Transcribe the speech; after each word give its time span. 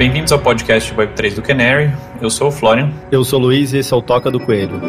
Bem-vindos 0.00 0.32
ao 0.32 0.38
podcast 0.38 0.94
Web3 0.94 1.34
do 1.34 1.42
Canary. 1.42 1.92
Eu 2.22 2.30
sou 2.30 2.48
o 2.48 2.50
Florian. 2.50 2.90
Eu 3.12 3.22
sou 3.22 3.38
o 3.38 3.42
Luiz 3.42 3.74
e 3.74 3.76
esse 3.80 3.92
é 3.92 3.96
o 3.98 4.00
Toca 4.00 4.30
do 4.30 4.40
Coelho. 4.40 4.80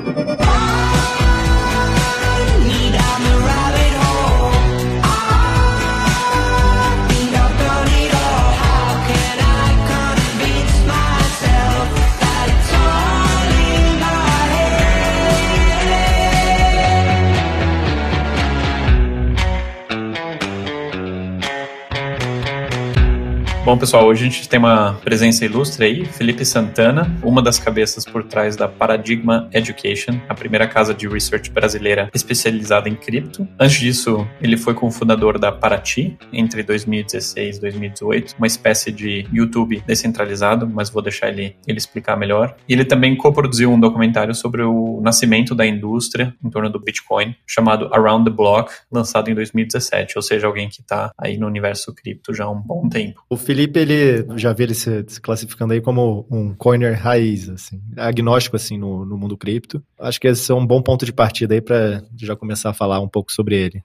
Bom, 23.71 23.77
pessoal, 23.77 24.05
hoje 24.05 24.25
a 24.25 24.29
gente 24.29 24.49
tem 24.49 24.59
uma 24.59 24.95
presença 24.95 25.45
ilustre 25.45 25.85
aí, 25.85 26.05
Felipe 26.05 26.43
Santana, 26.43 27.09
uma 27.23 27.41
das 27.41 27.57
cabeças 27.57 28.03
por 28.03 28.21
trás 28.21 28.57
da 28.57 28.67
Paradigma 28.67 29.49
Education, 29.53 30.19
a 30.27 30.35
primeira 30.35 30.67
casa 30.67 30.93
de 30.93 31.07
research 31.07 31.49
brasileira 31.49 32.09
especializada 32.13 32.89
em 32.89 32.95
cripto. 32.95 33.47
Antes 33.57 33.79
disso, 33.79 34.27
ele 34.41 34.57
foi 34.57 34.73
cofundador 34.73 35.39
da 35.39 35.53
Paraty 35.53 36.17
entre 36.33 36.63
2016 36.63 37.55
e 37.55 37.61
2018, 37.61 38.35
uma 38.37 38.45
espécie 38.45 38.91
de 38.91 39.25
YouTube 39.31 39.81
descentralizado, 39.87 40.67
mas 40.67 40.89
vou 40.89 41.01
deixar 41.01 41.29
ele, 41.29 41.55
ele 41.65 41.77
explicar 41.77 42.17
melhor. 42.17 42.53
E 42.67 42.73
ele 42.73 42.83
também 42.83 43.15
coproduziu 43.15 43.71
um 43.71 43.79
documentário 43.79 44.35
sobre 44.35 44.63
o 44.63 44.99
nascimento 45.01 45.55
da 45.55 45.65
indústria 45.65 46.35
em 46.43 46.49
torno 46.49 46.69
do 46.69 46.77
Bitcoin, 46.77 47.33
chamado 47.47 47.89
Around 47.93 48.29
the 48.29 48.35
Block, 48.35 48.69
lançado 48.91 49.31
em 49.31 49.33
2017, 49.33 50.17
ou 50.17 50.21
seja, 50.21 50.45
alguém 50.45 50.67
que 50.67 50.81
está 50.81 51.13
aí 51.17 51.37
no 51.37 51.47
universo 51.47 51.95
cripto 51.95 52.33
já 52.33 52.43
há 52.43 52.51
um 52.51 52.59
bom 52.59 52.89
tempo. 52.89 53.23
O 53.29 53.37
Felipe, 53.37 53.60
ele 53.75 54.25
já 54.37 54.53
vê 54.53 54.63
ele 54.63 54.73
se, 54.73 55.03
se, 55.07 55.19
classificando 55.19 55.73
aí 55.73 55.81
como 55.81 56.25
um 56.29 56.53
coiner 56.53 56.97
raiz, 56.99 57.49
assim, 57.49 57.81
agnóstico 57.97 58.55
assim 58.55 58.77
no, 58.77 59.05
no 59.05 59.17
mundo 59.17 59.37
cripto. 59.37 59.81
Acho 59.99 60.19
que 60.19 60.27
esse 60.27 60.51
é 60.51 60.55
um 60.55 60.65
bom 60.65 60.81
ponto 60.81 61.05
de 61.05 61.13
partida 61.13 61.53
aí 61.53 61.61
para 61.61 62.03
já 62.17 62.35
começar 62.35 62.69
a 62.69 62.73
falar 62.73 62.99
um 62.99 63.07
pouco 63.07 63.31
sobre 63.31 63.55
ele. 63.55 63.83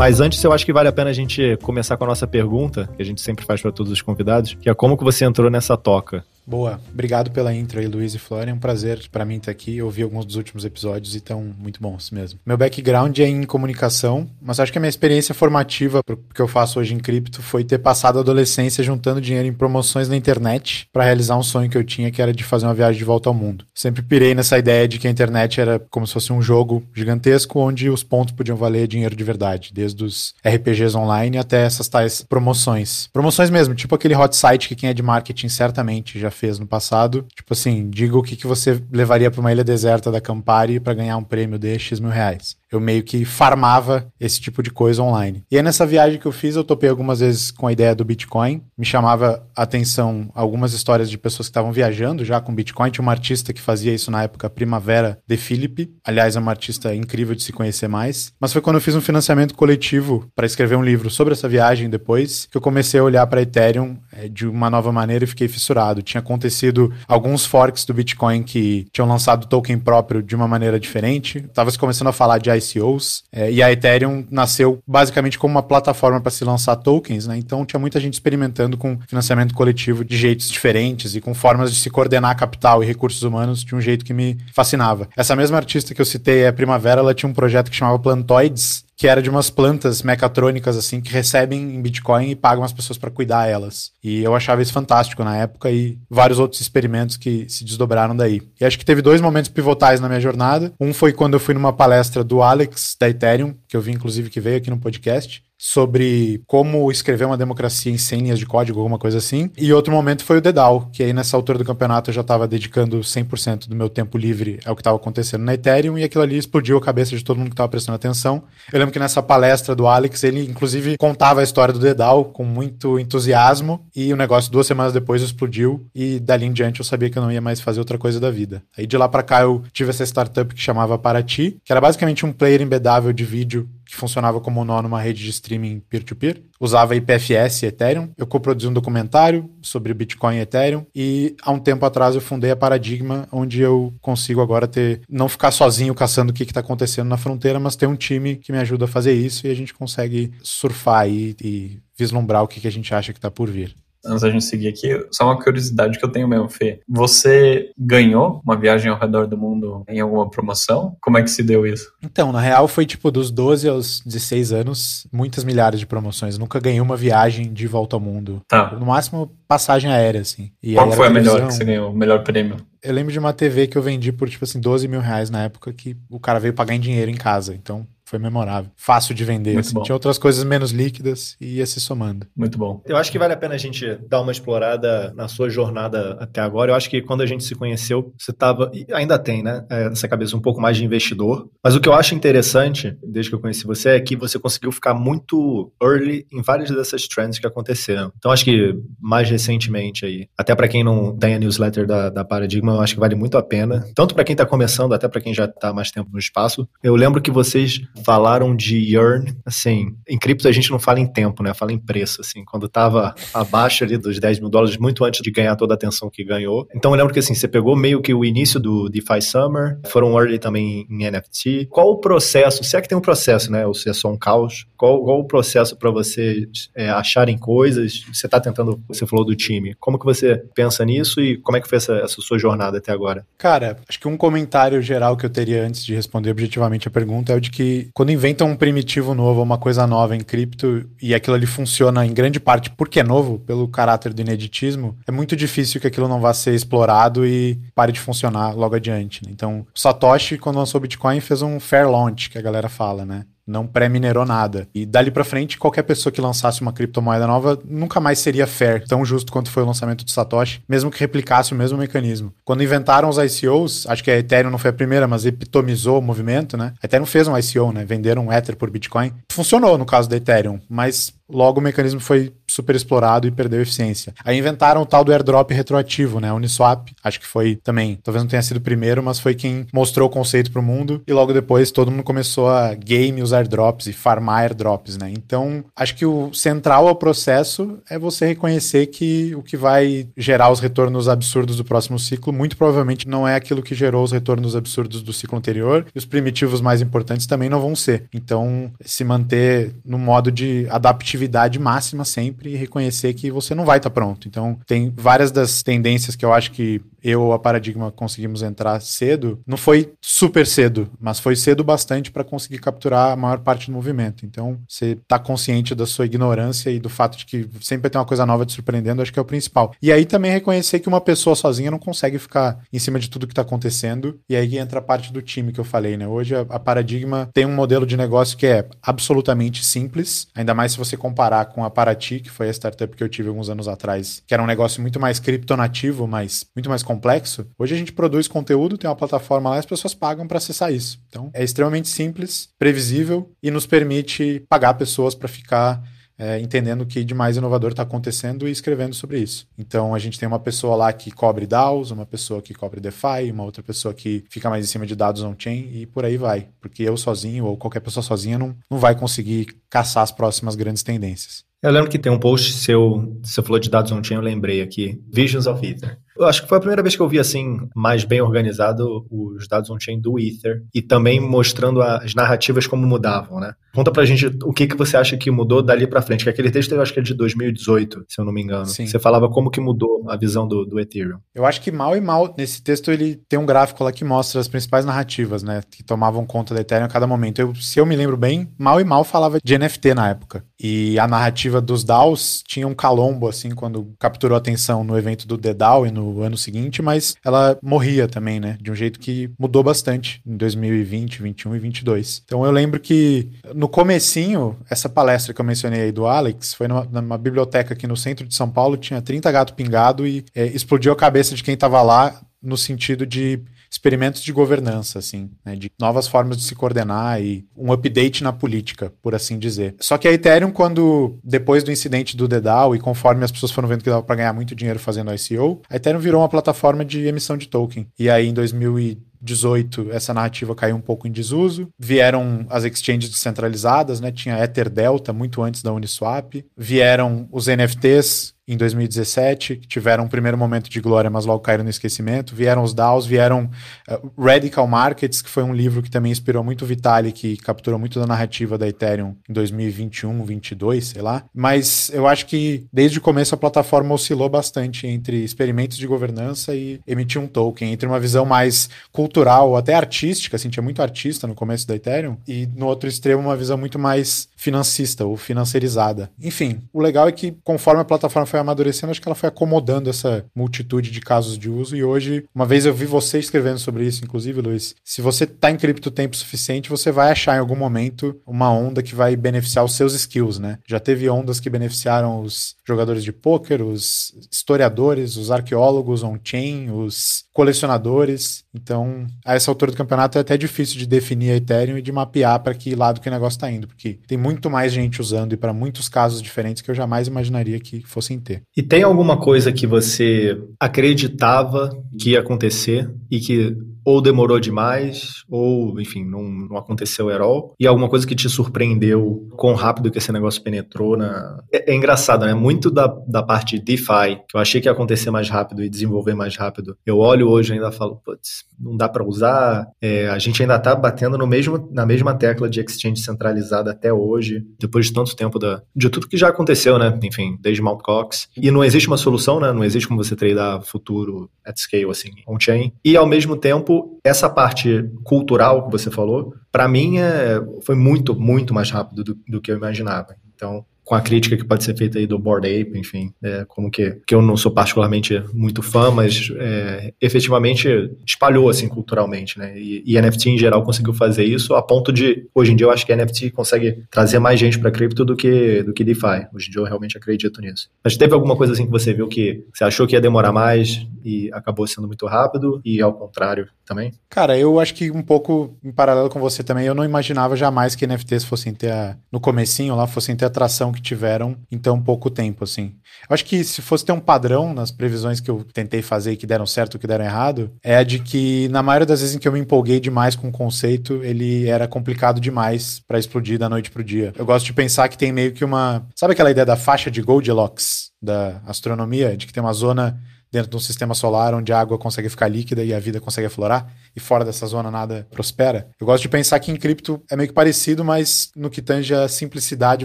Mas 0.00 0.18
antes, 0.18 0.42
eu 0.42 0.50
acho 0.50 0.64
que 0.64 0.72
vale 0.72 0.88
a 0.88 0.92
pena 0.92 1.10
a 1.10 1.12
gente 1.12 1.58
começar 1.58 1.94
com 1.98 2.04
a 2.04 2.06
nossa 2.06 2.26
pergunta, 2.26 2.88
que 2.96 3.02
a 3.02 3.04
gente 3.04 3.20
sempre 3.20 3.44
faz 3.44 3.60
para 3.60 3.70
todos 3.70 3.92
os 3.92 4.00
convidados, 4.00 4.54
que 4.54 4.70
é 4.70 4.72
como 4.72 4.96
que 4.96 5.04
você 5.04 5.26
entrou 5.26 5.50
nessa 5.50 5.76
toca? 5.76 6.24
Boa, 6.46 6.80
obrigado 6.92 7.30
pela 7.30 7.54
intro 7.54 7.78
aí, 7.78 7.86
Luiz 7.86 8.14
e 8.14 8.18
Florian. 8.18 8.52
É 8.52 8.54
um 8.54 8.58
prazer 8.58 9.08
para 9.10 9.24
mim 9.24 9.36
estar 9.36 9.50
aqui. 9.50 9.76
Eu 9.76 9.86
ouvi 9.86 10.02
alguns 10.02 10.24
dos 10.24 10.36
últimos 10.36 10.64
episódios 10.64 11.14
e 11.14 11.18
estão 11.18 11.54
muito 11.58 11.80
bons 11.80 12.10
mesmo. 12.10 12.40
Meu 12.44 12.56
background 12.56 13.18
é 13.18 13.26
em 13.26 13.42
comunicação, 13.44 14.28
mas 14.40 14.58
acho 14.58 14.72
que 14.72 14.78
a 14.78 14.80
minha 14.80 14.88
experiência 14.88 15.34
formativa 15.34 16.02
pro 16.02 16.16
que 16.34 16.40
eu 16.40 16.48
faço 16.48 16.80
hoje 16.80 16.94
em 16.94 16.98
cripto 16.98 17.42
foi 17.42 17.64
ter 17.64 17.78
passado 17.78 18.18
a 18.18 18.20
adolescência 18.20 18.82
juntando 18.82 19.20
dinheiro 19.20 19.46
em 19.46 19.52
promoções 19.52 20.08
na 20.08 20.16
internet 20.16 20.86
para 20.92 21.04
realizar 21.04 21.36
um 21.36 21.42
sonho 21.42 21.70
que 21.70 21.76
eu 21.76 21.84
tinha, 21.84 22.10
que 22.10 22.20
era 22.20 22.32
de 22.32 22.42
fazer 22.42 22.66
uma 22.66 22.74
viagem 22.74 22.98
de 22.98 23.04
volta 23.04 23.28
ao 23.28 23.34
mundo. 23.34 23.64
Sempre 23.74 24.02
pirei 24.02 24.34
nessa 24.34 24.58
ideia 24.58 24.88
de 24.88 24.98
que 24.98 25.06
a 25.06 25.10
internet 25.10 25.60
era 25.60 25.78
como 25.90 26.06
se 26.06 26.12
fosse 26.12 26.32
um 26.32 26.42
jogo 26.42 26.82
gigantesco 26.94 27.58
onde 27.58 27.88
os 27.88 28.02
pontos 28.02 28.34
podiam 28.34 28.56
valer 28.56 28.88
dinheiro 28.88 29.14
de 29.14 29.24
verdade, 29.24 29.70
desde 29.72 30.04
os 30.04 30.34
RPGs 30.44 30.96
online 30.96 31.38
até 31.38 31.64
essas 31.64 31.88
tais 31.88 32.22
promoções. 32.22 33.08
Promoções 33.12 33.50
mesmo, 33.50 33.74
tipo 33.74 33.94
aquele 33.94 34.16
hot 34.16 34.34
site 34.36 34.68
que 34.68 34.76
quem 34.76 34.88
é 34.90 34.94
de 34.94 35.02
marketing 35.02 35.48
certamente 35.48 36.18
já 36.18 36.29
fez 36.30 36.58
no 36.58 36.66
passado. 36.66 37.26
Tipo 37.34 37.52
assim, 37.52 37.88
diga 37.88 38.16
o 38.16 38.22
que, 38.22 38.36
que 38.36 38.46
você 38.46 38.82
levaria 38.92 39.30
para 39.30 39.40
uma 39.40 39.52
ilha 39.52 39.64
deserta 39.64 40.10
da 40.10 40.20
Campari 40.20 40.80
para 40.80 40.94
ganhar 40.94 41.16
um 41.16 41.24
prêmio 41.24 41.58
de 41.58 41.78
X 41.78 42.00
mil 42.00 42.10
reais 42.10 42.59
eu 42.70 42.80
meio 42.80 43.02
que 43.02 43.24
farmava 43.24 44.06
esse 44.18 44.40
tipo 44.40 44.62
de 44.62 44.70
coisa 44.70 45.02
online. 45.02 45.42
E 45.50 45.56
aí 45.56 45.62
nessa 45.62 45.86
viagem 45.86 46.18
que 46.18 46.26
eu 46.26 46.32
fiz, 46.32 46.56
eu 46.56 46.64
topei 46.64 46.88
algumas 46.88 47.20
vezes 47.20 47.50
com 47.50 47.66
a 47.66 47.72
ideia 47.72 47.94
do 47.94 48.04
Bitcoin. 48.04 48.62
Me 48.78 48.84
chamava 48.84 49.46
a 49.56 49.62
atenção 49.62 50.30
algumas 50.34 50.72
histórias 50.72 51.10
de 51.10 51.18
pessoas 51.18 51.48
que 51.48 51.50
estavam 51.50 51.72
viajando 51.72 52.24
já 52.24 52.40
com 52.40 52.54
Bitcoin. 52.54 52.90
Tinha 52.90 53.02
uma 53.02 53.12
artista 53.12 53.52
que 53.52 53.60
fazia 53.60 53.92
isso 53.92 54.10
na 54.10 54.22
época, 54.22 54.48
Primavera 54.48 55.18
de 55.26 55.36
Philip. 55.36 55.90
Aliás, 56.04 56.36
é 56.36 56.40
uma 56.40 56.50
artista 56.50 56.94
incrível 56.94 57.34
de 57.34 57.42
se 57.42 57.52
conhecer 57.52 57.88
mais. 57.88 58.32
Mas 58.40 58.52
foi 58.52 58.62
quando 58.62 58.76
eu 58.76 58.82
fiz 58.82 58.94
um 58.94 59.00
financiamento 59.00 59.54
coletivo 59.54 60.28
para 60.34 60.46
escrever 60.46 60.76
um 60.76 60.84
livro 60.84 61.10
sobre 61.10 61.32
essa 61.32 61.48
viagem 61.48 61.90
depois 61.90 62.46
que 62.50 62.56
eu 62.56 62.60
comecei 62.60 63.00
a 63.00 63.04
olhar 63.04 63.26
para 63.26 63.42
Ethereum 63.42 63.96
é, 64.12 64.28
de 64.28 64.46
uma 64.46 64.70
nova 64.70 64.92
maneira 64.92 65.24
e 65.24 65.26
fiquei 65.28 65.48
fissurado. 65.48 66.02
Tinha 66.02 66.20
acontecido 66.20 66.92
alguns 67.06 67.44
forks 67.44 67.84
do 67.84 67.94
Bitcoin 67.94 68.42
que 68.42 68.86
tinham 68.92 69.08
lançado 69.08 69.46
token 69.46 69.78
próprio 69.78 70.22
de 70.22 70.34
uma 70.34 70.48
maneira 70.48 70.78
diferente. 70.78 71.38
Estava 71.38 71.70
começando 71.72 72.08
a 72.08 72.12
falar 72.12 72.38
de 72.38 72.50
ICOs, 72.60 73.24
é, 73.32 73.50
e 73.50 73.62
a 73.62 73.72
Ethereum 73.72 74.26
nasceu 74.30 74.80
basicamente 74.86 75.38
como 75.38 75.52
uma 75.52 75.62
plataforma 75.62 76.20
para 76.20 76.30
se 76.30 76.44
lançar 76.44 76.76
tokens, 76.76 77.26
né? 77.26 77.36
Então 77.36 77.64
tinha 77.64 77.80
muita 77.80 77.98
gente 77.98 78.14
experimentando 78.14 78.76
com 78.76 78.98
financiamento 79.06 79.54
coletivo 79.54 80.04
de 80.04 80.16
jeitos 80.16 80.48
diferentes 80.48 81.14
e 81.14 81.20
com 81.20 81.34
formas 81.34 81.72
de 81.72 81.80
se 81.80 81.90
coordenar 81.90 82.36
capital 82.36 82.82
e 82.82 82.86
recursos 82.86 83.22
humanos 83.22 83.64
de 83.64 83.74
um 83.74 83.80
jeito 83.80 84.04
que 84.04 84.12
me 84.12 84.38
fascinava. 84.52 85.08
Essa 85.16 85.34
mesma 85.34 85.56
artista 85.56 85.94
que 85.94 86.00
eu 86.00 86.06
citei, 86.06 86.46
a 86.46 86.52
Primavera, 86.52 87.00
ela 87.00 87.14
tinha 87.14 87.28
um 87.28 87.34
projeto 87.34 87.70
que 87.70 87.76
chamava 87.76 87.98
Plantoids, 87.98 88.84
que 89.00 89.08
era 89.08 89.22
de 89.22 89.30
umas 89.30 89.48
plantas 89.48 90.02
mecatrônicas 90.02 90.76
assim 90.76 91.00
que 91.00 91.10
recebem 91.10 91.74
em 91.74 91.80
Bitcoin 91.80 92.28
e 92.28 92.36
pagam 92.36 92.62
as 92.62 92.70
pessoas 92.70 92.98
para 92.98 93.10
cuidar 93.10 93.48
elas. 93.48 93.92
E 94.04 94.22
eu 94.22 94.34
achava 94.36 94.60
isso 94.60 94.74
fantástico 94.74 95.24
na 95.24 95.38
época 95.38 95.70
e 95.70 95.98
vários 96.10 96.38
outros 96.38 96.60
experimentos 96.60 97.16
que 97.16 97.48
se 97.48 97.64
desdobraram 97.64 98.14
daí. 98.14 98.42
E 98.60 98.64
acho 98.66 98.78
que 98.78 98.84
teve 98.84 99.00
dois 99.00 99.22
momentos 99.22 99.48
pivotais 99.48 100.00
na 100.00 100.08
minha 100.08 100.20
jornada. 100.20 100.74
Um 100.78 100.92
foi 100.92 101.14
quando 101.14 101.32
eu 101.32 101.40
fui 101.40 101.54
numa 101.54 101.72
palestra 101.72 102.22
do 102.22 102.42
Alex 102.42 102.94
da 103.00 103.08
Ethereum, 103.08 103.54
que 103.66 103.74
eu 103.74 103.80
vi 103.80 103.90
inclusive 103.90 104.28
que 104.28 104.38
veio 104.38 104.58
aqui 104.58 104.68
no 104.68 104.78
podcast, 104.78 105.42
sobre 105.60 106.42
como 106.46 106.90
escrever 106.90 107.26
uma 107.26 107.36
democracia 107.36 107.92
em 107.92 107.98
100 107.98 108.20
linhas 108.22 108.38
de 108.38 108.46
código, 108.46 108.78
alguma 108.80 108.98
coisa 108.98 109.18
assim. 109.18 109.50
E 109.58 109.70
outro 109.74 109.92
momento 109.92 110.24
foi 110.24 110.38
o 110.38 110.40
Dedal, 110.40 110.88
que 110.90 111.02
aí 111.02 111.12
nessa 111.12 111.36
altura 111.36 111.58
do 111.58 111.64
campeonato 111.66 112.08
eu 112.08 112.14
já 112.14 112.22
estava 112.22 112.48
dedicando 112.48 113.00
100% 113.00 113.68
do 113.68 113.76
meu 113.76 113.90
tempo 113.90 114.16
livre 114.16 114.58
ao 114.64 114.74
que 114.74 114.80
estava 114.80 114.96
acontecendo 114.96 115.44
na 115.44 115.52
Ethereum 115.52 115.98
e 115.98 116.02
aquilo 116.02 116.24
ali 116.24 116.38
explodiu 116.38 116.78
a 116.78 116.80
cabeça 116.80 117.14
de 117.14 117.22
todo 117.22 117.36
mundo 117.36 117.48
que 117.48 117.52
estava 117.52 117.68
prestando 117.68 117.96
atenção. 117.96 118.42
Eu 118.72 118.78
lembro 118.78 118.90
que 118.90 118.98
nessa 118.98 119.22
palestra 119.22 119.74
do 119.74 119.86
Alex, 119.86 120.24
ele 120.24 120.46
inclusive 120.46 120.96
contava 120.96 121.40
a 121.40 121.44
história 121.44 121.74
do 121.74 121.78
Dedal 121.78 122.24
com 122.24 122.42
muito 122.42 122.98
entusiasmo 122.98 123.84
e 123.94 124.10
o 124.14 124.16
negócio 124.16 124.50
duas 124.50 124.66
semanas 124.66 124.94
depois 124.94 125.20
explodiu 125.20 125.86
e 125.94 126.18
dali 126.18 126.46
em 126.46 126.52
diante 126.52 126.80
eu 126.80 126.86
sabia 126.86 127.10
que 127.10 127.18
eu 127.18 127.22
não 127.22 127.30
ia 127.30 127.40
mais 127.40 127.60
fazer 127.60 127.80
outra 127.80 127.98
coisa 127.98 128.18
da 128.18 128.30
vida. 128.30 128.62
Aí 128.78 128.86
de 128.86 128.96
lá 128.96 129.06
para 129.10 129.22
cá 129.22 129.42
eu 129.42 129.62
tive 129.74 129.90
essa 129.90 130.04
startup 130.06 130.54
que 130.54 130.60
chamava 130.60 130.96
Paraty, 130.96 131.58
que 131.62 131.70
era 131.70 131.82
basicamente 131.82 132.24
um 132.24 132.32
player 132.32 132.62
embedável 132.62 133.12
de 133.12 133.24
vídeo 133.26 133.68
que 133.90 133.96
funcionava 133.96 134.40
como 134.40 134.64
nó 134.64 134.80
numa 134.80 135.00
rede 135.00 135.24
de 135.24 135.30
streaming 135.30 135.80
peer-to-peer. 135.80 136.36
-peer. 136.36 136.42
Usava 136.60 136.94
IPFS 136.94 137.64
e 137.64 137.66
Ethereum. 137.66 138.10
Eu 138.16 138.24
coproduzi 138.24 138.68
um 138.68 138.72
documentário 138.72 139.50
sobre 139.60 139.92
Bitcoin 139.92 140.36
e 140.36 140.40
Ethereum. 140.40 140.86
E 140.94 141.34
há 141.42 141.50
um 141.50 141.58
tempo 141.58 141.84
atrás 141.84 142.14
eu 142.14 142.20
fundei 142.20 142.52
a 142.52 142.56
Paradigma, 142.56 143.26
onde 143.32 143.60
eu 143.60 143.92
consigo 144.00 144.40
agora 144.40 144.68
ter 144.68 145.00
não 145.08 145.28
ficar 145.28 145.50
sozinho 145.50 145.92
caçando 145.92 146.30
o 146.30 146.34
que 146.34 146.44
está 146.44 146.60
acontecendo 146.60 147.08
na 147.08 147.16
fronteira, 147.16 147.58
mas 147.58 147.74
ter 147.74 147.88
um 147.88 147.96
time 147.96 148.36
que 148.36 148.52
me 148.52 148.58
ajuda 148.58 148.84
a 148.84 148.88
fazer 148.88 149.12
isso 149.12 149.44
e 149.46 149.50
a 149.50 149.54
gente 149.54 149.74
consegue 149.74 150.30
surfar 150.40 151.08
e, 151.08 151.34
e 151.42 151.80
vislumbrar 151.98 152.44
o 152.44 152.48
que, 152.48 152.60
que 152.60 152.68
a 152.68 152.72
gente 152.72 152.94
acha 152.94 153.12
que 153.12 153.18
está 153.18 153.30
por 153.30 153.50
vir 153.50 153.74
antes 154.04 154.22
da 154.22 154.30
gente 154.30 154.44
seguir 154.44 154.68
aqui, 154.68 155.06
só 155.10 155.24
uma 155.24 155.38
curiosidade 155.40 155.98
que 155.98 156.04
eu 156.04 156.10
tenho 156.10 156.28
mesmo, 156.28 156.48
Fê. 156.48 156.80
Você 156.88 157.70
ganhou 157.78 158.40
uma 158.44 158.56
viagem 158.56 158.90
ao 158.90 158.98
redor 158.98 159.26
do 159.26 159.36
mundo 159.36 159.84
em 159.88 160.00
alguma 160.00 160.28
promoção? 160.30 160.96
Como 161.00 161.18
é 161.18 161.22
que 161.22 161.30
se 161.30 161.42
deu 161.42 161.66
isso? 161.66 161.92
Então, 162.02 162.32
na 162.32 162.40
real, 162.40 162.66
foi 162.68 162.86
tipo 162.86 163.10
dos 163.10 163.30
12 163.30 163.68
aos 163.68 164.00
16 164.00 164.52
anos, 164.52 165.06
muitas 165.12 165.44
milhares 165.44 165.78
de 165.80 165.86
promoções. 165.86 166.38
nunca 166.38 166.60
ganhei 166.60 166.80
uma 166.80 166.96
viagem 166.96 167.52
de 167.52 167.66
volta 167.66 167.96
ao 167.96 168.00
mundo. 168.00 168.42
Tá. 168.48 168.72
No 168.78 168.86
máximo, 168.86 169.30
passagem 169.46 169.90
aérea, 169.90 170.20
assim. 170.20 170.50
E 170.62 170.74
Qual 170.74 170.92
foi 170.92 171.08
a 171.08 171.10
melhor 171.10 171.46
que 171.46 171.54
você 171.54 171.64
ganhou? 171.64 171.90
O 171.90 171.96
melhor 171.96 172.22
prêmio? 172.22 172.56
Eu 172.82 172.94
lembro 172.94 173.12
de 173.12 173.18
uma 173.18 173.32
TV 173.32 173.66
que 173.66 173.76
eu 173.76 173.82
vendi 173.82 174.10
por, 174.10 174.28
tipo 174.28 174.44
assim, 174.44 174.58
12 174.58 174.88
mil 174.88 175.00
reais 175.00 175.28
na 175.28 175.42
época 175.42 175.72
que 175.72 175.96
o 176.08 176.18
cara 176.18 176.40
veio 176.40 176.54
pagar 176.54 176.74
em 176.74 176.80
dinheiro 176.80 177.10
em 177.10 177.16
casa. 177.16 177.54
Então, 177.54 177.86
foi 178.10 178.18
memorável. 178.18 178.72
Fácil 178.76 179.14
de 179.14 179.24
vender. 179.24 179.56
Assim. 179.56 179.80
Tinha 179.82 179.94
outras 179.94 180.18
coisas 180.18 180.42
menos 180.42 180.72
líquidas 180.72 181.36
e 181.40 181.58
ia 181.58 181.66
se 181.66 181.80
somando. 181.80 182.26
Muito 182.36 182.58
bom. 182.58 182.82
Eu 182.84 182.96
acho 182.96 183.12
que 183.12 183.18
vale 183.18 183.32
a 183.32 183.36
pena 183.36 183.54
a 183.54 183.58
gente 183.58 183.86
dar 184.08 184.20
uma 184.20 184.32
explorada 184.32 185.14
na 185.14 185.28
sua 185.28 185.48
jornada 185.48 186.16
até 186.20 186.40
agora. 186.40 186.72
Eu 186.72 186.74
acho 186.74 186.90
que 186.90 187.00
quando 187.00 187.20
a 187.20 187.26
gente 187.26 187.44
se 187.44 187.54
conheceu, 187.54 188.12
você 188.18 188.32
estava. 188.32 188.72
Ainda 188.92 189.16
tem, 189.16 189.44
né? 189.44 189.64
É, 189.70 189.84
essa 189.84 190.08
cabeça 190.08 190.36
um 190.36 190.40
pouco 190.40 190.60
mais 190.60 190.76
de 190.76 190.84
investidor. 190.84 191.48
Mas 191.62 191.76
o 191.76 191.80
que 191.80 191.88
eu 191.88 191.92
acho 191.92 192.12
interessante, 192.12 192.96
desde 193.06 193.30
que 193.30 193.36
eu 193.36 193.40
conheci 193.40 193.64
você, 193.64 193.90
é 193.90 194.00
que 194.00 194.16
você 194.16 194.40
conseguiu 194.40 194.72
ficar 194.72 194.92
muito 194.92 195.72
early 195.80 196.26
em 196.32 196.42
várias 196.42 196.68
dessas 196.68 197.06
trends 197.06 197.38
que 197.38 197.46
aconteceram. 197.46 198.12
Então 198.18 198.32
acho 198.32 198.44
que 198.44 198.74
mais 199.00 199.30
recentemente 199.30 200.04
aí, 200.04 200.26
até 200.36 200.52
para 200.56 200.66
quem 200.66 200.82
não 200.82 201.16
tem 201.16 201.36
a 201.36 201.38
newsletter 201.38 201.86
da, 201.86 202.10
da 202.10 202.24
Paradigma, 202.24 202.72
eu 202.72 202.80
acho 202.80 202.94
que 202.94 203.00
vale 203.00 203.14
muito 203.14 203.38
a 203.38 203.42
pena. 203.42 203.86
Tanto 203.94 204.16
para 204.16 204.24
quem 204.24 204.34
está 204.34 204.44
começando, 204.44 204.94
até 204.94 205.06
para 205.06 205.20
quem 205.20 205.32
já 205.32 205.44
está 205.44 205.72
mais 205.72 205.92
tempo 205.92 206.10
no 206.12 206.18
espaço. 206.18 206.68
Eu 206.82 206.96
lembro 206.96 207.22
que 207.22 207.30
vocês 207.30 207.80
falaram 208.04 208.54
de 208.54 208.76
Yearn, 208.76 209.34
assim, 209.44 209.94
em 210.08 210.18
cripto 210.18 210.48
a 210.48 210.52
gente 210.52 210.70
não 210.70 210.78
fala 210.78 211.00
em 211.00 211.06
tempo, 211.06 211.42
né? 211.42 211.54
Fala 211.54 211.72
em 211.72 211.78
preço, 211.78 212.20
assim, 212.20 212.44
quando 212.44 212.68
tava 212.68 213.14
abaixo 213.32 213.84
ali 213.84 213.96
dos 213.96 214.18
10 214.18 214.40
mil 214.40 214.48
dólares, 214.48 214.76
muito 214.76 215.04
antes 215.04 215.20
de 215.20 215.30
ganhar 215.30 215.56
toda 215.56 215.74
a 215.74 215.76
atenção 215.76 216.10
que 216.10 216.24
ganhou. 216.24 216.66
Então 216.74 216.90
eu 216.92 216.96
lembro 216.96 217.12
que 217.12 217.18
assim, 217.18 217.34
você 217.34 217.48
pegou 217.48 217.76
meio 217.76 218.00
que 218.00 218.12
o 218.14 218.24
início 218.24 218.60
do 218.60 218.88
DeFi 218.88 219.20
Summer, 219.20 219.78
foram 219.86 220.18
early 220.18 220.38
também 220.38 220.86
em 220.90 221.10
NFT. 221.10 221.66
Qual 221.70 221.90
o 221.90 221.98
processo, 221.98 222.64
se 222.64 222.76
é 222.76 222.80
que 222.80 222.88
tem 222.88 222.98
um 222.98 223.02
processo, 223.02 223.50
né? 223.50 223.66
Ou 223.66 223.74
se 223.74 223.88
é 223.88 223.92
só 223.92 224.08
um 224.08 224.16
caos, 224.16 224.66
qual, 224.76 225.02
qual 225.04 225.20
o 225.20 225.26
processo 225.26 225.76
para 225.76 225.90
você 225.90 226.48
é, 226.74 226.88
acharem 226.90 227.36
coisas? 227.36 228.04
Você 228.12 228.26
está 228.26 228.40
tentando, 228.40 228.82
você 228.88 229.06
falou 229.06 229.24
do 229.24 229.36
time, 229.36 229.74
como 229.78 229.98
que 229.98 230.04
você 230.04 230.42
pensa 230.54 230.84
nisso 230.84 231.20
e 231.20 231.36
como 231.38 231.56
é 231.56 231.60
que 231.60 231.68
foi 231.68 231.76
essa, 231.76 231.94
essa 231.96 232.20
sua 232.20 232.38
jornada 232.38 232.78
até 232.78 232.92
agora? 232.92 233.26
Cara, 233.36 233.78
acho 233.88 234.00
que 234.00 234.08
um 234.08 234.16
comentário 234.16 234.80
geral 234.80 235.16
que 235.16 235.26
eu 235.26 235.30
teria 235.30 235.64
antes 235.64 235.84
de 235.84 235.94
responder 235.94 236.30
objetivamente 236.30 236.88
a 236.88 236.90
pergunta 236.90 237.32
é 237.32 237.36
o 237.36 237.40
de 237.40 237.50
que 237.50 237.89
quando 237.92 238.12
inventam 238.12 238.48
um 238.48 238.56
primitivo 238.56 239.14
novo, 239.14 239.42
uma 239.42 239.58
coisa 239.58 239.86
nova 239.86 240.16
em 240.16 240.20
cripto 240.20 240.88
e 241.00 241.14
aquilo 241.14 241.36
ali 241.36 241.46
funciona 241.46 242.04
em 242.04 242.12
grande 242.12 242.40
parte 242.40 242.70
porque 242.70 243.00
é 243.00 243.02
novo, 243.02 243.38
pelo 243.38 243.68
caráter 243.68 244.12
do 244.12 244.20
ineditismo, 244.20 244.96
é 245.06 245.12
muito 245.12 245.36
difícil 245.36 245.80
que 245.80 245.86
aquilo 245.86 246.08
não 246.08 246.20
vá 246.20 246.32
ser 246.32 246.54
explorado 246.54 247.26
e 247.26 247.60
pare 247.74 247.92
de 247.92 248.00
funcionar 248.00 248.54
logo 248.54 248.74
adiante. 248.74 249.24
Né? 249.24 249.30
Então, 249.32 249.66
Satoshi, 249.74 250.38
quando 250.38 250.56
lançou 250.56 250.78
o 250.78 250.82
Bitcoin, 250.82 251.20
fez 251.20 251.42
um 251.42 251.58
fair 251.58 251.88
launch, 251.88 252.30
que 252.30 252.38
a 252.38 252.42
galera 252.42 252.68
fala, 252.68 253.04
né? 253.04 253.24
Não 253.50 253.66
pré-minerou 253.66 254.24
nada. 254.24 254.68
E 254.74 254.86
dali 254.86 255.10
para 255.10 255.24
frente, 255.24 255.58
qualquer 255.58 255.82
pessoa 255.82 256.12
que 256.12 256.20
lançasse 256.20 256.62
uma 256.62 256.72
criptomoeda 256.72 257.26
nova 257.26 257.58
nunca 257.64 258.00
mais 258.00 258.18
seria 258.18 258.46
fair, 258.46 258.84
tão 258.86 259.04
justo 259.04 259.32
quanto 259.32 259.50
foi 259.50 259.62
o 259.62 259.66
lançamento 259.66 260.04
do 260.04 260.10
Satoshi, 260.10 260.62
mesmo 260.68 260.90
que 260.90 261.00
replicasse 261.00 261.52
o 261.52 261.56
mesmo 261.56 261.76
mecanismo. 261.76 262.32
Quando 262.44 262.62
inventaram 262.62 263.08
os 263.08 263.18
ICOs, 263.18 263.86
acho 263.88 264.04
que 264.04 264.10
a 264.10 264.18
Ethereum 264.18 264.50
não 264.50 264.58
foi 264.58 264.70
a 264.70 264.74
primeira, 264.74 265.08
mas 265.08 265.26
epitomizou 265.26 265.98
o 265.98 266.02
movimento, 266.02 266.56
né? 266.56 266.72
A 266.82 266.86
Ethereum 266.86 267.06
fez 267.06 267.26
um 267.26 267.36
ICO, 267.36 267.72
né? 267.72 267.84
Venderam 267.84 268.26
um 268.26 268.32
Ether 268.32 268.56
por 268.56 268.70
Bitcoin. 268.70 269.12
Funcionou 269.32 269.76
no 269.76 269.84
caso 269.84 270.08
da 270.08 270.16
Ethereum, 270.16 270.60
mas 270.68 271.12
logo 271.32 271.60
o 271.60 271.62
mecanismo 271.62 272.00
foi 272.00 272.32
super 272.46 272.74
explorado 272.74 273.26
e 273.26 273.30
perdeu 273.30 273.62
eficiência. 273.62 274.12
Aí 274.24 274.36
inventaram 274.36 274.82
o 274.82 274.86
tal 274.86 275.04
do 275.04 275.12
airdrop 275.12 275.50
retroativo, 275.52 276.20
né? 276.20 276.32
Uniswap, 276.32 276.88
acho 277.02 277.20
que 277.20 277.26
foi 277.26 277.56
também, 277.56 277.98
talvez 278.02 278.22
não 278.22 278.28
tenha 278.28 278.42
sido 278.42 278.56
o 278.56 278.60
primeiro, 278.60 279.02
mas 279.02 279.20
foi 279.20 279.34
quem 279.34 279.66
mostrou 279.72 280.08
o 280.08 280.12
conceito 280.12 280.50
para 280.50 280.60
o 280.60 280.64
mundo 280.64 281.02
e 281.06 281.12
logo 281.12 281.32
depois 281.32 281.70
todo 281.70 281.90
mundo 281.90 282.02
começou 282.02 282.48
a 282.48 282.74
game 282.74 283.22
os 283.22 283.32
airdrops 283.32 283.86
e 283.86 283.92
farmar 283.92 284.42
airdrops, 284.42 284.96
né? 284.96 285.10
Então, 285.10 285.64
acho 285.76 285.94
que 285.94 286.04
o 286.04 286.32
central 286.34 286.88
ao 286.88 286.96
processo 286.96 287.78
é 287.88 287.98
você 287.98 288.26
reconhecer 288.26 288.86
que 288.86 289.34
o 289.34 289.42
que 289.42 289.56
vai 289.56 290.08
gerar 290.16 290.50
os 290.50 290.60
retornos 290.60 291.08
absurdos 291.08 291.56
do 291.56 291.64
próximo 291.64 291.98
ciclo 291.98 292.32
muito 292.32 292.56
provavelmente 292.56 293.08
não 293.08 293.26
é 293.26 293.34
aquilo 293.34 293.62
que 293.62 293.74
gerou 293.74 294.02
os 294.02 294.12
retornos 294.12 294.56
absurdos 294.56 295.02
do 295.02 295.12
ciclo 295.12 295.38
anterior 295.38 295.86
e 295.94 295.98
os 295.98 296.04
primitivos 296.04 296.60
mais 296.60 296.80
importantes 296.80 297.26
também 297.26 297.48
não 297.48 297.60
vão 297.60 297.76
ser. 297.76 298.04
Então, 298.12 298.70
se 298.84 299.04
manter 299.04 299.74
no 299.84 299.98
modo 299.98 300.30
de 300.30 300.66
adaptividade 300.70 301.19
máxima 301.58 302.04
sempre 302.04 302.50
e 302.50 302.56
reconhecer 302.56 303.14
que 303.14 303.30
você 303.30 303.54
não 303.54 303.64
vai 303.64 303.78
estar 303.78 303.90
tá 303.90 303.94
pronto. 303.94 304.28
Então, 304.28 304.58
tem 304.66 304.92
várias 304.94 305.30
das 305.30 305.62
tendências 305.62 306.16
que 306.16 306.24
eu 306.24 306.32
acho 306.32 306.52
que 306.52 306.80
eu 307.02 307.32
a 307.32 307.38
Paradigma 307.38 307.90
conseguimos 307.90 308.42
entrar 308.42 308.80
cedo. 308.80 309.40
Não 309.46 309.56
foi 309.56 309.92
super 310.00 310.46
cedo, 310.46 310.88
mas 311.00 311.18
foi 311.18 311.36
cedo 311.36 311.62
bastante 311.62 312.10
para 312.10 312.24
conseguir 312.24 312.58
capturar 312.58 313.12
a 313.12 313.16
maior 313.16 313.38
parte 313.38 313.66
do 313.66 313.72
movimento. 313.72 314.24
Então, 314.26 314.58
você 314.68 314.98
tá 315.06 315.18
consciente 315.18 315.74
da 315.74 315.86
sua 315.86 316.06
ignorância 316.06 316.70
e 316.70 316.78
do 316.78 316.88
fato 316.88 317.16
de 317.16 317.26
que 317.26 317.48
sempre 317.60 317.90
tem 317.90 317.98
uma 317.98 318.06
coisa 318.06 318.26
nova 318.26 318.46
te 318.46 318.52
surpreendendo, 318.52 319.02
acho 319.02 319.12
que 319.12 319.18
é 319.18 319.22
o 319.22 319.24
principal. 319.24 319.72
E 319.80 319.92
aí 319.92 320.04
também 320.04 320.30
reconhecer 320.30 320.80
que 320.80 320.88
uma 320.88 321.00
pessoa 321.00 321.36
sozinha 321.36 321.70
não 321.70 321.78
consegue 321.78 322.18
ficar 322.18 322.60
em 322.72 322.78
cima 322.78 322.98
de 322.98 323.08
tudo 323.08 323.26
que 323.26 323.32
está 323.32 323.42
acontecendo. 323.42 324.18
E 324.28 324.36
aí 324.36 324.58
entra 324.58 324.78
a 324.78 324.82
parte 324.82 325.12
do 325.12 325.22
time 325.22 325.52
que 325.52 325.60
eu 325.60 325.64
falei, 325.64 325.96
né? 325.96 326.06
Hoje 326.06 326.34
a, 326.34 326.40
a 326.48 326.58
Paradigma 326.58 327.28
tem 327.32 327.46
um 327.46 327.54
modelo 327.54 327.86
de 327.86 327.96
negócio 327.96 328.36
que 328.36 328.46
é 328.46 328.66
absolutamente 328.82 329.64
simples, 329.64 330.28
ainda 330.34 330.54
mais 330.54 330.72
se 330.72 330.78
você 330.78 330.96
comparar 330.96 331.46
com 331.46 331.64
a 331.64 331.70
Paraty, 331.70 332.20
que 332.20 332.30
foi 332.30 332.48
a 332.48 332.52
startup 332.52 332.94
que 332.96 333.02
eu 333.02 333.08
tive 333.08 333.28
alguns 333.28 333.48
anos 333.48 333.68
atrás, 333.68 334.22
que 334.26 334.34
era 334.34 334.42
um 334.42 334.46
negócio 334.46 334.80
muito 334.80 335.00
mais 335.00 335.18
criptonativo, 335.18 336.06
mas 336.06 336.44
muito 336.54 336.68
mais 336.68 336.82
complexo. 336.90 337.46
Hoje 337.56 337.74
a 337.74 337.78
gente 337.78 337.92
produz 337.92 338.26
conteúdo, 338.26 338.76
tem 338.76 338.90
uma 338.90 338.96
plataforma 338.96 339.50
lá 339.50 339.56
e 339.56 339.58
as 339.60 339.66
pessoas 339.66 339.94
pagam 339.94 340.26
para 340.26 340.38
acessar 340.38 340.72
isso. 340.72 340.98
Então 341.08 341.30
é 341.32 341.44
extremamente 341.44 341.88
simples, 341.88 342.48
previsível 342.58 343.30
e 343.40 343.48
nos 343.48 343.64
permite 343.64 344.44
pagar 344.48 344.74
pessoas 344.74 345.14
para 345.14 345.28
ficar 345.28 345.80
é, 346.18 346.40
entendendo 346.40 346.82
o 346.82 346.86
que 346.86 347.04
de 347.04 347.14
mais 347.14 347.36
inovador 347.36 347.70
está 347.70 347.84
acontecendo 347.84 348.48
e 348.48 348.50
escrevendo 348.50 348.92
sobre 348.92 349.20
isso. 349.20 349.46
Então 349.56 349.94
a 349.94 349.98
gente 350.00 350.18
tem 350.18 350.26
uma 350.26 350.40
pessoa 350.40 350.74
lá 350.74 350.92
que 350.92 351.12
cobre 351.12 351.46
DAOs, 351.46 351.92
uma 351.92 352.04
pessoa 352.04 352.42
que 352.42 352.52
cobre 352.52 352.80
DeFi, 352.80 353.30
uma 353.32 353.44
outra 353.44 353.62
pessoa 353.62 353.94
que 353.94 354.24
fica 354.28 354.50
mais 354.50 354.64
em 354.64 354.68
cima 354.68 354.84
de 354.84 354.96
dados 354.96 355.22
on-chain 355.22 355.70
e 355.72 355.86
por 355.86 356.04
aí 356.04 356.16
vai. 356.16 356.48
Porque 356.60 356.82
eu 356.82 356.96
sozinho 356.96 357.46
ou 357.46 357.56
qualquer 357.56 357.80
pessoa 357.80 358.02
sozinha 358.02 358.36
não, 358.36 358.56
não 358.68 358.78
vai 358.78 358.96
conseguir 358.96 359.46
caçar 359.70 360.02
as 360.02 360.10
próximas 360.10 360.56
grandes 360.56 360.82
tendências. 360.82 361.44
Eu 361.62 361.70
lembro 361.70 361.90
que 361.90 361.98
tem 361.98 362.10
um 362.10 362.18
post 362.18 362.54
seu, 362.54 363.18
você 363.22 363.42
falou 363.42 363.58
de 363.58 363.68
dados 363.68 363.92
on-chain, 363.92 364.16
eu 364.16 364.22
lembrei 364.22 364.62
aqui, 364.62 364.98
Visions 365.12 365.46
of 365.46 365.64
Ether. 365.66 365.98
Eu 366.20 366.26
acho 366.26 366.42
que 366.42 366.48
foi 366.48 366.58
a 366.58 366.60
primeira 366.60 366.82
vez 366.82 366.94
que 366.94 367.00
eu 367.00 367.08
vi 367.08 367.18
assim, 367.18 367.58
mais 367.74 368.04
bem 368.04 368.20
organizado, 368.20 369.06
os 369.10 369.48
dados 369.48 369.70
on-chain 369.70 369.98
do 370.00 370.18
Ether 370.18 370.62
e 370.74 370.82
também 370.82 371.18
mostrando 371.18 371.80
as 371.80 372.14
narrativas 372.14 372.66
como 372.66 372.86
mudavam, 372.86 373.40
né? 373.40 373.54
Conta 373.74 373.90
pra 373.90 374.04
gente 374.04 374.26
o 374.44 374.52
que, 374.52 374.66
que 374.66 374.76
você 374.76 374.96
acha 374.96 375.16
que 375.16 375.30
mudou 375.30 375.62
dali 375.62 375.86
pra 375.86 376.02
frente, 376.02 376.24
que 376.24 376.30
aquele 376.30 376.50
texto 376.50 376.72
eu 376.72 376.82
acho 376.82 376.92
que 376.92 377.00
é 377.00 377.02
de 377.02 377.14
2018, 377.14 378.04
se 378.08 378.20
eu 378.20 378.24
não 378.24 378.32
me 378.32 378.42
engano. 378.42 378.66
Sim. 378.66 378.86
Você 378.86 378.98
falava 378.98 379.28
como 379.28 379.50
que 379.50 379.60
mudou 379.60 380.04
a 380.08 380.16
visão 380.16 380.46
do, 380.46 380.64
do 380.64 380.78
Ethereum. 380.80 381.18
Eu 381.34 381.46
acho 381.46 381.60
que 381.60 381.70
mal 381.70 381.96
e 381.96 382.00
mal, 382.00 382.34
nesse 382.36 382.62
texto 382.62 382.90
ele 382.90 383.16
tem 383.28 383.38
um 383.38 383.46
gráfico 383.46 383.84
lá 383.84 383.92
que 383.92 384.04
mostra 384.04 384.40
as 384.40 384.48
principais 384.48 384.84
narrativas, 384.84 385.42
né? 385.42 385.62
Que 385.70 385.84
tomavam 385.84 386.26
conta 386.26 386.52
da 386.52 386.60
Ethereum 386.60 386.86
a 386.86 386.88
cada 386.88 387.06
momento. 387.06 387.38
Eu, 387.38 387.54
se 387.54 387.78
eu 387.78 387.86
me 387.86 387.96
lembro 387.96 388.16
bem, 388.16 388.52
mal 388.58 388.80
e 388.80 388.84
mal 388.84 389.04
falava 389.04 389.38
de 389.42 389.58
NFT 389.58 389.94
na 389.94 390.10
época. 390.10 390.44
E 390.60 390.98
a 390.98 391.06
narrativa 391.06 391.60
dos 391.60 391.84
DAOs 391.84 392.42
tinha 392.46 392.66
um 392.66 392.74
calombo, 392.74 393.28
assim, 393.28 393.50
quando 393.50 393.94
capturou 393.98 394.36
atenção 394.36 394.82
no 394.82 394.98
evento 394.98 395.26
do 395.26 395.38
The 395.38 395.54
DAO 395.54 395.86
e 395.86 395.90
no 395.90 396.09
ano 396.18 396.36
seguinte, 396.36 396.82
mas 396.82 397.16
ela 397.24 397.58
morria 397.62 398.08
também, 398.08 398.40
né? 398.40 398.58
De 398.60 398.70
um 398.70 398.74
jeito 398.74 398.98
que 398.98 399.30
mudou 399.38 399.62
bastante 399.62 400.20
em 400.26 400.36
2020, 400.36 401.22
21 401.22 401.56
e 401.56 401.58
22. 401.58 402.22
Então 402.24 402.44
eu 402.44 402.50
lembro 402.50 402.80
que 402.80 403.30
no 403.54 403.68
comecinho, 403.68 404.56
essa 404.68 404.88
palestra 404.88 405.32
que 405.32 405.40
eu 405.40 405.44
mencionei 405.44 405.82
aí 405.82 405.92
do 405.92 406.06
Alex, 406.06 406.54
foi 406.54 406.66
numa, 406.68 406.84
numa 406.84 407.18
biblioteca 407.18 407.74
aqui 407.74 407.86
no 407.86 407.96
centro 407.96 408.26
de 408.26 408.34
São 408.34 408.50
Paulo, 408.50 408.76
tinha 408.76 409.00
30 409.00 409.30
gato 409.30 409.54
pingado 409.54 410.06
e 410.06 410.24
é, 410.34 410.46
explodiu 410.46 410.92
a 410.92 410.96
cabeça 410.96 411.34
de 411.34 411.42
quem 411.42 411.56
tava 411.56 411.80
lá 411.82 412.20
no 412.42 412.56
sentido 412.56 413.06
de 413.06 413.40
experimentos 413.70 414.22
de 414.22 414.32
governança, 414.32 414.98
assim, 414.98 415.30
né, 415.44 415.54
de 415.54 415.70
novas 415.78 416.08
formas 416.08 416.36
de 416.36 416.42
se 416.42 416.54
coordenar 416.54 417.22
e 417.22 417.46
um 417.56 417.72
update 417.72 418.24
na 418.24 418.32
política, 418.32 418.92
por 419.00 419.14
assim 419.14 419.38
dizer. 419.38 419.76
Só 419.78 419.96
que 419.96 420.08
a 420.08 420.12
Ethereum, 420.12 420.50
quando 420.50 421.18
depois 421.22 421.62
do 421.62 421.70
incidente 421.70 422.16
do 422.16 422.26
DDAO 422.26 422.74
e 422.74 422.80
conforme 422.80 423.24
as 423.24 423.30
pessoas 423.30 423.52
foram 423.52 423.68
vendo 423.68 423.84
que 423.84 423.90
dava 423.90 424.02
para 424.02 424.16
ganhar 424.16 424.32
muito 424.32 424.54
dinheiro 424.54 424.78
fazendo 424.78 425.12
ICO, 425.14 425.62
a 425.70 425.76
Ethereum 425.76 426.00
virou 426.00 426.20
uma 426.20 426.28
plataforma 426.28 426.84
de 426.84 427.06
emissão 427.06 427.36
de 427.36 427.46
token. 427.46 427.86
E 427.98 428.10
aí 428.10 428.28
em 428.28 428.34
2018 428.34 429.88
essa 429.92 430.12
narrativa 430.12 430.54
caiu 430.54 430.76
um 430.76 430.80
pouco 430.80 431.06
em 431.06 431.12
desuso. 431.12 431.68
Vieram 431.78 432.46
as 432.50 432.64
exchanges 432.64 433.10
descentralizadas, 433.10 434.00
né? 434.00 434.10
Tinha 434.10 434.42
Ether 434.42 434.68
Delta 434.68 435.12
muito 435.12 435.42
antes 435.42 435.62
da 435.62 435.72
Uniswap. 435.72 436.44
Vieram 436.56 437.28
os 437.30 437.46
NFTs 437.46 438.34
em 438.50 438.56
2017, 438.56 439.56
que 439.56 439.68
tiveram 439.68 440.04
um 440.04 440.08
primeiro 440.08 440.36
momento 440.36 440.68
de 440.68 440.80
glória, 440.80 441.08
mas 441.08 441.24
logo 441.24 441.38
caíram 441.38 441.62
no 441.62 441.70
esquecimento. 441.70 442.34
Vieram 442.34 442.64
os 442.64 442.74
DAOs, 442.74 443.06
vieram 443.06 443.48
uh, 443.88 444.12
Radical 444.20 444.66
Markets, 444.66 445.22
que 445.22 445.30
foi 445.30 445.44
um 445.44 445.54
livro 445.54 445.80
que 445.80 445.90
também 445.90 446.10
inspirou 446.10 446.42
muito 446.42 446.62
o 446.62 446.66
Vitalik, 446.66 447.12
que 447.12 447.36
capturou 447.36 447.78
muito 447.78 448.00
da 448.00 448.06
narrativa 448.08 448.58
da 448.58 448.66
Ethereum 448.66 449.14
em 449.28 449.32
2021, 449.32 450.16
2022, 450.16 450.88
sei 450.88 451.00
lá. 451.00 451.24
Mas 451.32 451.92
eu 451.94 452.08
acho 452.08 452.26
que 452.26 452.66
desde 452.72 452.98
o 452.98 453.00
começo 453.00 453.34
a 453.36 453.38
plataforma 453.38 453.94
oscilou 453.94 454.28
bastante 454.28 454.84
entre 454.84 455.22
experimentos 455.22 455.78
de 455.78 455.86
governança 455.86 456.52
e 456.52 456.80
emitir 456.86 457.20
um 457.20 457.28
token, 457.28 457.72
entre 457.72 457.86
uma 457.86 458.00
visão 458.00 458.26
mais 458.26 458.68
cultural, 458.90 459.56
até 459.56 459.74
artística, 459.74 460.34
assim, 460.34 460.48
tinha 460.48 460.62
muito 460.62 460.82
artista 460.82 461.28
no 461.28 461.36
começo 461.36 461.68
da 461.68 461.76
Ethereum, 461.76 462.16
e 462.26 462.48
no 462.56 462.66
outro 462.66 462.88
extremo 462.88 463.22
uma 463.22 463.36
visão 463.36 463.56
muito 463.56 463.78
mais 463.78 464.28
financista 464.34 465.04
ou 465.04 465.16
financiarizada. 465.16 466.10
Enfim, 466.20 466.60
o 466.72 466.80
legal 466.80 467.06
é 467.06 467.12
que 467.12 467.36
conforme 467.44 467.82
a 467.82 467.84
plataforma 467.84 468.26
foi 468.26 468.39
amadurecendo, 468.40 468.90
acho 468.90 469.00
que 469.00 469.08
ela 469.08 469.14
foi 469.14 469.28
acomodando 469.28 469.90
essa 469.90 470.24
multitude 470.34 470.90
de 470.90 471.00
casos 471.00 471.38
de 471.38 471.48
uso. 471.48 471.76
E 471.76 471.84
hoje, 471.84 472.24
uma 472.34 472.46
vez 472.46 472.66
eu 472.66 472.74
vi 472.74 472.86
você 472.86 473.18
escrevendo 473.18 473.58
sobre 473.58 473.86
isso, 473.86 474.04
inclusive, 474.04 474.40
Luiz, 474.40 474.74
se 474.84 475.00
você 475.00 475.24
está 475.24 475.50
em 475.50 475.56
cripto 475.56 475.90
tempo 475.90 476.16
suficiente, 476.16 476.70
você 476.70 476.90
vai 476.90 477.10
achar 477.10 477.36
em 477.36 477.40
algum 477.40 477.56
momento 477.56 478.20
uma 478.26 478.52
onda 478.52 478.82
que 478.82 478.94
vai 478.94 479.16
beneficiar 479.16 479.64
os 479.64 479.74
seus 479.74 479.94
skills, 479.94 480.38
né? 480.38 480.58
Já 480.66 480.80
teve 480.80 481.08
ondas 481.08 481.40
que 481.40 481.50
beneficiaram 481.50 482.20
os 482.20 482.56
jogadores 482.66 483.04
de 483.04 483.12
pôquer, 483.12 483.62
os 483.62 484.14
historiadores, 484.30 485.16
os 485.16 485.30
arqueólogos 485.30 486.02
on-chain, 486.02 486.70
os 486.70 487.24
colecionadores. 487.32 488.44
Então, 488.54 489.06
a 489.24 489.34
essa 489.34 489.50
altura 489.50 489.70
do 489.70 489.76
campeonato 489.76 490.18
é 490.18 490.20
até 490.20 490.36
difícil 490.36 490.78
de 490.78 490.86
definir 490.86 491.30
a 491.32 491.36
Ethereum 491.36 491.78
e 491.78 491.82
de 491.82 491.92
mapear 491.92 492.40
para 492.40 492.54
que 492.54 492.74
lado 492.74 493.00
que 493.00 493.08
o 493.08 493.12
negócio 493.12 493.36
está 493.36 493.50
indo, 493.50 493.66
porque 493.66 493.98
tem 494.06 494.18
muito 494.18 494.50
mais 494.50 494.72
gente 494.72 495.00
usando 495.00 495.32
e 495.32 495.36
para 495.36 495.52
muitos 495.52 495.88
casos 495.88 496.20
diferentes 496.20 496.62
que 496.62 496.70
eu 496.70 496.74
jamais 496.74 497.08
imaginaria 497.08 497.58
que 497.58 497.82
fossem 497.82 498.18
ter. 498.18 498.29
E 498.56 498.62
tem 498.62 498.82
alguma 498.82 499.18
coisa 499.18 499.52
que 499.52 499.66
você 499.66 500.36
acreditava 500.58 501.70
que 501.98 502.10
ia 502.10 502.20
acontecer 502.20 502.88
e 503.10 503.18
que 503.18 503.56
ou 503.90 504.00
demorou 504.00 504.40
demais, 504.40 505.24
ou, 505.28 505.80
enfim, 505.80 506.04
não, 506.04 506.22
não 506.22 506.56
aconteceu 506.56 507.08
at 507.08 507.20
all. 507.20 507.54
E 507.58 507.66
alguma 507.66 507.88
coisa 507.88 508.06
que 508.06 508.14
te 508.14 508.28
surpreendeu 508.28 509.28
quão 509.36 509.54
rápido 509.54 509.90
que 509.90 509.98
esse 509.98 510.12
negócio 510.12 510.42
penetrou 510.42 510.96
na. 510.96 511.42
É, 511.52 511.72
é 511.72 511.74
engraçado, 511.74 512.26
né? 512.26 512.34
Muito 512.34 512.70
da, 512.70 512.86
da 513.06 513.22
parte 513.22 513.58
DeFi, 513.58 514.20
que 514.28 514.36
eu 514.36 514.40
achei 514.40 514.60
que 514.60 514.68
ia 514.68 514.72
acontecer 514.72 515.10
mais 515.10 515.28
rápido 515.28 515.62
e 515.62 515.68
desenvolver 515.68 516.14
mais 516.14 516.36
rápido. 516.36 516.76
Eu 516.84 516.98
olho 516.98 517.28
hoje 517.28 517.52
e 517.52 517.54
ainda 517.54 517.72
falo, 517.72 518.00
putz, 518.04 518.44
não 518.58 518.76
dá 518.76 518.88
para 518.88 519.04
usar. 519.04 519.66
É, 519.80 520.08
a 520.08 520.18
gente 520.18 520.42
ainda 520.42 520.58
tá 520.58 520.74
batendo 520.74 521.16
no 521.16 521.26
mesmo, 521.26 521.68
na 521.72 521.86
mesma 521.86 522.14
tecla 522.14 522.48
de 522.48 522.60
exchange 522.60 523.00
centralizada 523.00 523.70
até 523.70 523.92
hoje, 523.92 524.44
depois 524.58 524.86
de 524.86 524.92
tanto 524.92 525.16
tempo 525.16 525.38
da, 525.38 525.62
de 525.74 525.88
tudo 525.88 526.08
que 526.08 526.16
já 526.16 526.28
aconteceu, 526.28 526.78
né? 526.78 526.98
Enfim, 527.02 527.36
desde 527.40 527.62
Mt. 527.62 527.82
Cox. 527.82 528.28
E 528.36 528.50
não 528.50 528.64
existe 528.64 528.88
uma 528.88 528.96
solução, 528.96 529.40
né? 529.40 529.52
Não 529.52 529.64
existe 529.64 529.88
como 529.88 530.02
você 530.02 530.14
tradar 530.14 530.62
futuro 530.62 531.30
at 531.44 531.58
scale, 531.58 531.90
assim, 531.90 532.10
on-chain. 532.26 532.72
E 532.84 532.96
ao 532.96 533.06
mesmo 533.06 533.36
tempo, 533.36 533.79
essa 534.04 534.28
parte 534.28 534.88
cultural 535.04 535.66
que 535.66 535.72
você 535.72 535.90
falou, 535.90 536.34
para 536.50 536.68
mim 536.68 536.98
é, 536.98 537.40
foi 537.62 537.74
muito, 537.74 538.14
muito 538.18 538.54
mais 538.54 538.70
rápido 538.70 539.04
do, 539.04 539.18
do 539.28 539.40
que 539.40 539.50
eu 539.50 539.56
imaginava. 539.56 540.16
Então, 540.34 540.64
com 540.90 540.96
a 540.96 541.00
crítica 541.00 541.36
que 541.36 541.44
pode 541.44 541.62
ser 541.62 541.76
feita 541.76 542.00
aí 542.00 542.06
do 542.06 542.18
Board 542.18 542.48
Ape, 542.48 542.76
enfim, 542.76 543.14
é, 543.22 543.44
como 543.46 543.70
que, 543.70 544.00
que 544.04 544.12
eu 544.12 544.20
não 544.20 544.36
sou 544.36 544.50
particularmente 544.50 545.22
muito 545.32 545.62
fã, 545.62 545.88
mas 545.88 546.32
é, 546.36 546.92
efetivamente 547.00 547.68
espalhou 548.04 548.50
assim 548.50 548.66
culturalmente, 548.66 549.38
né? 549.38 549.56
E, 549.56 549.84
e, 549.86 550.00
NFT 550.02 550.30
em 550.30 550.36
geral 550.36 550.64
conseguiu 550.64 550.92
fazer 550.92 551.22
isso 551.22 551.54
a 551.54 551.62
ponto 551.62 551.92
de 551.92 552.26
hoje 552.34 552.50
em 552.50 552.56
dia 552.56 552.66
eu 552.66 552.72
acho 552.72 552.84
que 552.84 552.92
NFT 552.92 553.30
consegue 553.30 553.84
trazer 553.88 554.18
mais 554.18 554.40
gente 554.40 554.58
para 554.58 554.72
cripto 554.72 555.04
do 555.04 555.14
que 555.14 555.62
do 555.62 555.72
que 555.72 555.84
DeFi. 555.84 556.26
Hoje 556.34 556.48
em 556.48 556.50
dia 556.50 556.60
eu 556.60 556.64
realmente 556.64 556.98
acredito 556.98 557.40
nisso. 557.40 557.70
Mas 557.84 557.96
teve 557.96 558.12
alguma 558.12 558.34
coisa 558.34 558.52
assim 558.52 558.64
que 558.64 558.72
você 558.72 558.92
viu 558.92 559.06
que 559.06 559.44
você 559.54 559.62
achou 559.62 559.86
que 559.86 559.94
ia 559.94 560.00
demorar 560.00 560.32
mais 560.32 560.84
e 561.04 561.30
acabou 561.32 561.68
sendo 561.68 561.86
muito 561.86 562.04
rápido 562.04 562.60
e 562.64 562.82
ao 562.82 562.92
contrário 562.92 563.46
também? 563.64 563.92
Cara, 564.08 564.36
eu 564.36 564.58
acho 564.58 564.74
que 564.74 564.90
um 564.90 565.02
pouco 565.02 565.56
em 565.62 565.70
paralelo 565.70 566.10
com 566.10 566.18
você 566.18 566.42
também, 566.42 566.66
eu 566.66 566.74
não 566.74 566.84
imaginava 566.84 567.36
jamais 567.36 567.76
que 567.76 567.86
NFTs 567.86 568.24
fossem 568.24 568.52
ter 568.52 568.72
a, 568.72 568.96
no 569.12 569.20
comecinho 569.20 569.76
lá 569.76 569.86
fossem 569.86 570.16
ter 570.16 570.24
a 570.24 570.28
atração 570.28 570.72
que 570.72 570.79
que 570.80 570.88
tiveram 570.88 571.36
em 571.50 571.58
tão 571.58 571.80
pouco 571.80 572.10
tempo, 572.10 572.44
assim. 572.44 572.74
Eu 573.08 573.14
acho 573.14 573.24
que 573.24 573.44
se 573.44 573.60
fosse 573.60 573.84
ter 573.84 573.92
um 573.92 574.00
padrão 574.00 574.52
nas 574.54 574.70
previsões 574.70 575.20
que 575.20 575.30
eu 575.30 575.44
tentei 575.52 575.82
fazer 575.82 576.12
e 576.12 576.16
que 576.16 576.26
deram 576.26 576.46
certo 576.46 576.74
ou 576.74 576.80
que 576.80 576.86
deram 576.86 577.04
errado, 577.04 577.52
é 577.62 577.76
a 577.76 577.84
de 577.84 577.98
que 577.98 578.48
na 578.48 578.62
maioria 578.62 578.86
das 578.86 579.00
vezes 579.00 579.14
em 579.14 579.18
que 579.18 579.28
eu 579.28 579.32
me 579.32 579.38
empolguei 579.38 579.78
demais 579.78 580.16
com 580.16 580.28
o 580.28 580.32
conceito, 580.32 581.02
ele 581.04 581.46
era 581.46 581.68
complicado 581.68 582.20
demais 582.20 582.80
para 582.86 582.98
explodir 582.98 583.38
da 583.38 583.48
noite 583.48 583.70
pro 583.70 583.84
dia. 583.84 584.12
Eu 584.16 584.24
gosto 584.24 584.46
de 584.46 584.52
pensar 584.52 584.88
que 584.88 584.98
tem 584.98 585.12
meio 585.12 585.32
que 585.32 585.44
uma, 585.44 585.86
sabe 585.94 586.12
aquela 586.12 586.30
ideia 586.30 586.46
da 586.46 586.56
faixa 586.56 586.90
de 586.90 587.02
Goldilocks 587.02 587.90
da 588.02 588.40
astronomia, 588.46 589.16
de 589.16 589.26
que 589.26 589.32
tem 589.32 589.42
uma 589.42 589.52
zona 589.52 590.00
dentro 590.32 590.50
de 590.50 590.56
um 590.56 590.60
sistema 590.60 590.94
solar 590.94 591.34
onde 591.34 591.52
a 591.52 591.60
água 591.60 591.78
consegue 591.78 592.08
ficar 592.08 592.28
líquida 592.28 592.62
e 592.62 592.72
a 592.72 592.80
vida 592.80 593.00
consegue 593.00 593.26
aflorar, 593.26 593.72
e 593.94 594.00
fora 594.00 594.24
dessa 594.24 594.46
zona 594.46 594.70
nada 594.70 595.06
prospera. 595.10 595.68
Eu 595.80 595.86
gosto 595.86 596.02
de 596.02 596.08
pensar 596.08 596.38
que 596.40 596.50
em 596.50 596.56
cripto 596.56 597.02
é 597.10 597.16
meio 597.16 597.28
que 597.28 597.34
parecido, 597.34 597.84
mas 597.84 598.30
no 598.36 598.50
que 598.50 598.62
tange 598.62 598.94
a 598.94 599.08
simplicidade 599.08 599.84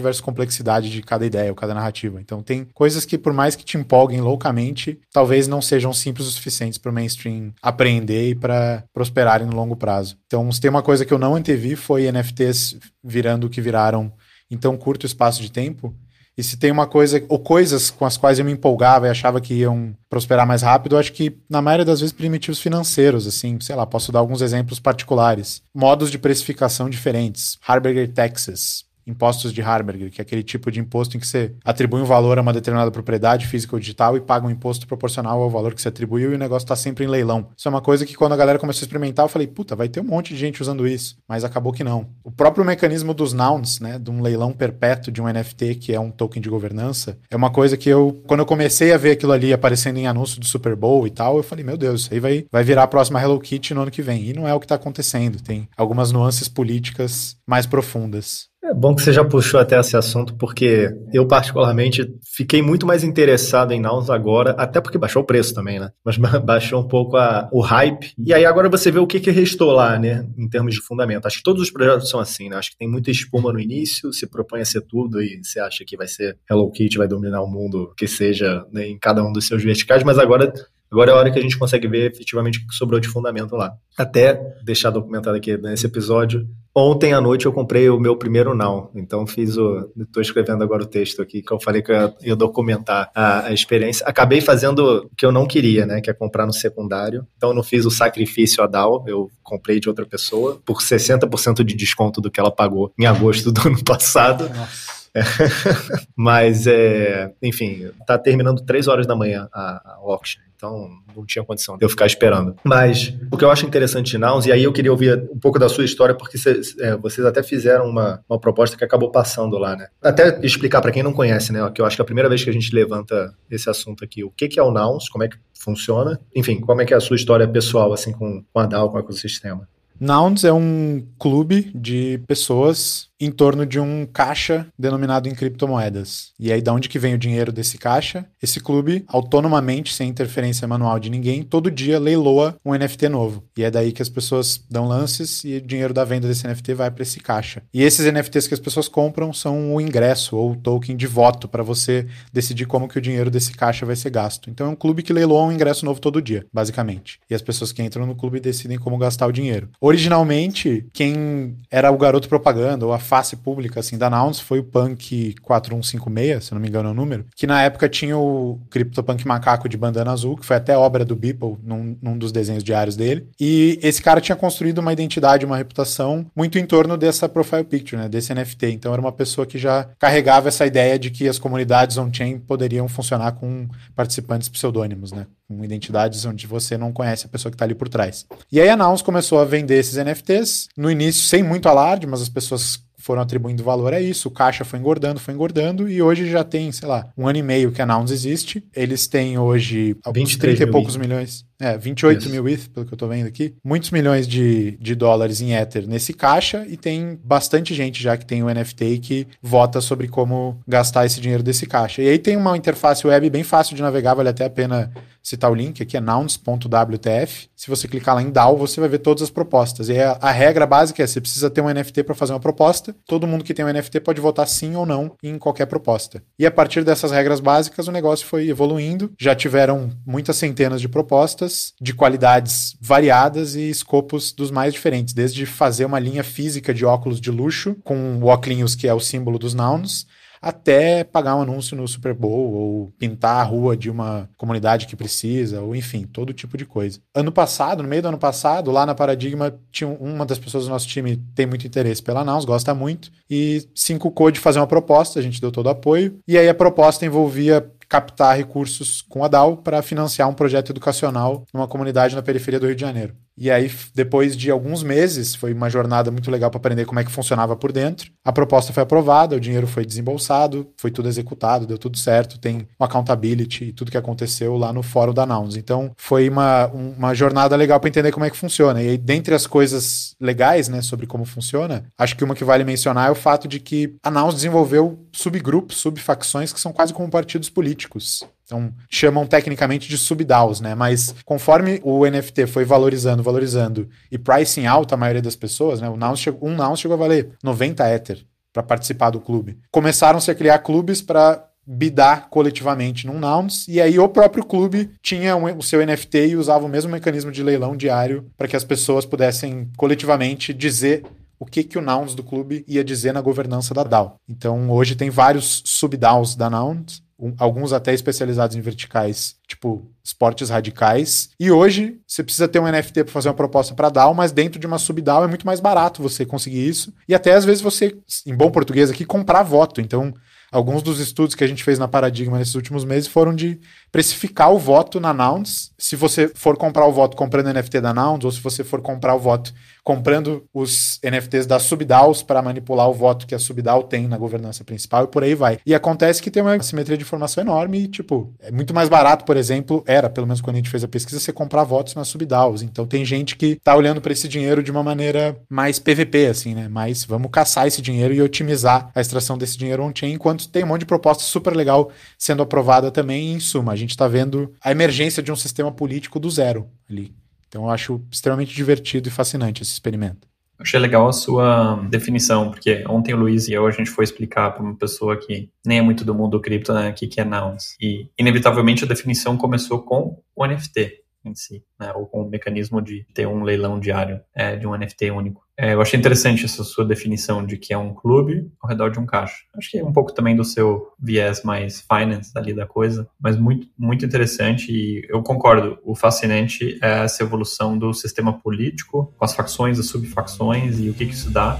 versus 0.00 0.20
complexidade 0.20 0.90
de 0.90 1.02
cada 1.02 1.26
ideia 1.26 1.50
ou 1.50 1.56
cada 1.56 1.74
narrativa. 1.74 2.20
Então 2.20 2.42
tem 2.42 2.66
coisas 2.72 3.04
que, 3.04 3.18
por 3.18 3.32
mais 3.32 3.56
que 3.56 3.64
te 3.64 3.76
empolguem 3.76 4.20
loucamente, 4.20 5.00
talvez 5.12 5.48
não 5.48 5.60
sejam 5.60 5.92
simples 5.92 6.28
o 6.28 6.30
suficientes 6.30 6.78
para 6.78 6.90
o 6.90 6.94
mainstream 6.94 7.52
aprender 7.60 8.30
e 8.30 8.34
para 8.34 8.84
prosperarem 8.92 9.46
no 9.46 9.56
longo 9.56 9.76
prazo. 9.76 10.16
Então, 10.26 10.50
se 10.52 10.60
tem 10.60 10.70
uma 10.70 10.82
coisa 10.82 11.04
que 11.04 11.12
eu 11.12 11.18
não 11.18 11.34
antevi 11.34 11.76
foi 11.76 12.10
NFTs 12.10 12.76
virando 13.02 13.46
o 13.46 13.50
que 13.50 13.60
viraram 13.60 14.12
em 14.50 14.56
tão 14.56 14.76
curto 14.76 15.06
espaço 15.06 15.42
de 15.42 15.50
tempo, 15.50 15.94
e 16.36 16.42
se 16.42 16.56
tem 16.56 16.70
uma 16.70 16.86
coisa, 16.86 17.24
ou 17.28 17.38
coisas 17.38 17.90
com 17.90 18.04
as 18.04 18.16
quais 18.16 18.38
eu 18.38 18.44
me 18.44 18.52
empolgava 18.52 19.06
e 19.06 19.10
achava 19.10 19.40
que 19.40 19.54
iam 19.54 19.96
prosperar 20.08 20.46
mais 20.46 20.62
rápido, 20.62 20.98
acho 20.98 21.12
que 21.12 21.38
na 21.48 21.62
maioria 21.62 21.84
das 21.84 22.00
vezes 22.00 22.12
primitivos 22.12 22.60
financeiros, 22.60 23.26
assim, 23.26 23.58
sei 23.60 23.74
lá, 23.74 23.86
posso 23.86 24.12
dar 24.12 24.18
alguns 24.18 24.42
exemplos 24.42 24.78
particulares. 24.78 25.62
Modos 25.74 26.10
de 26.10 26.18
precificação 26.18 26.90
diferentes. 26.90 27.58
Harberger, 27.66 28.12
Texas 28.12 28.85
impostos 29.06 29.52
de 29.52 29.62
Harberger, 29.62 30.10
que 30.10 30.20
é 30.20 30.22
aquele 30.22 30.42
tipo 30.42 30.70
de 30.70 30.80
imposto 30.80 31.16
em 31.16 31.20
que 31.20 31.26
você 31.26 31.52
atribui 31.64 32.00
um 32.00 32.04
valor 32.04 32.38
a 32.38 32.42
uma 32.42 32.52
determinada 32.52 32.90
propriedade 32.90 33.46
física 33.46 33.76
ou 33.76 33.80
digital 33.80 34.16
e 34.16 34.20
paga 34.20 34.46
um 34.46 34.50
imposto 34.50 34.86
proporcional 34.86 35.40
ao 35.40 35.50
valor 35.50 35.74
que 35.74 35.80
você 35.80 35.88
atribuiu 35.88 36.32
e 36.32 36.34
o 36.34 36.38
negócio 36.38 36.64
está 36.64 36.76
sempre 36.76 37.04
em 37.04 37.08
leilão. 37.08 37.48
Isso 37.56 37.68
é 37.68 37.70
uma 37.70 37.80
coisa 37.80 38.04
que 38.04 38.14
quando 38.14 38.32
a 38.32 38.36
galera 38.36 38.58
começou 38.58 38.82
a 38.82 38.86
experimentar, 38.86 39.24
eu 39.24 39.28
falei, 39.28 39.46
puta, 39.46 39.76
vai 39.76 39.88
ter 39.88 40.00
um 40.00 40.04
monte 40.04 40.34
de 40.34 40.40
gente 40.40 40.60
usando 40.60 40.86
isso, 40.86 41.16
mas 41.28 41.44
acabou 41.44 41.72
que 41.72 41.84
não. 41.84 42.08
O 42.24 42.30
próprio 42.30 42.64
mecanismo 42.64 43.14
dos 43.14 43.32
nouns, 43.32 43.80
né, 43.80 43.98
de 43.98 44.10
um 44.10 44.20
leilão 44.20 44.52
perpétuo 44.52 45.12
de 45.12 45.22
um 45.22 45.28
NFT, 45.28 45.76
que 45.76 45.92
é 45.92 46.00
um 46.00 46.10
token 46.10 46.42
de 46.42 46.48
governança, 46.48 47.18
é 47.30 47.36
uma 47.36 47.50
coisa 47.50 47.76
que 47.76 47.88
eu, 47.88 48.22
quando 48.26 48.40
eu 48.40 48.46
comecei 48.46 48.92
a 48.92 48.98
ver 48.98 49.12
aquilo 49.12 49.32
ali 49.32 49.52
aparecendo 49.52 49.98
em 49.98 50.06
anúncio 50.06 50.40
do 50.40 50.46
Super 50.46 50.74
Bowl 50.74 51.06
e 51.06 51.10
tal, 51.10 51.36
eu 51.36 51.42
falei, 51.42 51.64
meu 51.64 51.76
Deus, 51.76 52.02
isso 52.02 52.14
aí 52.14 52.20
vai, 52.20 52.46
vai 52.50 52.64
virar 52.64 52.84
a 52.84 52.88
próxima 52.88 53.20
Hello 53.20 53.38
Kitty 53.38 53.74
no 53.74 53.82
ano 53.82 53.90
que 53.90 54.02
vem. 54.02 54.24
E 54.24 54.32
não 54.32 54.46
é 54.46 54.54
o 54.54 54.60
que 54.60 54.64
está 54.64 54.74
acontecendo, 54.74 55.40
tem 55.40 55.68
algumas 55.76 56.12
nuances 56.12 56.48
políticas 56.48 57.36
mais 57.46 57.66
profundas. 57.66 58.48
É 58.68 58.74
bom 58.74 58.96
que 58.96 59.02
você 59.02 59.12
já 59.12 59.24
puxou 59.24 59.60
até 59.60 59.78
esse 59.78 59.96
assunto, 59.96 60.34
porque 60.34 60.90
eu, 61.12 61.24
particularmente, 61.24 62.04
fiquei 62.34 62.60
muito 62.60 62.84
mais 62.84 63.04
interessado 63.04 63.70
em 63.70 63.80
Nouns 63.80 64.10
agora, 64.10 64.50
até 64.58 64.80
porque 64.80 64.98
baixou 64.98 65.22
o 65.22 65.24
preço 65.24 65.54
também, 65.54 65.78
né? 65.78 65.90
Mas 66.04 66.16
baixou 66.44 66.80
um 66.80 66.88
pouco 66.88 67.16
a, 67.16 67.48
o 67.52 67.60
hype. 67.60 68.12
E 68.18 68.34
aí 68.34 68.44
agora 68.44 68.68
você 68.68 68.90
vê 68.90 68.98
o 68.98 69.06
que, 69.06 69.20
que 69.20 69.30
restou 69.30 69.70
lá, 69.70 69.96
né? 70.00 70.26
Em 70.36 70.48
termos 70.48 70.74
de 70.74 70.80
fundamento. 70.80 71.26
Acho 71.26 71.36
que 71.36 71.44
todos 71.44 71.62
os 71.62 71.70
projetos 71.70 72.10
são 72.10 72.18
assim, 72.18 72.48
né? 72.48 72.56
Acho 72.56 72.72
que 72.72 72.76
tem 72.76 72.90
muita 72.90 73.08
espuma 73.08 73.52
no 73.52 73.60
início, 73.60 74.12
se 74.12 74.26
propõe 74.26 74.62
a 74.62 74.64
ser 74.64 74.80
tudo 74.80 75.22
e 75.22 75.40
você 75.44 75.60
acha 75.60 75.84
que 75.86 75.96
vai 75.96 76.08
ser 76.08 76.36
Hello 76.50 76.68
Kitty, 76.72 76.98
vai 76.98 77.06
dominar 77.06 77.42
o 77.42 77.46
mundo, 77.46 77.94
que 77.96 78.08
seja 78.08 78.66
né, 78.72 78.88
em 78.88 78.98
cada 78.98 79.24
um 79.24 79.32
dos 79.32 79.46
seus 79.46 79.62
verticais, 79.62 80.02
mas 80.02 80.18
agora 80.18 80.52
Agora 80.96 81.10
é 81.10 81.14
a 81.14 81.16
hora 81.18 81.30
que 81.30 81.38
a 81.38 81.42
gente 81.42 81.58
consegue 81.58 81.86
ver 81.86 82.10
efetivamente 82.10 82.58
o 82.58 82.66
que 82.66 82.74
sobrou 82.74 82.98
de 82.98 83.06
fundamento 83.06 83.54
lá. 83.54 83.74
Até 83.98 84.32
deixar 84.64 84.88
documentado 84.88 85.36
aqui 85.36 85.54
nesse 85.58 85.84
episódio, 85.84 86.48
Ontem 86.78 87.14
à 87.14 87.22
noite 87.22 87.46
eu 87.46 87.54
comprei 87.54 87.88
o 87.88 87.98
meu 87.98 88.18
primeiro 88.18 88.54
não, 88.54 88.90
então 88.94 89.26
fiz 89.26 89.56
o. 89.56 89.90
Estou 89.98 90.20
escrevendo 90.20 90.62
agora 90.62 90.82
o 90.82 90.86
texto 90.86 91.22
aqui, 91.22 91.40
que 91.40 91.50
eu 91.50 91.58
falei 91.58 91.80
que 91.80 91.90
eu 91.90 92.14
ia 92.20 92.36
documentar 92.36 93.10
a, 93.14 93.46
a, 93.46 93.52
experiência. 93.54 94.06
Acabei 94.06 94.42
fazendo 94.42 94.80
o 94.80 95.10
que 95.16 95.24
eu 95.24 95.32
não 95.32 95.46
queria, 95.46 95.86
né? 95.86 96.02
Que 96.02 96.10
é 96.10 96.12
comprar 96.12 96.44
no 96.44 96.52
secundário. 96.52 97.26
Então 97.34 97.48
eu 97.48 97.54
não 97.54 97.62
fiz 97.62 97.86
o 97.86 97.90
sacrifício 97.90 98.62
a 98.62 98.66
DAO, 98.66 99.02
eu 99.08 99.30
comprei 99.42 99.80
de 99.80 99.88
outra 99.88 100.04
pessoa 100.04 100.60
por 100.66 100.82
60% 100.82 101.64
de 101.64 101.74
desconto 101.74 102.20
do 102.20 102.30
que 102.30 102.38
ela 102.38 102.50
pagou 102.50 102.92
em 102.98 103.06
agosto 103.06 103.50
do 103.50 103.66
ano 103.66 103.82
passado. 103.82 104.46
Nossa. 104.46 104.96
Mas, 106.14 106.66
é, 106.66 107.32
enfim, 107.42 107.90
tá 108.06 108.18
terminando 108.18 108.66
três 108.66 108.86
horas 108.86 109.06
da 109.06 109.16
manhã 109.16 109.48
a, 109.50 109.80
a 109.82 109.96
auction. 110.02 110.45
Então, 110.56 110.88
não 111.14 111.26
tinha 111.26 111.44
condição 111.44 111.76
de 111.76 111.84
eu 111.84 111.88
ficar 111.88 112.06
esperando. 112.06 112.56
Mas 112.64 113.14
o 113.30 113.36
que 113.36 113.44
eu 113.44 113.50
acho 113.50 113.66
interessante 113.66 114.10
de 114.10 114.18
Nouns, 114.18 114.46
e 114.46 114.52
aí 114.52 114.64
eu 114.64 114.72
queria 114.72 114.90
ouvir 114.90 115.28
um 115.30 115.38
pouco 115.38 115.58
da 115.58 115.68
sua 115.68 115.84
história, 115.84 116.14
porque 116.14 116.38
cês, 116.38 116.74
é, 116.78 116.96
vocês 116.96 117.26
até 117.26 117.42
fizeram 117.42 117.86
uma, 117.88 118.22
uma 118.28 118.38
proposta 118.38 118.76
que 118.76 118.84
acabou 118.84 119.10
passando 119.10 119.58
lá, 119.58 119.76
né? 119.76 119.88
Até 120.02 120.40
explicar 120.42 120.80
para 120.80 120.90
quem 120.90 121.02
não 121.02 121.12
conhece, 121.12 121.52
né? 121.52 121.70
Que 121.74 121.80
eu 121.80 121.86
acho 121.86 121.96
que 121.96 122.02
é 122.02 122.04
a 122.04 122.06
primeira 122.06 122.28
vez 122.28 122.42
que 122.42 122.50
a 122.50 122.52
gente 122.52 122.74
levanta 122.74 123.34
esse 123.50 123.68
assunto 123.68 124.02
aqui. 124.02 124.24
O 124.24 124.30
que, 124.30 124.48
que 124.48 124.58
é 124.58 124.62
o 124.62 124.70
Nouns, 124.70 125.08
como 125.08 125.24
é 125.24 125.28
que 125.28 125.36
funciona? 125.54 126.18
Enfim, 126.34 126.60
como 126.60 126.80
é 126.80 126.86
que 126.86 126.94
é 126.94 126.96
a 126.96 127.00
sua 127.00 127.16
história 127.16 127.46
pessoal, 127.46 127.92
assim, 127.92 128.12
com, 128.12 128.42
com 128.52 128.60
a 128.60 128.66
DAO, 128.66 128.90
com 128.90 128.96
o 128.96 129.00
ecossistema? 129.00 129.68
Nouns 129.98 130.44
é 130.44 130.52
um 130.52 131.06
clube 131.18 131.70
de 131.74 132.20
pessoas 132.26 133.08
em 133.20 133.30
torno 133.30 133.64
de 133.64 133.80
um 133.80 134.06
caixa 134.06 134.66
denominado 134.78 135.28
em 135.28 135.34
criptomoedas. 135.34 136.32
E 136.38 136.52
aí, 136.52 136.60
da 136.60 136.72
onde 136.72 136.88
que 136.88 136.98
vem 136.98 137.14
o 137.14 137.18
dinheiro 137.18 137.52
desse 137.52 137.78
caixa? 137.78 138.26
Esse 138.42 138.60
clube, 138.60 139.04
autonomamente, 139.08 139.94
sem 139.94 140.08
interferência 140.08 140.68
manual 140.68 140.98
de 140.98 141.10
ninguém, 141.10 141.42
todo 141.42 141.70
dia 141.70 141.98
leiloa 141.98 142.56
um 142.64 142.74
NFT 142.74 143.08
novo. 143.08 143.44
E 143.56 143.64
é 143.64 143.70
daí 143.70 143.92
que 143.92 144.02
as 144.02 144.08
pessoas 144.08 144.60
dão 144.70 144.86
lances 144.86 145.44
e 145.44 145.56
o 145.56 145.60
dinheiro 145.60 145.94
da 145.94 146.04
venda 146.04 146.28
desse 146.28 146.46
NFT 146.46 146.74
vai 146.74 146.90
para 146.90 147.02
esse 147.02 147.20
caixa. 147.20 147.62
E 147.72 147.82
esses 147.82 148.10
NFTs 148.10 148.46
que 148.46 148.54
as 148.54 148.60
pessoas 148.60 148.88
compram 148.88 149.32
são 149.32 149.74
o 149.74 149.80
ingresso 149.80 150.36
ou 150.36 150.52
o 150.52 150.56
token 150.56 150.96
de 150.96 151.06
voto 151.06 151.48
para 151.48 151.62
você 151.62 152.06
decidir 152.32 152.66
como 152.66 152.88
que 152.88 152.98
o 152.98 153.02
dinheiro 153.02 153.30
desse 153.30 153.52
caixa 153.52 153.86
vai 153.86 153.96
ser 153.96 154.10
gasto. 154.10 154.50
Então 154.50 154.66
é 154.66 154.70
um 154.70 154.76
clube 154.76 155.02
que 155.02 155.12
leiloa 155.12 155.44
um 155.44 155.52
ingresso 155.52 155.84
novo 155.84 156.00
todo 156.00 156.22
dia, 156.22 156.46
basicamente. 156.52 157.18
E 157.28 157.34
as 157.34 157.42
pessoas 157.42 157.72
que 157.72 157.82
entram 157.82 158.06
no 158.06 158.14
clube 158.14 158.40
decidem 158.40 158.78
como 158.78 158.98
gastar 158.98 159.26
o 159.26 159.32
dinheiro. 159.32 159.70
Originalmente, 159.80 160.86
quem 160.92 161.56
era 161.70 161.90
o 161.90 161.98
garoto 161.98 162.28
propaganda 162.28 162.86
ou 162.86 162.92
a 162.92 162.98
face 163.06 163.36
pública 163.36 163.80
assim 163.80 163.96
da 163.96 164.10
Nouns 164.10 164.40
foi 164.40 164.58
o 164.58 164.64
Punk 164.64 165.34
4156, 165.40 166.44
se 166.44 166.52
não 166.52 166.60
me 166.60 166.68
engano 166.68 166.88
é 166.88 166.92
o 166.92 166.94
número, 166.94 167.24
que 167.34 167.46
na 167.46 167.62
época 167.62 167.88
tinha 167.88 168.18
o 168.18 168.60
CryptoPunk 168.70 169.26
macaco 169.26 169.68
de 169.68 169.76
bandana 169.76 170.12
azul, 170.12 170.36
que 170.36 170.44
foi 170.44 170.56
até 170.56 170.76
obra 170.76 171.04
do 171.04 171.16
Beeple 171.16 171.56
num, 171.62 171.96
num 172.02 172.18
dos 172.18 172.32
desenhos 172.32 172.64
diários 172.64 172.96
dele. 172.96 173.28
E 173.40 173.78
esse 173.82 174.02
cara 174.02 174.20
tinha 174.20 174.36
construído 174.36 174.78
uma 174.78 174.92
identidade, 174.92 175.46
uma 175.46 175.56
reputação 175.56 176.26
muito 176.34 176.58
em 176.58 176.66
torno 176.66 176.96
dessa 176.96 177.28
profile 177.28 177.64
picture, 177.64 178.00
né, 178.00 178.08
desse 178.08 178.34
NFT. 178.34 178.70
Então 178.72 178.92
era 178.92 179.00
uma 179.00 179.12
pessoa 179.12 179.46
que 179.46 179.58
já 179.58 179.88
carregava 179.98 180.48
essa 180.48 180.66
ideia 180.66 180.98
de 180.98 181.10
que 181.10 181.28
as 181.28 181.38
comunidades 181.38 181.96
on-chain 181.96 182.38
poderiam 182.38 182.88
funcionar 182.88 183.32
com 183.32 183.68
participantes 183.94 184.48
pseudônimos, 184.48 185.12
né? 185.12 185.26
Com 185.48 185.64
identidades 185.64 186.24
onde 186.24 186.46
você 186.46 186.76
não 186.76 186.92
conhece 186.92 187.26
a 187.26 187.28
pessoa 187.28 187.50
que 187.50 187.54
está 187.54 187.64
ali 187.64 187.74
por 187.74 187.88
trás. 187.88 188.26
E 188.50 188.60
aí 188.60 188.68
a 188.68 188.76
Nouns 188.76 189.02
começou 189.02 189.38
a 189.38 189.44
vender 189.44 189.78
esses 189.78 189.96
NFTs, 189.96 190.68
no 190.76 190.90
início 190.90 191.22
sem 191.22 191.42
muito 191.42 191.68
alarde, 191.68 192.06
mas 192.06 192.20
as 192.20 192.28
pessoas 192.28 192.84
foram 193.06 193.22
atribuindo 193.22 193.62
valor 193.62 193.94
a 193.94 194.00
isso, 194.00 194.26
o 194.26 194.32
caixa 194.32 194.64
foi 194.64 194.80
engordando, 194.80 195.20
foi 195.20 195.32
engordando, 195.32 195.88
e 195.88 196.02
hoje 196.02 196.28
já 196.28 196.42
tem, 196.42 196.72
sei 196.72 196.88
lá, 196.88 197.08
um 197.16 197.28
ano 197.28 197.38
e 197.38 197.42
meio 197.42 197.70
que 197.70 197.80
a 197.80 197.86
Nouns 197.86 198.10
existe. 198.10 198.64
Eles 198.74 199.06
têm 199.06 199.38
hoje 199.38 199.96
23 200.12 200.58
30 200.58 200.62
e 200.64 200.72
poucos 200.72 200.96
milhões. 200.96 201.44
É, 201.58 201.76
28 201.76 202.20
Isso. 202.20 202.30
mil 202.30 202.48
ETH, 202.48 202.68
pelo 202.68 202.86
que 202.86 202.92
eu 202.92 202.98
tô 202.98 203.08
vendo 203.08 203.26
aqui. 203.26 203.54
Muitos 203.64 203.90
milhões 203.90 204.26
de, 204.28 204.72
de 204.80 204.94
dólares 204.94 205.40
em 205.40 205.54
Ether 205.54 205.86
nesse 205.86 206.12
caixa 206.12 206.66
e 206.68 206.76
tem 206.76 207.18
bastante 207.24 207.74
gente 207.74 208.02
já 208.02 208.16
que 208.16 208.26
tem 208.26 208.42
o 208.42 208.52
NFT 208.52 208.84
e 208.84 208.98
que 208.98 209.26
vota 209.42 209.80
sobre 209.80 210.08
como 210.08 210.60
gastar 210.66 211.06
esse 211.06 211.20
dinheiro 211.20 211.42
desse 211.42 211.66
caixa. 211.66 212.02
E 212.02 212.08
aí 212.08 212.18
tem 212.18 212.36
uma 212.36 212.56
interface 212.56 213.06
web 213.06 213.30
bem 213.30 213.42
fácil 213.42 213.74
de 213.74 213.82
navegar, 213.82 214.14
vale 214.14 214.28
até 214.28 214.44
a 214.44 214.50
pena 214.50 214.92
citar 215.26 215.50
o 215.50 215.54
link 215.54 215.82
aqui, 215.82 215.96
é 215.96 216.00
nouns.wtf. 216.00 217.48
Se 217.56 217.68
você 217.68 217.88
clicar 217.88 218.14
lá 218.14 218.22
em 218.22 218.30
DAO, 218.30 218.56
você 218.56 218.78
vai 218.78 218.88
ver 218.88 218.98
todas 218.98 219.24
as 219.24 219.30
propostas. 219.30 219.88
E 219.88 219.98
a, 219.98 220.16
a 220.20 220.30
regra 220.30 220.64
básica 220.66 221.02
é: 221.02 221.06
você 221.06 221.20
precisa 221.20 221.50
ter 221.50 221.60
um 221.60 221.68
NFT 221.68 222.04
para 222.04 222.14
fazer 222.14 222.32
uma 222.32 222.40
proposta. 222.40 222.94
Todo 223.04 223.26
mundo 223.26 223.42
que 223.42 223.52
tem 223.52 223.64
um 223.64 223.72
NFT 223.72 224.00
pode 224.00 224.20
votar 224.20 224.46
sim 224.46 224.76
ou 224.76 224.86
não 224.86 225.12
em 225.22 225.36
qualquer 225.36 225.66
proposta. 225.66 226.22
E 226.38 226.46
a 226.46 226.50
partir 226.50 226.84
dessas 226.84 227.10
regras 227.10 227.40
básicas, 227.40 227.88
o 227.88 227.92
negócio 227.92 228.24
foi 228.24 228.48
evoluindo. 228.48 229.12
Já 229.18 229.34
tiveram 229.34 229.90
muitas 230.06 230.36
centenas 230.36 230.80
de 230.80 230.88
propostas, 230.88 231.45
de 231.80 231.94
qualidades 231.94 232.76
variadas 232.80 233.54
e 233.54 233.68
escopos 233.68 234.32
dos 234.32 234.50
mais 234.50 234.72
diferentes, 234.72 235.14
desde 235.14 235.46
fazer 235.46 235.84
uma 235.84 235.98
linha 235.98 236.24
física 236.24 236.72
de 236.72 236.84
óculos 236.84 237.20
de 237.20 237.30
luxo, 237.30 237.76
com 237.84 238.18
o 238.18 238.26
óculos 238.26 238.74
que 238.74 238.86
é 238.86 238.94
o 238.94 239.00
símbolo 239.00 239.38
dos 239.38 239.54
nouns, 239.54 240.06
até 240.40 241.02
pagar 241.02 241.36
um 241.36 241.42
anúncio 241.42 241.76
no 241.76 241.88
Super 241.88 242.14
Bowl 242.14 242.52
ou 242.52 242.92
pintar 242.98 243.40
a 243.40 243.42
rua 243.42 243.76
de 243.76 243.90
uma 243.90 244.28
comunidade 244.36 244.86
que 244.86 244.94
precisa, 244.94 245.60
ou 245.60 245.74
enfim, 245.74 246.04
todo 246.04 246.32
tipo 246.32 246.56
de 246.56 246.64
coisa. 246.64 247.00
Ano 247.14 247.32
passado, 247.32 247.82
no 247.82 247.88
meio 247.88 248.02
do 248.02 248.08
ano 248.08 248.18
passado, 248.18 248.70
lá 248.70 248.86
na 248.86 248.94
Paradigma, 248.94 249.58
tinha 249.72 249.88
uma 249.88 250.24
das 250.24 250.38
pessoas 250.38 250.64
do 250.64 250.70
nosso 250.70 250.86
time 250.86 251.16
tem 251.34 251.46
muito 251.46 251.66
interesse 251.66 252.02
pela 252.02 252.24
Nouns, 252.24 252.44
gosta 252.44 252.74
muito, 252.74 253.10
e 253.28 253.66
se 253.74 253.92
encucou 253.92 254.30
de 254.30 254.38
fazer 254.38 254.60
uma 254.60 254.66
proposta, 254.66 255.18
a 255.18 255.22
gente 255.22 255.40
deu 255.40 255.50
todo 255.50 255.66
o 255.66 255.70
apoio, 255.70 256.18
e 256.28 256.38
aí 256.38 256.48
a 256.48 256.54
proposta 256.54 257.04
envolvia 257.04 257.68
captar 257.88 258.36
recursos 258.36 259.02
com 259.02 259.24
a 259.24 259.28
DAO 259.28 259.58
para 259.58 259.82
financiar 259.82 260.28
um 260.28 260.34
projeto 260.34 260.70
educacional 260.70 261.44
numa 261.52 261.68
comunidade 261.68 262.14
na 262.14 262.22
periferia 262.22 262.60
do 262.60 262.66
Rio 262.66 262.74
de 262.74 262.80
Janeiro. 262.80 263.25
E 263.38 263.50
aí, 263.50 263.70
depois 263.94 264.36
de 264.36 264.50
alguns 264.50 264.82
meses, 264.82 265.34
foi 265.34 265.52
uma 265.52 265.68
jornada 265.68 266.10
muito 266.10 266.30
legal 266.30 266.50
para 266.50 266.58
aprender 266.58 266.86
como 266.86 266.98
é 266.98 267.04
que 267.04 267.10
funcionava 267.10 267.54
por 267.54 267.70
dentro. 267.70 268.10
A 268.24 268.32
proposta 268.32 268.72
foi 268.72 268.82
aprovada, 268.82 269.36
o 269.36 269.40
dinheiro 269.40 269.66
foi 269.66 269.84
desembolsado, 269.84 270.66
foi 270.76 270.90
tudo 270.90 271.08
executado, 271.08 271.66
deu 271.66 271.76
tudo 271.76 271.98
certo, 271.98 272.38
tem 272.38 272.66
um 272.80 272.84
accountability 272.84 273.66
e 273.66 273.72
tudo 273.72 273.90
que 273.90 273.98
aconteceu 273.98 274.56
lá 274.56 274.72
no 274.72 274.82
fórum 274.82 275.12
da 275.12 275.26
Nouns. 275.26 275.56
Então, 275.56 275.92
foi 275.96 276.28
uma, 276.28 276.66
uma 276.68 277.14
jornada 277.14 277.54
legal 277.56 277.78
para 277.78 277.88
entender 277.88 278.10
como 278.10 278.24
é 278.24 278.30
que 278.30 278.36
funciona. 278.36 278.82
E 278.82 278.88
aí, 278.90 278.98
dentre 278.98 279.34
as 279.34 279.46
coisas 279.46 280.14
legais, 280.20 280.68
né, 280.68 280.80
sobre 280.80 281.06
como 281.06 281.24
funciona, 281.24 281.84
acho 281.98 282.16
que 282.16 282.24
uma 282.24 282.34
que 282.34 282.44
vale 282.44 282.64
mencionar 282.64 283.08
é 283.08 283.10
o 283.10 283.14
fato 283.14 283.46
de 283.46 283.60
que 283.60 283.96
a 284.02 284.10
Nouns 284.10 284.34
desenvolveu 284.34 284.98
subgrupos, 285.12 285.76
subfacções 285.76 286.52
que 286.52 286.60
são 286.60 286.72
quase 286.72 286.94
como 286.94 287.10
partidos 287.10 287.50
políticos. 287.50 288.24
Então, 288.46 288.72
chamam 288.88 289.26
tecnicamente 289.26 289.88
de 289.88 289.98
subDAOs, 289.98 290.60
né? 290.60 290.74
Mas 290.74 291.14
conforme 291.24 291.80
o 291.82 292.06
NFT 292.06 292.46
foi 292.46 292.64
valorizando, 292.64 293.20
valorizando 293.20 293.88
e 294.10 294.16
pricing 294.16 294.66
alta 294.66 294.94
a 294.94 294.98
maioria 294.98 295.20
das 295.20 295.34
pessoas, 295.34 295.80
né? 295.80 295.88
O 295.88 295.96
Nouns 295.96 296.20
chegou, 296.20 296.48
um 296.48 296.54
Nouns 296.54 296.78
chegou 296.78 296.94
a 296.94 296.98
valer 296.98 297.32
90 297.42 297.88
Ether 297.90 298.24
para 298.52 298.62
participar 298.62 299.10
do 299.10 299.20
clube. 299.20 299.58
Começaram-se 299.72 300.30
a 300.30 300.34
criar 300.34 300.60
clubes 300.60 301.02
para 301.02 301.44
bidar 301.66 302.28
coletivamente 302.30 303.06
num 303.06 303.18
Nouns, 303.18 303.66
e 303.66 303.80
aí 303.80 303.98
o 303.98 304.08
próprio 304.08 304.44
clube 304.44 304.92
tinha 305.02 305.34
um, 305.34 305.58
o 305.58 305.62
seu 305.62 305.84
NFT 305.84 306.28
e 306.28 306.36
usava 306.36 306.64
o 306.64 306.68
mesmo 306.68 306.92
mecanismo 306.92 307.32
de 307.32 307.42
leilão 307.42 307.76
diário 307.76 308.30
para 308.36 308.46
que 308.46 308.54
as 308.54 308.62
pessoas 308.62 309.04
pudessem 309.04 309.68
coletivamente 309.76 310.54
dizer 310.54 311.02
o 311.38 311.44
que, 311.44 311.64
que 311.64 311.76
o 311.76 311.82
Nouns 311.82 312.14
do 312.14 312.22
clube 312.22 312.64
ia 312.68 312.84
dizer 312.84 313.12
na 313.12 313.20
governança 313.20 313.74
da 313.74 313.82
DAO. 313.82 314.16
Então, 314.28 314.70
hoje 314.70 314.94
tem 314.94 315.10
vários 315.10 315.62
sub-DAOs 315.66 316.36
da 316.36 316.48
Nouns, 316.48 317.02
um, 317.18 317.34
alguns 317.38 317.72
até 317.72 317.94
especializados 317.94 318.56
em 318.56 318.60
verticais, 318.60 319.36
tipo 319.46 319.90
esportes 320.04 320.50
radicais. 320.50 321.30
E 321.40 321.50
hoje 321.50 321.98
você 322.06 322.22
precisa 322.22 322.46
ter 322.46 322.60
um 322.60 322.70
NFT 322.70 323.04
para 323.04 323.12
fazer 323.12 323.28
uma 323.28 323.34
proposta 323.34 323.74
para 323.74 323.88
DAO, 323.88 324.14
mas 324.14 324.32
dentro 324.32 324.60
de 324.60 324.66
uma 324.66 324.78
sub-DAO 324.78 325.24
é 325.24 325.26
muito 325.26 325.46
mais 325.46 325.60
barato 325.60 326.02
você 326.02 326.24
conseguir 326.24 326.66
isso. 326.68 326.92
E 327.08 327.14
até 327.14 327.34
às 327.34 327.44
vezes 327.44 327.62
você, 327.62 327.96
em 328.26 328.34
bom 328.34 328.50
português 328.50 328.90
aqui, 328.90 329.04
comprar 329.04 329.42
voto. 329.42 329.80
Então, 329.80 330.12
alguns 330.52 330.82
dos 330.82 331.00
estudos 331.00 331.34
que 331.34 331.42
a 331.42 331.46
gente 331.46 331.64
fez 331.64 331.78
na 331.78 331.88
Paradigma 331.88 332.38
nesses 332.38 332.54
últimos 332.54 332.84
meses 332.84 333.08
foram 333.08 333.34
de 333.34 333.60
precificar 333.90 334.52
o 334.52 334.58
voto 334.58 335.00
na 335.00 335.12
Nouns. 335.12 335.72
Se 335.78 335.96
você 335.96 336.28
for 336.28 336.56
comprar 336.56 336.86
o 336.86 336.92
voto 336.92 337.16
comprando 337.16 337.52
NFT 337.52 337.80
da 337.80 337.94
Nouns, 337.94 338.24
ou 338.24 338.30
se 338.30 338.40
você 338.40 338.62
for 338.62 338.80
comprar 338.80 339.14
o 339.14 339.18
voto 339.20 339.52
comprando 339.86 340.44
os 340.52 340.98
NFTs 341.00 341.46
da 341.46 341.60
Subdaus 341.60 342.20
para 342.20 342.42
manipular 342.42 342.90
o 342.90 342.92
voto 342.92 343.24
que 343.24 343.36
a 343.36 343.38
Subdao 343.38 343.84
tem 343.84 344.08
na 344.08 344.18
governança 344.18 344.64
principal 344.64 345.04
e 345.04 345.06
por 345.06 345.22
aí 345.22 345.36
vai. 345.36 345.60
E 345.64 345.76
acontece 345.76 346.20
que 346.20 346.28
tem 346.28 346.42
uma 346.42 346.60
simetria 346.60 346.96
de 346.96 347.04
informação 347.04 347.44
enorme 347.44 347.84
e, 347.84 347.86
tipo, 347.86 348.34
é 348.40 348.50
muito 348.50 348.74
mais 348.74 348.88
barato, 348.88 349.24
por 349.24 349.36
exemplo, 349.36 349.84
era, 349.86 350.10
pelo 350.10 350.26
menos 350.26 350.40
quando 350.40 350.56
a 350.56 350.58
gente 350.58 350.70
fez 350.70 350.82
a 350.82 350.88
pesquisa, 350.88 351.20
você 351.20 351.32
comprar 351.32 351.62
votos 351.62 351.94
na 351.94 352.04
Subdaus. 352.04 352.62
Então 352.62 352.84
tem 352.84 353.04
gente 353.04 353.36
que 353.36 353.60
tá 353.62 353.76
olhando 353.76 354.00
para 354.00 354.12
esse 354.12 354.26
dinheiro 354.26 354.60
de 354.60 354.72
uma 354.72 354.82
maneira 354.82 355.40
mais 355.48 355.78
PVP, 355.78 356.26
assim, 356.26 356.52
né? 356.52 356.66
Mas 356.68 357.04
vamos 357.04 357.30
caçar 357.30 357.68
esse 357.68 357.80
dinheiro 357.80 358.12
e 358.12 358.20
otimizar 358.20 358.90
a 358.92 359.00
extração 359.00 359.38
desse 359.38 359.56
dinheiro 359.56 359.84
on-chain, 359.84 360.14
enquanto 360.14 360.48
tem 360.48 360.64
um 360.64 360.66
monte 360.66 360.80
de 360.80 360.86
proposta 360.86 361.22
super 361.22 361.54
legal 361.54 361.92
sendo 362.18 362.42
aprovada 362.42 362.90
também. 362.90 363.34
em 363.34 363.38
suma, 363.38 363.70
a 363.70 363.76
gente 363.76 363.90
está 363.90 364.08
vendo 364.08 364.52
a 364.60 364.72
emergência 364.72 365.22
de 365.22 365.30
um 365.30 365.36
sistema 365.36 365.70
político 365.70 366.18
do 366.18 366.28
zero 366.28 366.66
ali. 366.90 367.14
Então 367.48 367.64
eu 367.64 367.70
acho 367.70 368.00
extremamente 368.10 368.54
divertido 368.54 369.08
e 369.08 369.10
fascinante 369.10 369.62
esse 369.62 369.72
experimento. 369.72 370.28
Achei 370.58 370.80
legal 370.80 371.06
a 371.06 371.12
sua 371.12 371.76
definição, 371.90 372.50
porque 372.50 372.82
ontem 372.88 373.12
o 373.12 373.16
Luiz 373.18 373.46
e 373.46 373.52
eu 373.52 373.66
a 373.66 373.70
gente 373.70 373.90
foi 373.90 374.04
explicar 374.04 374.52
para 374.52 374.62
uma 374.62 374.74
pessoa 374.74 375.16
que 375.16 375.50
nem 375.64 375.78
é 375.78 375.82
muito 375.82 376.02
do 376.02 376.14
mundo 376.14 376.40
cripto, 376.40 376.72
né, 376.72 376.88
o 376.88 376.94
que, 376.94 377.06
que 377.06 377.20
é 377.20 377.24
nouns. 377.24 377.76
E 377.78 378.08
inevitavelmente 378.18 378.82
a 378.82 378.88
definição 378.88 379.36
começou 379.36 379.82
com 379.82 380.18
o 380.34 380.46
NFT 380.46 381.05
em 381.28 381.34
si, 381.34 381.62
né, 381.78 381.92
ou 381.94 382.06
com 382.06 382.22
o 382.22 382.28
mecanismo 382.28 382.80
de 382.80 383.06
ter 383.14 383.26
um 383.26 383.42
leilão 383.42 383.78
diário 383.78 384.20
é, 384.34 384.56
de 384.56 384.66
um 384.66 384.76
NFT 384.76 385.10
único. 385.10 385.46
É, 385.58 385.72
eu 385.72 385.80
achei 385.80 385.98
interessante 385.98 386.44
essa 386.44 386.62
sua 386.62 386.84
definição 386.84 387.44
de 387.44 387.56
que 387.56 387.72
é 387.72 387.78
um 387.78 387.94
clube 387.94 388.50
ao 388.60 388.68
redor 388.68 388.90
de 388.90 388.98
um 388.98 389.06
caixa. 389.06 389.36
Acho 389.56 389.70
que 389.70 389.78
é 389.78 389.84
um 389.84 389.92
pouco 389.92 390.12
também 390.12 390.36
do 390.36 390.44
seu 390.44 390.92
viés 390.98 391.42
mais 391.42 391.80
finance 391.80 392.30
ali 392.36 392.52
da 392.52 392.66
coisa, 392.66 393.08
mas 393.18 393.38
muito, 393.38 393.66
muito 393.78 394.04
interessante 394.04 394.70
e 394.70 395.06
eu 395.08 395.22
concordo. 395.22 395.78
O 395.82 395.94
fascinante 395.94 396.78
é 396.82 397.04
essa 397.04 397.22
evolução 397.22 397.78
do 397.78 397.94
sistema 397.94 398.38
político, 398.38 399.14
com 399.16 399.24
as 399.24 399.34
facções, 399.34 399.78
as 399.78 399.86
subfacções 399.86 400.78
e 400.78 400.90
o 400.90 400.94
que, 400.94 401.06
que 401.06 401.14
isso 401.14 401.30
dá. 401.30 401.58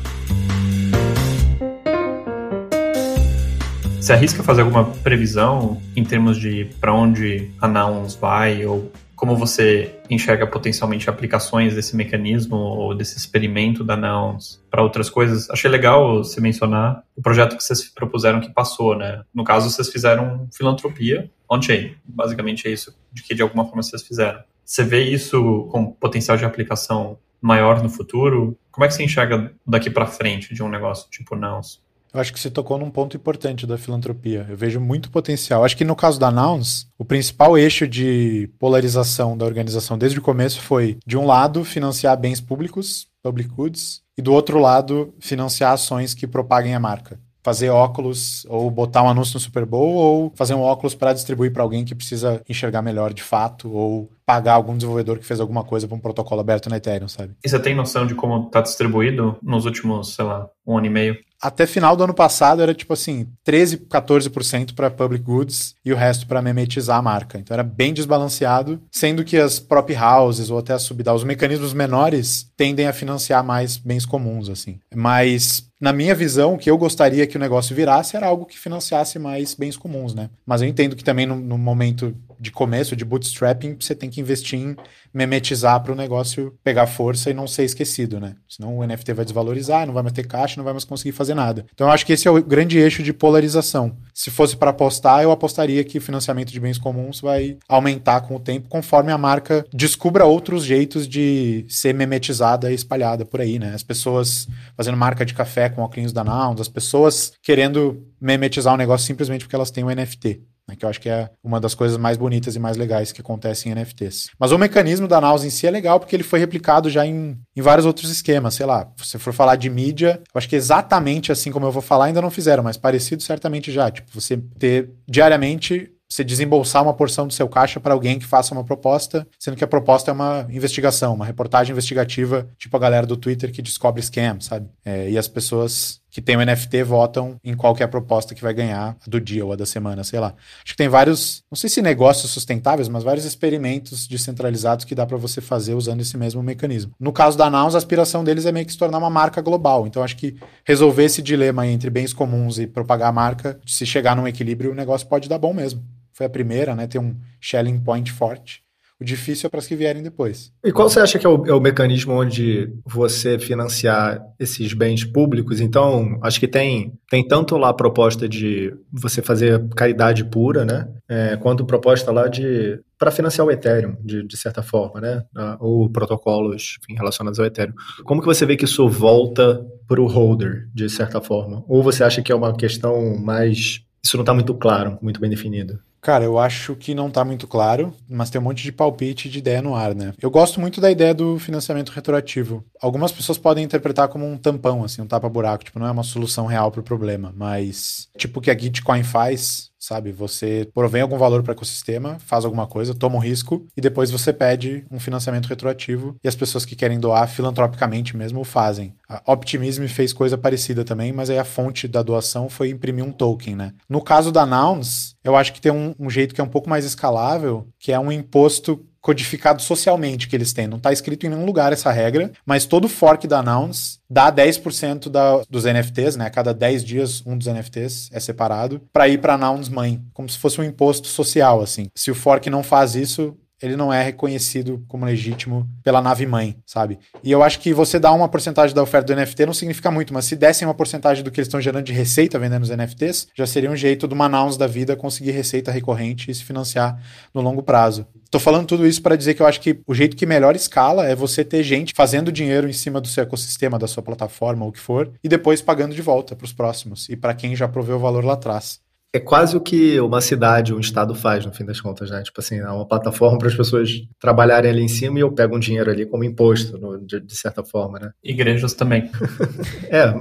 Você 4.06 4.12
arrisca 4.12 4.40
fazer 4.40 4.60
alguma 4.60 4.84
previsão 4.84 5.82
em 5.96 6.04
termos 6.04 6.38
de 6.38 6.66
para 6.80 6.94
onde 6.94 7.50
a 7.60 7.66
Nouns 7.66 8.14
vai 8.14 8.64
ou 8.64 8.92
como 9.16 9.34
você 9.34 9.98
enxerga 10.10 10.46
potencialmente 10.46 11.08
aplicações 11.08 11.74
desse 11.74 11.96
mecanismo 11.96 12.56
ou 12.56 12.94
desse 12.94 13.16
experimento 13.16 13.82
da 13.82 13.96
Nouns 13.96 14.62
para 14.70 14.82
outras 14.82 15.08
coisas? 15.08 15.48
Achei 15.50 15.70
legal 15.70 16.18
você 16.18 16.40
mencionar 16.40 17.02
o 17.16 17.22
projeto 17.22 17.56
que 17.56 17.64
vocês 17.64 17.88
propuseram 17.88 18.40
que 18.40 18.52
passou, 18.52 18.96
né? 18.96 19.24
No 19.34 19.42
caso, 19.42 19.70
vocês 19.70 19.88
fizeram 19.88 20.46
filantropia 20.54 21.30
on-chain. 21.50 21.94
Basicamente 22.04 22.68
é 22.68 22.70
isso 22.70 22.94
de 23.10 23.22
que 23.22 23.34
de 23.34 23.42
alguma 23.42 23.64
forma 23.64 23.82
vocês 23.82 24.02
fizeram. 24.02 24.40
Você 24.62 24.84
vê 24.84 25.02
isso 25.02 25.66
com 25.70 25.92
potencial 25.92 26.36
de 26.36 26.44
aplicação 26.44 27.18
maior 27.40 27.82
no 27.82 27.88
futuro? 27.88 28.58
Como 28.70 28.84
é 28.84 28.88
que 28.88 28.94
você 28.94 29.02
enxerga 29.02 29.50
daqui 29.66 29.88
para 29.88 30.06
frente 30.06 30.52
de 30.52 30.62
um 30.62 30.68
negócio 30.68 31.08
tipo 31.10 31.34
Nouns? 31.34 31.82
Eu 32.16 32.22
acho 32.22 32.32
que 32.32 32.40
você 32.40 32.50
tocou 32.50 32.78
num 32.78 32.90
ponto 32.90 33.14
importante 33.14 33.66
da 33.66 33.76
filantropia. 33.76 34.46
Eu 34.48 34.56
vejo 34.56 34.80
muito 34.80 35.10
potencial. 35.10 35.62
Acho 35.62 35.76
que 35.76 35.84
no 35.84 35.94
caso 35.94 36.18
da 36.18 36.30
Nouns, 36.30 36.88
o 36.96 37.04
principal 37.04 37.58
eixo 37.58 37.86
de 37.86 38.48
polarização 38.58 39.36
da 39.36 39.44
organização 39.44 39.98
desde 39.98 40.18
o 40.18 40.22
começo 40.22 40.60
foi, 40.60 40.96
de 41.06 41.18
um 41.18 41.26
lado, 41.26 41.62
financiar 41.62 42.18
bens 42.18 42.40
públicos, 42.40 43.06
public 43.22 43.50
goods, 43.50 44.00
e 44.16 44.22
do 44.22 44.32
outro 44.32 44.58
lado, 44.58 45.12
financiar 45.20 45.72
ações 45.72 46.14
que 46.14 46.26
propaguem 46.26 46.74
a 46.74 46.80
marca 46.80 47.20
fazer 47.46 47.70
óculos 47.70 48.44
ou 48.48 48.68
botar 48.68 49.04
um 49.04 49.08
anúncio 49.08 49.34
no 49.34 49.40
Super 49.40 49.64
Bowl 49.64 49.94
ou 49.94 50.32
fazer 50.34 50.54
um 50.54 50.62
óculos 50.62 50.96
para 50.96 51.12
distribuir 51.12 51.52
para 51.52 51.62
alguém 51.62 51.84
que 51.84 51.94
precisa 51.94 52.42
enxergar 52.48 52.82
melhor 52.82 53.14
de 53.14 53.22
fato 53.22 53.70
ou 53.70 54.10
pagar 54.26 54.54
algum 54.54 54.76
desenvolvedor 54.76 55.18
que 55.18 55.24
fez 55.24 55.38
alguma 55.38 55.62
coisa 55.62 55.86
para 55.86 55.96
um 55.96 56.00
protocolo 56.00 56.40
aberto 56.40 56.68
na 56.68 56.78
Ethereum, 56.78 57.06
sabe? 57.06 57.34
E 57.44 57.48
você 57.48 57.60
tem 57.60 57.76
noção 57.76 58.04
de 58.04 58.14
como 58.14 58.48
está 58.48 58.60
distribuído 58.60 59.38
nos 59.40 59.64
últimos, 59.64 60.14
sei 60.14 60.24
lá, 60.24 60.48
um 60.66 60.76
ano 60.76 60.86
e 60.86 60.90
meio? 60.90 61.16
Até 61.40 61.66
final 61.66 61.94
do 61.94 62.02
ano 62.02 62.14
passado 62.14 62.62
era 62.62 62.74
tipo 62.74 62.92
assim, 62.92 63.28
13, 63.44 63.76
14% 63.76 64.74
para 64.74 64.90
public 64.90 65.22
goods 65.22 65.74
e 65.84 65.92
o 65.92 65.96
resto 65.96 66.26
para 66.26 66.42
memetizar 66.42 66.98
a 66.98 67.02
marca. 67.02 67.38
Então 67.38 67.54
era 67.54 67.62
bem 67.62 67.92
desbalanceado, 67.92 68.80
sendo 68.90 69.22
que 69.22 69.36
as 69.36 69.60
prop 69.60 69.90
houses 69.94 70.50
ou 70.50 70.58
até 70.58 70.72
as 70.72 70.82
subDAOs, 70.82 71.20
os 71.20 71.26
mecanismos 71.26 71.72
menores 71.72 72.50
tendem 72.56 72.88
a 72.88 72.92
financiar 72.92 73.44
mais 73.44 73.76
bens 73.76 74.04
comuns 74.06 74.48
assim. 74.48 74.80
Mas 74.94 75.68
na 75.78 75.92
minha 75.92 76.14
visão, 76.14 76.54
o 76.54 76.58
que 76.58 76.70
eu 76.70 76.78
gostaria 76.78 77.26
que 77.26 77.36
o 77.36 77.40
negócio 77.40 77.76
virasse 77.76 78.16
era 78.16 78.26
algo 78.26 78.46
que 78.46 78.58
financiasse 78.58 79.18
mais 79.18 79.54
bens 79.54 79.76
comuns, 79.76 80.14
né? 80.14 80.30
Mas 80.44 80.62
eu 80.62 80.68
entendo 80.68 80.96
que 80.96 81.04
também 81.04 81.26
no, 81.26 81.36
no 81.36 81.58
momento 81.58 82.16
de 82.38 82.50
começo, 82.50 82.96
de 82.96 83.04
bootstrapping, 83.04 83.76
você 83.78 83.94
tem 83.94 84.10
que 84.10 84.20
investir 84.20 84.58
em 84.58 84.76
memetizar 85.12 85.82
para 85.82 85.92
o 85.92 85.96
negócio 85.96 86.54
pegar 86.62 86.86
força 86.86 87.30
e 87.30 87.34
não 87.34 87.46
ser 87.46 87.64
esquecido, 87.64 88.20
né? 88.20 88.34
Senão 88.48 88.76
o 88.76 88.86
NFT 88.86 89.12
vai 89.14 89.24
desvalorizar, 89.24 89.86
não 89.86 89.94
vai 89.94 90.02
mais 90.02 90.12
ter 90.12 90.26
caixa, 90.26 90.56
não 90.56 90.64
vai 90.64 90.74
mais 90.74 90.84
conseguir 90.84 91.12
fazer 91.12 91.34
nada. 91.34 91.64
Então 91.72 91.86
eu 91.86 91.92
acho 91.92 92.04
que 92.04 92.12
esse 92.12 92.28
é 92.28 92.30
o 92.30 92.42
grande 92.42 92.78
eixo 92.78 93.02
de 93.02 93.12
polarização. 93.12 93.96
Se 94.12 94.30
fosse 94.30 94.56
para 94.56 94.70
apostar, 94.70 95.22
eu 95.22 95.30
apostaria 95.30 95.82
que 95.84 95.98
o 95.98 96.00
financiamento 96.00 96.52
de 96.52 96.60
bens 96.60 96.78
comuns 96.78 97.20
vai 97.20 97.56
aumentar 97.68 98.20
com 98.22 98.36
o 98.36 98.40
tempo, 98.40 98.68
conforme 98.68 99.10
a 99.10 99.18
marca 99.18 99.64
descubra 99.72 100.26
outros 100.26 100.64
jeitos 100.64 101.08
de 101.08 101.64
ser 101.68 101.94
memetizada 101.94 102.70
e 102.70 102.74
espalhada 102.74 103.24
por 103.24 103.40
aí, 103.40 103.58
né? 103.58 103.72
As 103.74 103.82
pessoas 103.82 104.46
fazendo 104.76 104.96
marca 104.96 105.24
de 105.24 105.34
café 105.34 105.68
com 105.68 105.82
óculos 105.82 106.12
da 106.12 106.22
Nouns, 106.22 106.60
as 106.60 106.68
pessoas 106.68 107.32
querendo 107.42 108.04
memetizar 108.20 108.74
um 108.74 108.78
negócio 108.78 109.06
simplesmente 109.06 109.44
porque 109.44 109.56
elas 109.56 109.70
têm 109.70 109.84
um 109.84 109.90
NFT 109.90 110.42
né, 110.68 110.74
que 110.76 110.84
eu 110.84 110.88
acho 110.88 111.00
que 111.00 111.08
é 111.08 111.30
uma 111.42 111.60
das 111.60 111.74
coisas 111.74 111.96
mais 111.96 112.16
bonitas 112.16 112.56
e 112.56 112.58
mais 112.58 112.76
legais 112.76 113.12
que 113.12 113.20
acontecem 113.20 113.70
em 113.70 113.74
NFTs. 113.74 114.30
Mas 114.38 114.52
o 114.52 114.58
mecanismo 114.58 115.06
da 115.06 115.20
Naus 115.20 115.44
em 115.44 115.50
si 115.50 115.66
é 115.66 115.70
legal 115.70 116.00
porque 116.00 116.16
ele 116.16 116.22
foi 116.22 116.38
replicado 116.38 116.90
já 116.90 117.06
em, 117.06 117.38
em 117.54 117.62
vários 117.62 117.86
outros 117.86 118.10
esquemas. 118.10 118.54
Sei 118.54 118.66
lá, 118.66 118.90
se 118.96 119.18
for 119.18 119.32
falar 119.32 119.56
de 119.56 119.70
mídia, 119.70 120.20
eu 120.34 120.38
acho 120.38 120.48
que 120.48 120.56
exatamente 120.56 121.30
assim 121.30 121.50
como 121.50 121.66
eu 121.66 121.72
vou 121.72 121.82
falar 121.82 122.06
ainda 122.06 122.22
não 122.22 122.30
fizeram, 122.30 122.62
mas 122.62 122.76
parecido 122.76 123.22
certamente 123.22 123.70
já. 123.70 123.90
Tipo, 123.90 124.10
você 124.12 124.36
ter 124.58 124.90
diariamente 125.08 125.92
você 126.08 126.22
desembolsar 126.22 126.82
uma 126.82 126.94
porção 126.94 127.26
do 127.26 127.32
seu 127.32 127.48
caixa 127.48 127.80
para 127.80 127.92
alguém 127.92 128.18
que 128.18 128.24
faça 128.24 128.54
uma 128.54 128.64
proposta, 128.64 129.26
sendo 129.38 129.56
que 129.56 129.64
a 129.64 129.66
proposta 129.66 130.10
é 130.10 130.14
uma 130.14 130.46
investigação, 130.50 131.14
uma 131.14 131.26
reportagem 131.26 131.72
investigativa, 131.72 132.48
tipo 132.56 132.76
a 132.76 132.80
galera 132.80 133.06
do 133.06 133.16
Twitter 133.16 133.52
que 133.52 133.60
descobre 133.60 134.00
scam, 134.02 134.40
sabe? 134.40 134.68
É, 134.84 135.10
e 135.10 135.18
as 135.18 135.26
pessoas 135.26 136.00
que 136.16 136.22
têm 136.22 136.34
o 136.34 136.42
NFT 136.42 136.82
votam 136.82 137.38
em 137.44 137.54
qual 137.54 137.76
é 137.78 137.82
a 137.82 137.88
proposta 137.88 138.34
que 138.34 138.40
vai 138.40 138.54
ganhar 138.54 138.96
do 139.06 139.20
dia 139.20 139.44
ou 139.44 139.54
da 139.54 139.66
semana, 139.66 140.02
sei 140.02 140.18
lá. 140.18 140.32
Acho 140.64 140.72
que 140.72 140.76
tem 140.76 140.88
vários, 140.88 141.44
não 141.50 141.56
sei 141.56 141.68
se 141.68 141.82
negócios 141.82 142.30
sustentáveis, 142.30 142.88
mas 142.88 143.04
vários 143.04 143.26
experimentos 143.26 144.06
descentralizados 144.06 144.86
que 144.86 144.94
dá 144.94 145.04
para 145.04 145.18
você 145.18 145.42
fazer 145.42 145.74
usando 145.74 146.00
esse 146.00 146.16
mesmo 146.16 146.42
mecanismo. 146.42 146.94
No 146.98 147.12
caso 147.12 147.36
da 147.36 147.50
Nouns, 147.50 147.74
a 147.74 147.78
aspiração 147.78 148.24
deles 148.24 148.46
é 148.46 148.50
meio 148.50 148.64
que 148.64 148.72
se 148.72 148.78
tornar 148.78 148.96
uma 148.96 149.10
marca 149.10 149.42
global. 149.42 149.86
Então 149.86 150.02
acho 150.02 150.16
que 150.16 150.38
resolver 150.64 151.04
esse 151.04 151.20
dilema 151.20 151.66
entre 151.66 151.90
bens 151.90 152.14
comuns 152.14 152.58
e 152.58 152.66
propagar 152.66 153.10
a 153.10 153.12
marca, 153.12 153.60
se 153.66 153.84
chegar 153.84 154.16
num 154.16 154.26
equilíbrio, 154.26 154.72
o 154.72 154.74
negócio 154.74 155.06
pode 155.06 155.28
dar 155.28 155.36
bom 155.36 155.52
mesmo 155.52 155.84
foi 156.14 156.24
a 156.24 156.30
primeira, 156.30 156.74
né? 156.74 156.86
Tem 156.86 156.98
um 156.98 157.14
shelling 157.38 157.78
point 157.78 158.10
forte. 158.10 158.62
O 159.00 159.04
difícil 159.04 159.46
é 159.46 159.50
para 159.50 159.60
as 159.60 159.66
que 159.66 159.76
vierem 159.76 160.02
depois. 160.02 160.50
E 160.64 160.72
qual 160.72 160.88
você 160.88 161.00
acha 161.00 161.18
que 161.18 161.26
é 161.26 161.28
o, 161.28 161.46
é 161.46 161.52
o, 161.52 161.60
mecanismo 161.60 162.14
onde 162.14 162.72
você 162.84 163.38
financiar 163.38 164.22
esses 164.38 164.72
bens 164.72 165.04
públicos? 165.04 165.60
Então, 165.60 166.18
acho 166.22 166.40
que 166.40 166.48
tem, 166.48 166.92
tem 167.10 167.26
tanto 167.26 167.58
lá 167.58 167.68
a 167.68 167.74
proposta 167.74 168.26
de 168.26 168.74
você 168.90 169.20
fazer 169.20 169.62
caridade 169.76 170.24
pura, 170.24 170.64
né? 170.64 170.88
É, 171.08 171.36
quanto 171.36 171.66
proposta 171.66 172.10
lá 172.10 172.26
de 172.26 172.80
para 172.98 173.10
financiar 173.10 173.46
o 173.46 173.50
Ethereum, 173.50 173.94
de, 174.02 174.26
de 174.26 174.36
certa 174.38 174.62
forma, 174.62 174.98
né? 174.98 175.22
Ou 175.60 175.90
protocolos 175.90 176.78
enfim, 176.82 176.94
relacionados 176.96 177.38
ao 177.38 177.44
Ethereum. 177.44 177.74
Como 178.04 178.22
que 178.22 178.26
você 178.26 178.46
vê 178.46 178.56
que 178.56 178.64
isso 178.64 178.88
volta 178.88 179.62
para 179.86 180.00
o 180.00 180.06
holder, 180.06 180.68
de 180.74 180.88
certa 180.88 181.20
forma? 181.20 181.62
Ou 181.68 181.82
você 181.82 182.02
acha 182.02 182.22
que 182.22 182.32
é 182.32 182.34
uma 182.34 182.56
questão 182.56 183.18
mais 183.18 183.84
isso 184.06 184.16
não 184.16 184.22
está 184.22 184.32
muito 184.32 184.54
claro, 184.54 184.96
muito 185.02 185.20
bem 185.20 185.28
definido. 185.28 185.80
Cara, 186.06 186.22
eu 186.22 186.38
acho 186.38 186.76
que 186.76 186.94
não 186.94 187.08
está 187.08 187.24
muito 187.24 187.48
claro, 187.48 187.92
mas 188.08 188.30
tem 188.30 188.40
um 188.40 188.44
monte 188.44 188.62
de 188.62 188.70
palpite 188.70 189.28
de 189.28 189.40
ideia 189.40 189.60
no 189.60 189.74
ar, 189.74 189.92
né? 189.92 190.12
Eu 190.22 190.30
gosto 190.30 190.60
muito 190.60 190.80
da 190.80 190.88
ideia 190.88 191.12
do 191.12 191.36
financiamento 191.36 191.90
retroativo. 191.90 192.64
Algumas 192.80 193.10
pessoas 193.10 193.38
podem 193.38 193.64
interpretar 193.64 194.06
como 194.06 194.24
um 194.24 194.38
tampão, 194.38 194.84
assim, 194.84 195.02
um 195.02 195.06
tapa-buraco, 195.06 195.64
tipo, 195.64 195.80
não 195.80 195.86
é 195.88 195.90
uma 195.90 196.04
solução 196.04 196.46
real 196.46 196.70
para 196.70 196.80
o 196.80 196.84
problema, 196.84 197.34
mas 197.36 198.06
tipo 198.16 198.38
o 198.38 198.40
que 198.40 198.52
a 198.52 198.56
Gitcoin 198.56 199.02
faz, 199.02 199.72
sabe? 199.86 200.10
Você 200.10 200.68
provém 200.74 201.02
algum 201.02 201.16
valor 201.16 201.42
para 201.42 201.52
o 201.52 201.54
ecossistema, 201.54 202.18
faz 202.18 202.44
alguma 202.44 202.66
coisa, 202.66 202.94
toma 202.94 203.16
um 203.16 203.20
risco 203.20 203.64
e 203.76 203.80
depois 203.80 204.10
você 204.10 204.32
pede 204.32 204.84
um 204.90 204.98
financiamento 204.98 205.46
retroativo 205.46 206.16
e 206.24 206.28
as 206.28 206.34
pessoas 206.34 206.64
que 206.64 206.74
querem 206.74 206.98
doar 206.98 207.28
filantropicamente 207.28 208.16
mesmo 208.16 208.40
o 208.40 208.44
fazem. 208.44 208.92
A 209.08 209.22
Optimism 209.32 209.86
fez 209.86 210.12
coisa 210.12 210.36
parecida 210.36 210.84
também, 210.84 211.12
mas 211.12 211.30
aí 211.30 211.38
a 211.38 211.44
fonte 211.44 211.86
da 211.86 212.02
doação 212.02 212.48
foi 212.48 212.70
imprimir 212.70 213.04
um 213.04 213.12
token, 213.12 213.54
né? 213.54 213.72
No 213.88 214.02
caso 214.02 214.32
da 214.32 214.44
Nouns, 214.44 215.14
eu 215.22 215.36
acho 215.36 215.52
que 215.52 215.60
tem 215.60 215.70
um, 215.70 215.94
um 215.98 216.10
jeito 216.10 216.34
que 216.34 216.40
é 216.40 216.44
um 216.44 216.48
pouco 216.48 216.68
mais 216.68 216.84
escalável, 216.84 217.68
que 217.78 217.92
é 217.92 217.98
um 217.98 218.10
imposto 218.10 218.84
codificado 219.06 219.62
socialmente 219.62 220.26
que 220.26 220.34
eles 220.34 220.52
têm. 220.52 220.66
Não 220.66 220.78
está 220.78 220.92
escrito 220.92 221.24
em 221.24 221.28
nenhum 221.28 221.46
lugar 221.46 221.72
essa 221.72 221.92
regra, 221.92 222.32
mas 222.44 222.66
todo 222.66 222.88
fork 222.88 223.28
da 223.28 223.40
Nouns 223.40 224.00
dá 224.10 224.32
10% 224.32 225.08
da, 225.08 225.42
dos 225.48 225.62
NFTs, 225.62 226.16
né? 226.16 226.26
A 226.26 226.30
cada 226.30 226.52
10 226.52 226.82
dias, 226.82 227.22
um 227.24 227.38
dos 227.38 227.46
NFTs 227.46 228.10
é 228.12 228.18
separado 228.18 228.82
para 228.92 229.08
ir 229.08 229.18
para 229.18 229.38
Nouns 229.38 229.68
mãe, 229.68 230.02
como 230.12 230.28
se 230.28 230.36
fosse 230.36 230.60
um 230.60 230.64
imposto 230.64 231.06
social, 231.06 231.62
assim. 231.62 231.86
Se 231.94 232.10
o 232.10 232.16
fork 232.16 232.50
não 232.50 232.64
faz 232.64 232.96
isso, 232.96 233.36
ele 233.62 233.76
não 233.76 233.92
é 233.92 234.02
reconhecido 234.02 234.84
como 234.86 235.04
legítimo 235.04 235.68
pela 235.82 236.02
nave 236.02 236.26
mãe, 236.26 236.56
sabe? 236.66 236.98
E 237.22 237.32
eu 237.32 237.42
acho 237.42 237.60
que 237.60 237.72
você 237.72 237.98
dar 237.98 238.12
uma 238.12 238.28
porcentagem 238.28 238.74
da 238.74 238.82
oferta 238.82 239.14
do 239.14 239.20
NFT 239.20 239.46
não 239.46 239.54
significa 239.54 239.90
muito, 239.90 240.12
mas 240.12 240.26
se 240.26 240.36
dessem 240.36 240.66
uma 240.66 240.74
porcentagem 240.74 241.24
do 241.24 241.30
que 241.30 241.40
eles 241.40 241.48
estão 241.48 241.60
gerando 241.60 241.84
de 241.84 241.92
receita 241.92 242.38
vendendo 242.38 242.62
os 242.62 242.70
NFTs, 242.70 243.28
já 243.34 243.46
seria 243.46 243.70
um 243.70 243.76
jeito 243.76 244.06
do 244.06 244.14
Manaus 244.14 244.56
da 244.56 244.66
vida 244.66 244.96
conseguir 244.96 245.30
receita 245.30 245.70
recorrente 245.70 246.30
e 246.30 246.34
se 246.34 246.44
financiar 246.44 247.00
no 247.32 247.40
longo 247.40 247.62
prazo. 247.62 248.06
Tô 248.30 248.40
falando 248.40 248.66
tudo 248.66 248.86
isso 248.86 249.00
para 249.00 249.16
dizer 249.16 249.34
que 249.34 249.40
eu 249.40 249.46
acho 249.46 249.60
que 249.60 249.80
o 249.86 249.94
jeito 249.94 250.16
que 250.16 250.26
melhor 250.26 250.54
escala 250.54 251.06
é 251.06 251.14
você 251.14 251.44
ter 251.44 251.62
gente 251.62 251.94
fazendo 251.96 252.32
dinheiro 252.32 252.68
em 252.68 252.72
cima 252.72 253.00
do 253.00 253.08
seu 253.08 253.22
ecossistema, 253.22 253.78
da 253.78 253.86
sua 253.86 254.02
plataforma, 254.02 254.64
ou 254.64 254.70
o 254.70 254.72
que 254.72 254.80
for, 254.80 255.12
e 255.22 255.28
depois 255.28 255.62
pagando 255.62 255.94
de 255.94 256.02
volta 256.02 256.34
para 256.34 256.44
os 256.44 256.52
próximos 256.52 257.08
e 257.08 257.16
para 257.16 257.34
quem 257.34 257.54
já 257.54 257.68
proveu 257.68 257.96
o 257.96 258.00
valor 258.00 258.24
lá 258.24 258.34
atrás 258.34 258.80
é 259.16 259.20
quase 259.20 259.56
o 259.56 259.60
que 259.60 259.98
uma 260.00 260.20
cidade, 260.20 260.74
um 260.74 260.80
estado 260.80 261.14
faz, 261.14 261.44
no 261.44 261.52
fim 261.52 261.64
das 261.64 261.80
contas, 261.80 262.10
né? 262.10 262.22
Tipo 262.22 262.40
assim, 262.40 262.58
é 262.58 262.68
uma 262.68 262.86
plataforma 262.86 263.38
para 263.38 263.48
as 263.48 263.54
pessoas 263.54 263.90
trabalharem 264.20 264.70
ali 264.70 264.82
em 264.82 264.88
cima 264.88 265.18
e 265.18 265.22
eu 265.22 265.32
pego 265.32 265.56
um 265.56 265.58
dinheiro 265.58 265.90
ali 265.90 266.06
como 266.06 266.24
imposto, 266.24 266.78
no, 266.78 266.98
de, 266.98 267.20
de, 267.20 267.36
certa 267.36 267.64
forma, 267.64 267.98
né? 267.98 268.10
Igrejas 268.22 268.74
também. 268.74 269.10
é, 269.90 270.12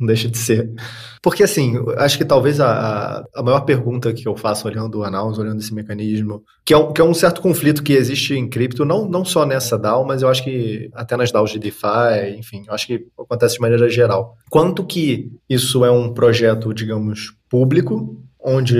não 0.00 0.06
deixa 0.06 0.28
de 0.28 0.38
ser. 0.38 0.70
Porque, 1.22 1.42
assim, 1.42 1.74
acho 1.98 2.18
que 2.18 2.24
talvez 2.24 2.60
a, 2.60 3.24
a 3.34 3.42
maior 3.42 3.60
pergunta 3.60 4.12
que 4.12 4.26
eu 4.26 4.36
faço 4.36 4.66
olhando 4.66 4.98
o 4.98 5.04
Announce, 5.04 5.40
olhando 5.40 5.60
esse 5.60 5.74
mecanismo, 5.74 6.42
que 6.64 6.72
é, 6.72 6.76
um, 6.76 6.92
que 6.92 7.00
é 7.00 7.04
um 7.04 7.14
certo 7.14 7.40
conflito 7.40 7.82
que 7.82 7.92
existe 7.92 8.34
em 8.34 8.48
cripto, 8.48 8.84
não, 8.84 9.08
não 9.08 9.24
só 9.24 9.44
nessa 9.44 9.78
DAO, 9.78 10.06
mas 10.06 10.22
eu 10.22 10.28
acho 10.28 10.42
que 10.42 10.90
até 10.94 11.16
nas 11.16 11.30
DAOs 11.30 11.50
de 11.50 11.58
DeFi, 11.58 12.36
enfim, 12.38 12.64
eu 12.66 12.74
acho 12.74 12.86
que 12.86 13.06
acontece 13.18 13.54
de 13.54 13.60
maneira 13.60 13.88
geral. 13.88 14.36
Quanto 14.50 14.84
que 14.84 15.30
isso 15.48 15.84
é 15.84 15.90
um 15.90 16.12
projeto, 16.12 16.72
digamos, 16.72 17.34
público, 17.52 18.21
onde 18.44 18.76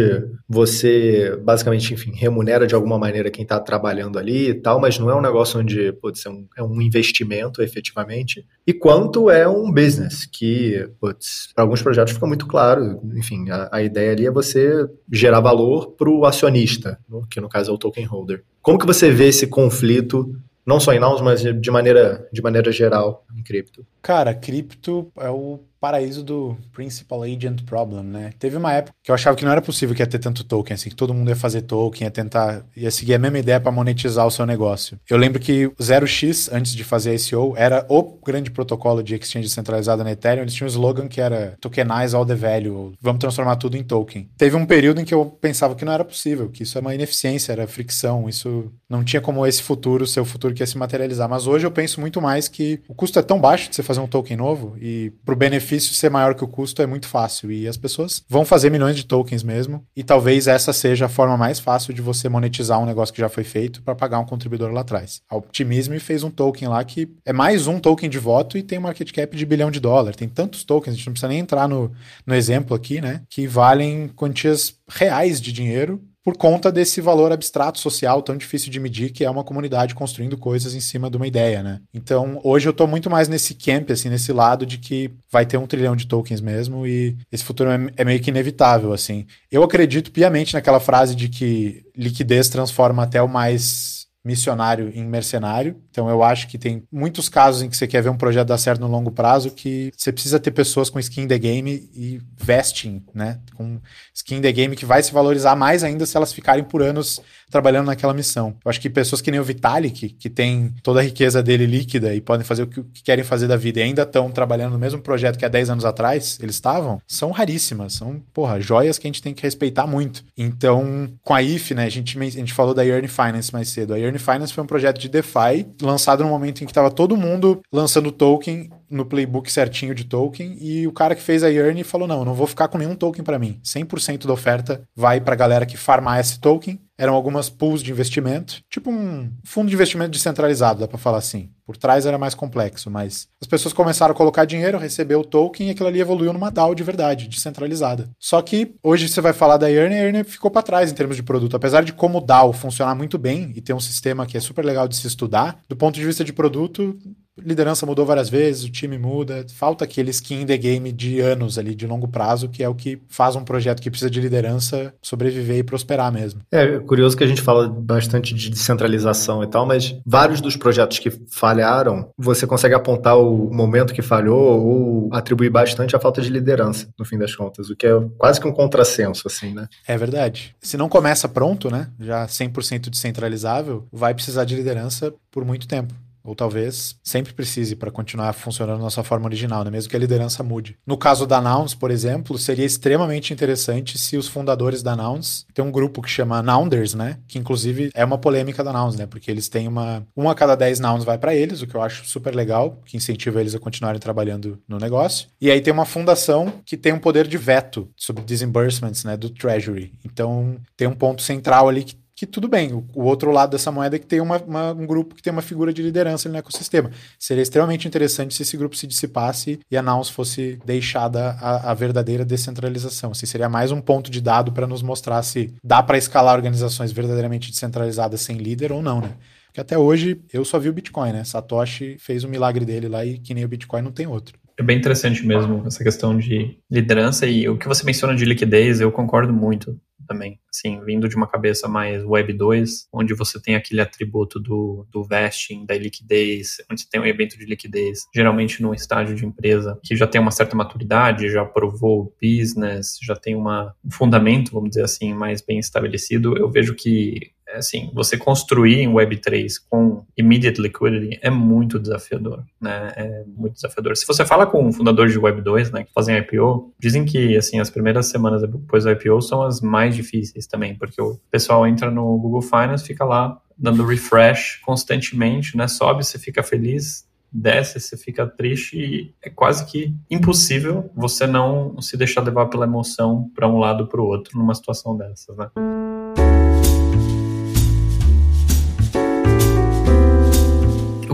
você 0.49 1.37
basicamente, 1.43 1.95
enfim, 1.95 2.13
remunera 2.15 2.67
de 2.67 2.75
alguma 2.75 2.99
maneira 2.99 3.31
quem 3.31 3.43
está 3.43 3.61
trabalhando 3.61 4.19
ali 4.19 4.49
e 4.49 4.55
tal, 4.55 4.81
mas 4.81 4.99
não 4.99 5.11
é 5.11 5.15
um 5.15 5.21
negócio 5.21 5.61
onde 5.61 5.93
pode 5.95 6.19
ser 6.19 6.29
um, 6.29 6.47
é 6.57 6.63
um 6.63 6.81
investimento 6.81 7.63
efetivamente, 7.63 8.47
e 8.67 8.73
quanto 8.73 9.31
é 9.31 9.49
um 9.49 9.71
business, 9.73 10.27
que 10.27 10.89
para 11.01 11.65
alguns 11.65 11.83
projetos 11.83 12.13
fica 12.13 12.27
muito 12.27 12.47
claro, 12.47 13.01
enfim, 13.15 13.51
a, 13.51 13.69
a 13.73 13.83
ideia 13.83 14.13
ali 14.13 14.27
é 14.27 14.31
você 14.31 14.89
gerar 15.11 15.41
valor 15.41 15.93
para 15.93 16.11
o 16.11 16.25
acionista, 16.25 16.99
que 17.31 17.41
no 17.41 17.49
caso 17.49 17.71
é 17.71 17.75
o 17.75 17.79
token 17.79 18.05
holder. 18.05 18.43
Como 18.61 18.79
que 18.79 18.87
você 18.87 19.11
vê 19.11 19.29
esse 19.29 19.47
conflito 19.47 20.35
não 20.65 20.79
só 20.79 20.93
em 20.93 21.01
Nouns, 21.01 21.21
mas 21.21 21.43
de 21.43 21.71
maneira, 21.71 22.29
de 22.33 22.41
maneira 22.41 22.71
geral 22.71 23.27
em 23.37 23.43
cripto? 23.43 23.85
Cara, 24.01 24.33
cripto 24.33 25.11
é 25.19 25.29
o 25.29 25.61
paraíso 25.83 26.23
do 26.23 26.57
Principal 26.73 27.25
Agent 27.25 27.65
Problem, 27.65 28.05
né? 28.05 28.33
Teve 28.39 28.57
uma 28.57 28.73
época 28.73 28.95
que 29.03 29.11
eu 29.11 29.15
achava 29.17 29.37
que 29.37 29.45
não 29.45 29.51
era 29.51 29.61
possível 29.61 29.97
que 29.97 30.01
ia 30.01 30.07
ter 30.07 30.21
tanto 30.21 30.45
token, 30.45 30.75
assim, 30.75 30.89
que 30.89 30.95
todo 30.95 31.13
mundo 31.13 31.29
ia 31.29 31.35
fazer 31.35 31.63
token, 31.63 32.05
ia 32.05 32.11
tentar, 32.11 32.65
ia 32.77 32.89
seguir 32.89 33.15
a 33.15 33.19
mesma 33.19 33.41
ideia 33.41 33.59
para 33.59 33.73
monetizar 33.73 34.25
o 34.25 34.31
seu 34.31 34.47
negócio. 34.47 34.97
Eu 35.11 35.17
lembro 35.17 35.41
que 35.41 35.67
o 35.67 35.75
0x, 35.81 36.49
antes 36.53 36.73
de 36.73 36.85
fazer 36.85 37.11
a 37.11 37.15
ICO, 37.15 37.55
era 37.57 37.85
o 37.89 38.01
grande 38.25 38.53
protocolo 38.53 39.03
de 39.03 39.17
exchange 39.17 39.49
centralizada 39.49 40.05
na 40.05 40.13
Ethereum. 40.13 40.43
Eles 40.43 40.55
tinham 40.55 40.69
um 40.69 40.71
slogan 40.71 41.09
que 41.09 41.21
era 41.21 41.57
tokenize 41.61 42.15
all 42.15 42.25
the 42.25 42.37
value, 42.37 42.93
vamos 43.01 43.19
transformar 43.19 43.57
tudo 43.57 43.77
em 43.77 43.83
token. 43.83 44.31
Teve 44.39 44.55
um 44.55 44.65
período 44.65 45.01
em 45.01 45.05
que 45.05 45.13
eu 45.13 45.27
pensava 45.27 45.75
que 45.75 45.85
não 45.85 45.93
era 45.93 46.05
possível, 46.05 46.49
que 46.49 46.63
isso 46.63 46.79
é 46.79 46.81
uma 46.81 46.95
ineficiência, 46.95 47.51
era 47.51 47.67
fricção, 47.67 48.29
isso 48.29 48.71
não 48.89 49.03
tinha 49.03 49.21
como 49.21 49.45
esse 49.45 49.61
futuro 49.61 50.07
ser 50.07 50.21
o 50.21 50.25
futuro 50.25 50.55
que 50.55 50.63
ia 50.63 50.67
se 50.67 50.79
materializar. 50.79 51.29
Mas 51.29 51.49
hoje 51.49 51.67
eu 51.67 51.73
penso 51.73 52.01
muito 52.01 52.23
mais 52.23 52.47
que 52.47 52.81
o 52.87 52.95
custo 52.95 53.19
é 53.19 53.23
tão 53.23 53.41
baixo 53.41 53.69
de 53.69 53.75
você 53.75 53.83
fazer 53.83 53.99
um 53.99 54.07
token 54.07 54.37
novo 54.37 54.77
e 54.81 55.11
pro 55.25 55.35
benefício 55.35 55.72
benefício 55.73 55.95
ser 55.95 56.11
maior 56.11 56.35
que 56.35 56.45
o 56.45 56.49
custo 56.49 56.83
é 56.83 56.87
muito 56.87 57.07
fácil 57.07 57.51
e 57.51 57.67
as 57.67 57.77
pessoas 57.77 58.23
vão 58.29 58.45
fazer 58.45 58.71
milhões 58.71 58.97
de 58.97 59.05
tokens 59.05 59.43
mesmo. 59.43 59.85
E 59.97 60.03
talvez 60.03 60.47
essa 60.47 60.73
seja 60.73 61.07
a 61.07 61.09
forma 61.09 61.37
mais 61.37 61.59
fácil 61.59 61.95
de 61.95 62.03
você 62.03 62.29
monetizar 62.29 62.79
um 62.79 62.87
negócio 62.87 63.15
que 63.15 63.21
já 63.21 63.29
foi 63.29 63.45
feito 63.45 63.83
para 63.83 63.95
pagar 63.95 64.19
um 64.19 64.27
contribuidor 64.27 64.71
lá 64.71 64.83
atrás. 64.83 65.23
A 65.29 65.37
Optimism 65.37 65.97
fez 65.99 66.23
um 66.23 66.31
token 66.31 66.69
lá 66.69 66.85
que 66.85 67.09
é 67.25 67.33
mais 67.33 67.67
um 67.67 67.79
token 67.79 68.11
de 68.11 68.19
voto 68.19 68.59
e 68.59 68.63
tem 68.63 68.79
um 68.79 68.83
market 68.83 69.11
cap 69.13 69.35
de 69.35 69.47
bilhão 69.47 69.71
de 69.71 69.81
dólar. 69.81 70.15
Tem 70.15 70.29
tantos 70.29 70.65
tokens, 70.65 70.95
a 70.95 70.97
gente 70.97 71.07
não 71.07 71.13
precisa 71.13 71.29
nem 71.29 71.39
entrar 71.39 71.67
no, 71.67 71.91
no 72.27 72.35
exemplo 72.35 72.77
aqui, 72.77 73.01
né? 73.01 73.23
Que 73.31 73.47
valem 73.47 74.09
quantias 74.09 74.75
reais 74.89 75.41
de 75.41 75.53
dinheiro 75.53 76.03
por 76.25 76.37
conta 76.37 76.71
desse 76.71 77.01
valor 77.01 77.33
abstrato 77.33 77.79
social 77.79 78.23
tão 78.23 78.37
difícil 78.37 78.71
de 78.71 78.79
medir, 78.79 79.11
que 79.11 79.25
é 79.25 79.31
uma 79.31 79.43
comunidade 79.43 79.95
construindo 79.95 80.37
coisas 80.39 80.75
em 80.75 80.81
cima 80.81 81.11
de 81.11 81.17
uma 81.17 81.27
ideia, 81.27 81.63
né? 81.63 81.81
Então, 81.93 82.41
hoje 82.45 82.69
eu 82.69 82.73
tô 82.73 82.87
muito 82.87 83.11
mais 83.11 83.29
nesse 83.29 83.55
camp, 83.55 83.91
assim, 83.91 84.09
nesse 84.09 84.33
lado 84.33 84.65
de 84.65 84.79
que 84.79 85.11
vai 85.31 85.45
ter 85.45 85.57
um 85.57 85.67
trilhão 85.67 85.97
de 85.97 86.07
tokens 86.07 86.41
mesmo 86.41 86.87
e 86.87 87.17
esse 87.31 87.45
futuro 87.45 87.71
é, 87.71 87.79
é 87.97 88.05
meio 88.05 88.21
que 88.21 88.31
inevitável, 88.31 88.93
assim. 88.93 89.27
Eu 89.51 89.63
acredito 89.63 90.13
piamente 90.13 90.55
naquela 90.55 90.81
frase 90.81 91.15
de 91.15 91.29
que 91.29 91.83
liquidez 91.97 92.49
transforma 92.49 93.03
até 93.03 93.21
o 93.21 93.29
mais 93.29 94.02
missionário 94.25 94.91
em 94.95 95.05
mercenário. 95.05 95.77
Então 95.91 96.09
eu 96.09 96.23
acho 96.23 96.47
que 96.47 96.57
tem 96.57 96.85
muitos 96.93 97.29
casos 97.29 97.63
em 97.63 97.69
que 97.69 97.77
você 97.77 97.87
quer 97.87 98.03
ver 98.03 98.09
um 98.09 98.17
projeto 98.17 98.49
dar 98.49 98.59
certo 98.59 98.81
no 98.81 98.87
longo 98.87 99.11
prazo 99.11 99.51
que 99.51 99.93
você 99.97 100.13
precisa 100.13 100.39
ter 100.39 100.53
pessoas 100.53 100.89
com 100.89 100.99
skin 101.01 101.23
in 101.23 101.29
the 101.29 101.39
game 101.39 101.91
e 101.95 102.21
vesting, 102.37 103.05
né? 103.13 103.41
Com 103.55 103.81
skin 104.15 104.37
in 104.37 104.43
the 104.43 104.53
game 104.53 104.77
que 104.77 104.87
vai 104.87 105.03
se 105.03 105.13
valorizar 105.13 105.57
mais 105.57 105.83
ainda 105.83 106.07
se 106.07 106.17
elas 106.17 106.33
ficarem 106.33 106.65
por 106.65 106.83
anos 106.83 107.21
trabalhando 107.53 107.87
naquela 107.87 108.15
missão. 108.15 108.57
Eu 108.65 108.71
acho 108.71 108.81
que 108.81 108.89
pessoas 108.89 109.21
que 109.21 109.31
nem 109.31 109.39
o 109.39 109.45
Vitalik, 109.45 110.09
que 110.09 110.31
tem 110.31 110.75
toda 110.83 111.01
a 111.01 111.03
riqueza 111.03 111.43
dele 111.43 111.67
líquida 111.67 112.15
e 112.15 112.21
podem 112.21 112.45
fazer 112.45 112.63
o 112.63 112.67
que 112.67 112.83
querem 113.05 113.23
fazer 113.23 113.47
da 113.47 113.57
vida 113.57 113.79
e 113.79 113.83
ainda 113.83 114.03
estão 114.03 114.31
trabalhando 114.31 114.73
no 114.73 114.79
mesmo 114.79 115.01
projeto 115.01 115.39
que 115.39 115.45
há 115.45 115.49
10 115.49 115.71
anos 115.71 115.85
atrás 115.85 116.39
eles 116.41 116.55
estavam, 116.55 117.01
são 117.07 117.31
raríssimas, 117.31 117.93
são, 117.93 118.23
porra, 118.33 118.59
joias 118.61 118.99
que 118.99 119.07
a 119.07 119.11
gente 119.11 119.23
tem 119.23 119.35
que 119.35 119.43
respeitar 119.43 119.87
muito. 119.87 120.25
Então, 120.37 121.09
com 121.23 121.35
a 121.35 121.43
IF, 121.43 121.75
né, 121.75 121.85
a 121.85 121.91
gente, 121.91 122.19
a 122.19 122.25
gente 122.25 122.55
falou 122.55 122.73
da 122.73 122.83
Yearn 122.83 123.07
Finance 123.07 123.53
mais 123.53 123.69
cedo. 123.69 123.93
A 123.93 123.99
Yearn 123.99 124.19
Finance 124.19 124.55
foi 124.55 124.65
um 124.65 124.67
projeto 124.67 124.99
de 124.99 125.09
DeFi 125.11 125.67
lançado 125.83 126.25
no 126.25 126.31
momento 126.31 126.63
em 126.63 126.67
que 126.67 126.71
estava 126.71 126.91
todo 126.91 127.17
mundo 127.17 127.61
lançando 127.71 128.11
token 128.11 128.71
no 128.93 129.05
playbook 129.05 129.51
certinho 129.51 129.95
de 129.95 130.05
token 130.05 130.57
e 130.61 130.87
o 130.87 130.93
cara 130.93 131.15
que 131.15 131.23
fez 131.23 131.43
a 131.43 131.49
Yearn 131.49 131.83
falou: 131.83 132.07
"Não, 132.07 132.25
não 132.25 132.35
vou 132.35 132.47
ficar 132.47 132.69
com 132.69 132.79
nenhum 132.79 132.95
token 132.95 133.25
para 133.25 133.39
mim. 133.39 133.59
100% 133.65 134.27
da 134.27 134.33
oferta 134.33 134.83
vai 134.95 135.21
para 135.21 135.35
a 135.35 135.37
galera 135.37 135.67
que 135.67 135.77
farmar 135.77 136.21
esse 136.21 136.39
token 136.39 136.79
eram 137.03 137.15
algumas 137.15 137.49
pools 137.49 137.83
de 137.83 137.91
investimento, 137.91 138.63
tipo 138.71 138.89
um 138.89 139.29
fundo 139.45 139.69
de 139.69 139.75
investimento 139.75 140.13
descentralizado, 140.13 140.79
dá 140.79 140.87
para 140.87 140.99
falar 140.99 141.19
assim. 141.19 141.51
Por 141.67 141.77
trás 141.77 142.07
era 142.07 142.17
mais 142.17 142.35
complexo, 142.35 142.91
mas 142.91 143.27
as 143.41 143.47
pessoas 143.49 143.73
começaram 143.73 144.13
a 144.13 144.17
colocar 144.17 144.45
dinheiro, 144.45 144.79
receber 144.79 145.17
o 145.17 145.25
token 145.25 145.67
e 145.67 145.71
aquilo 145.71 145.89
ali 145.89 146.01
evoluiu 146.01 146.33
numa 146.33 146.51
DAO 146.51 146.75
de 146.75 146.83
verdade, 146.83 147.27
descentralizada. 147.29 148.11
Só 148.21 148.41
que 148.43 148.77
hoje 148.83 149.09
você 149.09 149.21
vai 149.21 149.33
falar 149.33 149.57
da 149.57 149.69
Yearn, 149.69 149.95
a 149.95 149.99
Yearn 149.99 150.25
ficou 150.25 150.51
para 150.51 150.63
trás 150.63 150.93
em 150.93 150.95
termos 150.95 151.17
de 151.17 151.23
produto. 151.23 151.57
Apesar 151.57 151.83
de 151.83 151.93
como 151.93 152.21
DAO 152.21 152.53
funcionar 152.53 152.95
muito 152.95 153.19
bem 153.19 153.53
e 153.57 153.61
ter 153.61 153.73
um 153.73 153.81
sistema 153.81 154.25
que 154.25 154.37
é 154.37 154.41
super 154.41 154.65
legal 154.65 154.87
de 154.87 154.97
se 154.97 155.07
estudar, 155.07 155.61
do 155.69 155.75
ponto 155.75 155.95
de 155.95 156.05
vista 156.05 156.23
de 156.23 156.33
produto, 156.33 156.97
liderança 157.39 157.87
mudou 157.87 158.05
várias 158.05 158.29
vezes, 158.29 158.65
o 158.65 158.71
time 158.71 158.99
muda, 158.99 159.47
falta 159.55 159.85
aquele 159.85 160.11
skin 160.11 160.43
in 160.43 160.47
the 160.47 160.57
game 160.57 160.93
de 160.93 161.21
anos 161.21 161.59
ali, 161.59 161.75
de 161.75 161.87
longo 161.87 162.09
prazo, 162.09 162.49
que 162.49 162.63
é 162.63 162.69
o 162.69 162.75
que 162.75 163.01
faz 163.09 163.37
um 163.37 163.45
projeto 163.45 163.81
que 163.81 163.91
precisa 163.91 164.11
de 164.11 164.21
liderança 164.21 164.95
sobreviver 165.03 165.59
e 165.59 165.63
prosperar 165.63 166.13
mesmo. 166.13 166.41
É 166.51 166.79
curioso 166.79 167.17
que 167.17 167.25
a 167.25 167.27
gente 167.27 167.41
fala 167.41 167.69
bastante 167.69 168.35
de 168.35 168.51
descentralização 168.51 169.43
e 169.43 169.47
tal, 169.47 169.67
mas 169.67 169.97
vários 170.05 170.41
dos 170.41 170.57
projetos 170.57 170.99
que 170.99 171.11
falharam, 171.31 172.11
você 172.19 172.47
consegue 172.47 172.75
apontar 172.75 173.19
o 173.19 173.53
momento 173.53 173.95
que 173.95 174.03
falhou 174.03 174.61
ou 174.61 175.09
atribuir 175.13 175.51
bastante 175.51 175.97
à 175.97 176.01
falta 176.01 176.21
de 176.21 176.29
liderança, 176.29 176.89
no 176.99 177.05
fim 177.05 177.19
das 177.19 177.35
contas, 177.35 177.71
o 177.71 177.77
que 177.77 177.87
é 177.87 177.93
quase 178.19 178.41
que 178.41 178.47
um 178.47 178.53
contrassenso, 178.53 179.27
assim, 179.27 179.55
né? 179.55 179.69
É 179.87 179.97
verdade. 179.97 180.55
Se 180.61 180.77
não 180.77 180.89
começa 180.89 181.29
pronto, 181.29 181.71
né, 181.71 181.89
já 181.99 182.27
100% 182.27 182.91
descentralizável, 182.91 183.87
vai 183.93 184.15
precisar 184.15 184.45
de 184.45 184.55
liderança 184.55 185.13
por 185.31 185.45
muito 185.45 185.67
tempo. 185.67 185.95
Ou 186.25 186.35
talvez 186.35 186.97
sempre 187.03 187.33
precise 187.33 187.75
para 187.77 187.91
continuar 187.91 188.33
funcionando 188.33 188.83
na 188.83 188.91
sua 188.91 189.05
forma 189.05 189.27
original, 189.27 189.65
né? 189.65 189.71
mesmo 189.71 189.91
que 189.91 189.97
a 189.97 189.99
liderança 189.99 190.43
mude. 190.43 190.77
No 190.87 190.97
caso 190.97 191.27
da 191.27 191.41
Nouns, 191.41 191.75
por 191.75 191.91
exemplo, 191.91 192.39
seria 192.39 192.65
extremamente 192.65 193.33
interessante 193.33 193.99
se 193.99 194.17
os 194.17 194.29
fundadores 194.29 194.83
da 194.83 194.95
Nouns 194.95 195.47
tem 195.55 195.65
um 195.65 195.71
grupo 195.73 196.03
que 196.03 196.11
chama 196.11 196.43
Nounders, 196.43 196.95
né? 196.95 197.19
Que 197.27 197.39
inclusive 197.39 197.91
é 197.95 198.05
uma 198.05 198.19
polêmica 198.19 198.63
da 198.63 198.73
Nouns, 198.73 198.97
né? 198.97 199.07
Porque 199.07 199.31
eles 199.31 199.49
têm 199.49 199.67
uma. 199.67 200.07
Um 200.17 200.29
a 200.29 200.35
cada 200.35 200.55
dez 200.55 200.79
Nouns 200.79 201.05
vai 201.05 201.19
para 201.19 201.35
eles, 201.35 201.63
o 201.63 201.67
que 201.67 201.75
eu 201.75 201.83
acho 201.83 202.07
super 202.07 202.35
legal, 202.35 202.81
que 202.85 202.97
incentiva 202.97 203.41
eles 203.41 203.55
a 203.55 203.59
continuarem 203.59 204.01
trabalhando 204.01 204.61
no 204.69 204.79
negócio. 204.79 205.29
E 205.41 205.51
aí 205.51 205.61
tem 205.61 205.73
uma 205.73 205.85
fundação 205.85 206.53
que 206.65 206.77
tem 206.77 206.93
um 206.93 206.99
poder 206.99 207.27
de 207.27 207.39
veto 207.39 207.89
sobre 207.97 208.23
disbursements, 208.23 209.05
né? 209.05 209.17
Do 209.17 209.31
Treasury. 209.31 209.93
Então 210.05 210.57
tem 210.77 210.87
um 210.87 210.95
ponto 210.95 211.23
central 211.23 211.69
ali 211.69 211.85
que 211.85 212.02
que 212.23 212.27
tudo 212.27 212.47
bem. 212.47 212.73
O, 212.73 212.87
o, 212.95 213.03
outro 213.03 213.33
lado 213.33 213.51
dessa 213.51 213.73
moeda 213.73 213.97
é 213.97 213.99
que 213.99 214.07
tem 214.07 214.21
uma, 214.21 214.41
uma, 214.43 214.73
um 214.73 214.87
grupo 214.87 215.13
que 215.13 215.23
tem 215.23 215.33
uma 215.33 215.43
figura 215.43 215.73
de 215.73 215.83
liderança 215.83 216.29
no 216.29 216.37
ecossistema. 216.37 216.89
Seria 217.19 217.43
extremamente 217.43 217.89
interessante 217.89 218.33
se 218.33 218.43
esse 218.43 218.57
grupo 218.57 218.77
se 218.77 218.87
dissipasse 218.87 219.59
e 219.69 219.77
a 219.77 219.83
Nouns 219.83 220.09
fosse 220.09 220.57
deixada 220.65 221.31
a, 221.41 221.73
a 221.73 221.75
verdadeira 221.75 222.25
descentralização. 222.25 223.11
Assim, 223.11 223.27
seria 223.27 223.49
mais 223.49 223.73
um 223.73 223.81
ponto 223.81 224.09
de 224.09 224.21
dado 224.21 224.53
para 224.53 224.69
nos 224.69 224.83
mostrar 224.83 225.21
se 225.25 225.53
dá 225.65 225.83
para 225.83 225.99
escalar 225.99 226.37
organizações 226.37 226.93
verdadeiramente 226.93 227.51
descentralizadas 227.51 228.21
sem 228.21 228.37
líder 228.37 228.71
ou 228.71 228.81
não, 228.81 229.01
né? 229.01 229.17
Porque 229.47 229.61
até 229.61 229.77
hoje 229.77 230.23
eu 230.33 230.45
só 230.45 230.61
vi 230.61 230.69
o 230.69 230.73
Bitcoin, 230.73 231.13
né? 231.13 231.25
Satoshi 231.25 231.97
fez 231.99 232.23
o 232.23 232.29
milagre 232.29 232.65
dele 232.65 232.89
lá 232.89 233.05
e 233.05 233.19
que 233.19 233.35
nem 233.35 233.45
o 233.45 233.49
Bitcoin 233.49 233.83
não 233.83 233.93
tem 233.93 234.07
outro. 234.07 234.39
É 234.59 234.63
bem 234.63 234.79
interessante 234.79 235.27
mesmo 235.27 235.67
essa 235.67 235.83
questão 235.83 236.17
de 236.17 236.59
liderança 236.71 237.27
e 237.27 237.49
o 237.49 237.57
que 237.57 237.67
você 237.67 237.85
menciona 237.85 238.15
de 238.15 238.25
liquidez, 238.25 238.81
eu 238.81 238.93
concordo 238.93 239.33
muito 239.33 239.81
também. 240.07 240.39
Assim, 240.53 240.81
vindo 240.85 241.09
de 241.09 241.17
uma 241.17 241.27
cabeça 241.27 241.67
mais 241.67 242.05
Web 242.05 242.33
2, 242.35 242.89
onde 242.93 243.15
você 243.15 243.41
tem 243.41 243.55
aquele 243.55 243.81
atributo 243.81 244.39
do, 244.39 244.87
do 244.91 245.03
vesting, 245.03 245.65
da 245.65 245.77
liquidez, 245.77 246.59
onde 246.71 246.83
você 246.83 246.89
tem 246.91 247.01
um 247.01 247.07
evento 247.07 247.39
de 247.39 247.47
liquidez, 247.47 248.07
geralmente 248.15 248.63
num 248.63 248.75
estágio 248.75 249.15
de 249.17 249.25
empresa 249.25 249.79
que 249.83 249.97
já 249.97 250.07
tem 250.07 250.21
uma 250.21 250.31
certa 250.31 250.55
maturidade, 250.55 251.31
já 251.31 251.45
provou 251.45 252.03
o 252.03 252.15
business, 252.21 252.99
já 253.03 253.17
tem 253.17 253.35
uma, 253.35 253.75
um 253.85 253.91
fundamento, 253.91 254.53
vamos 254.53 254.71
dizer 254.71 254.85
assim, 254.85 255.15
mais 255.15 255.41
bem 255.41 255.59
estabelecido, 255.59 256.37
eu 256.37 256.51
vejo 256.51 256.75
que 256.75 257.33
assim, 257.57 257.91
você 257.95 258.17
construir 258.17 258.81
em 258.81 258.93
Web3 258.93 259.55
com 259.69 260.05
immediate 260.17 260.61
liquidity 260.61 261.19
é 261.23 261.31
muito 261.31 261.79
desafiador, 261.79 262.45
né? 262.61 262.93
É 262.97 263.25
muito 263.27 263.55
desafiador. 263.55 263.97
Se 263.97 264.07
você 264.07 264.25
fala 264.25 264.47
com 264.47 264.73
fundadores 264.73 265.13
de 265.13 265.21
Web2, 265.21 265.73
né, 265.73 265.85
que 265.85 265.93
fazem 265.93 266.17
IPO, 266.17 266.73
dizem 266.79 267.05
que, 267.05 267.37
assim, 267.37 267.61
as 267.61 267.71
primeiras 267.71 268.07
semanas 268.07 268.43
depois 268.43 268.85
do 268.85 268.91
IPO 268.91 269.21
são 269.23 269.43
as 269.43 269.61
mais 269.61 269.95
difíceis 269.95 270.47
também, 270.47 270.77
porque 270.77 271.01
o 271.01 271.19
pessoal 271.31 271.67
entra 271.67 271.91
no 271.91 272.17
Google 272.19 272.43
Finance, 272.43 272.85
fica 272.85 273.05
lá 273.05 273.41
dando 273.57 273.85
refresh 273.85 274.61
constantemente, 274.65 275.57
né? 275.57 275.69
Sobe, 275.69 276.05
você 276.05 276.19
fica 276.19 276.43
feliz, 276.43 277.07
desce, 277.33 277.81
você 277.81 277.97
fica 277.97 278.27
triste 278.27 278.77
e 278.77 279.15
é 279.23 279.31
quase 279.31 279.65
que 279.65 279.95
impossível 280.11 280.91
você 280.95 281.27
não 281.27 281.81
se 281.81 281.97
deixar 281.97 282.23
levar 282.23 282.47
pela 282.47 282.67
emoção 282.67 283.31
para 283.35 283.49
um 283.49 283.59
lado 283.59 283.87
para 283.87 284.01
o 284.01 284.05
outro 284.05 284.39
numa 284.39 284.55
situação 284.55 284.97
dessas, 284.97 285.37
né? 285.37 285.49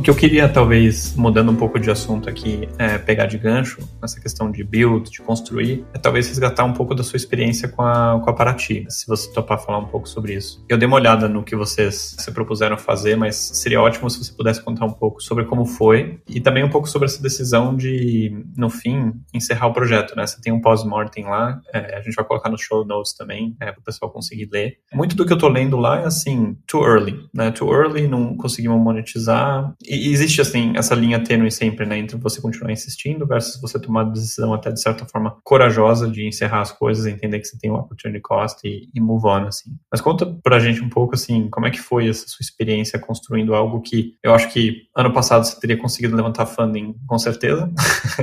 Que 0.09 0.13
eu 0.13 0.17
queria, 0.17 0.49
talvez, 0.49 1.15
mudando 1.17 1.53
um 1.53 1.55
pouco 1.55 1.79
de 1.79 1.91
assunto 1.91 2.31
aqui, 2.31 2.67
é, 2.79 2.97
pegar 2.97 3.27
de 3.27 3.37
gancho, 3.37 3.87
nessa 4.01 4.19
questão 4.19 4.51
de 4.51 4.65
build, 4.65 5.11
de 5.11 5.21
construir, 5.21 5.85
é 5.93 5.99
talvez 5.99 6.29
resgatar 6.29 6.65
um 6.65 6.73
pouco 6.73 6.95
da 6.95 7.03
sua 7.03 7.19
experiência 7.19 7.69
com 7.69 7.83
a, 7.83 8.19
com 8.19 8.31
a 8.31 8.33
Paraty, 8.33 8.87
se 8.89 9.07
você 9.07 9.31
topar 9.35 9.63
falar 9.63 9.77
um 9.77 9.85
pouco 9.85 10.09
sobre 10.09 10.33
isso. 10.33 10.65
Eu 10.67 10.79
dei 10.79 10.87
uma 10.87 10.97
olhada 10.97 11.29
no 11.29 11.45
que 11.45 11.55
vocês 11.55 12.17
se 12.19 12.33
propuseram 12.33 12.79
fazer, 12.79 13.19
mas 13.19 13.37
seria 13.37 13.83
ótimo 13.83 14.09
se 14.09 14.25
você 14.25 14.33
pudesse 14.33 14.63
contar 14.63 14.87
um 14.87 14.93
pouco 14.93 15.23
sobre 15.23 15.45
como 15.45 15.67
foi 15.67 16.19
e 16.27 16.41
também 16.41 16.65
um 16.65 16.71
pouco 16.71 16.89
sobre 16.89 17.05
essa 17.05 17.23
decisão 17.23 17.77
de, 17.77 18.33
no 18.57 18.71
fim, 18.71 19.13
encerrar 19.35 19.67
o 19.67 19.75
projeto, 19.75 20.17
né? 20.17 20.27
Você 20.27 20.41
tem 20.41 20.55
um 20.55 20.61
pós-mortem 20.63 21.25
lá, 21.25 21.61
é, 21.71 21.99
a 21.99 22.01
gente 22.01 22.15
vai 22.15 22.25
colocar 22.25 22.49
no 22.49 22.57
show 22.57 22.83
notes 22.83 23.13
também, 23.13 23.55
é, 23.61 23.71
para 23.73 23.81
o 23.81 23.85
pessoal 23.85 24.11
conseguir 24.11 24.49
ler. 24.51 24.79
Muito 24.91 25.15
do 25.15 25.27
que 25.27 25.35
eu 25.35 25.39
tô 25.39 25.49
lendo 25.49 25.77
lá 25.77 26.01
é 26.01 26.07
assim, 26.07 26.57
too 26.67 26.83
early, 26.83 27.29
né? 27.35 27.51
Too 27.51 27.71
early, 27.71 28.09
não 28.09 28.35
conseguimos 28.39 28.81
monetizar, 28.81 29.75
e 29.87 29.98
existe, 30.07 30.41
assim, 30.41 30.73
essa 30.77 30.95
linha 30.95 31.23
tênue 31.23 31.51
sempre, 31.51 31.87
né, 31.87 31.99
entre 31.99 32.17
você 32.17 32.41
continuar 32.41 32.73
insistindo 32.73 33.27
versus 33.27 33.61
você 33.61 33.79
tomar 33.81 34.03
a 34.03 34.11
decisão 34.11 34.53
até, 34.55 34.71
de 34.71 34.81
certa 34.81 35.05
forma, 35.05 35.37
corajosa 35.43 36.09
de 36.09 36.27
encerrar 36.27 36.61
as 36.61 36.73
coisas, 36.73 37.07
entender 37.07 37.41
que 37.41 37.47
você 37.47 37.59
tem 37.59 37.71
um 37.71 37.77
opportunity 37.77 38.21
cost 38.21 38.67
e, 38.67 38.89
e 38.95 39.01
move 39.01 39.27
on, 39.27 39.47
assim. 39.47 39.71
Mas 39.91 40.01
conta 40.01 40.27
pra 40.43 40.61
gente 40.61 40.83
um 40.83 40.89
pouco, 40.89 41.15
assim, 41.15 41.49
como 41.51 41.67
é 41.67 41.71
que 41.71 41.81
foi 41.81 42.09
essa 42.09 42.27
sua 42.29 42.43
experiência 42.43 42.99
construindo 42.99 43.55
algo 43.55 43.81
que 43.81 44.15
eu 44.23 44.35
acho 44.35 44.53
que 44.53 44.83
ano 44.97 45.13
passado 45.13 45.45
você 45.45 45.59
teria 45.59 45.77
conseguido 45.77 46.17
levantar 46.17 46.47
funding, 46.47 46.95
com 47.07 47.19
certeza, 47.19 47.71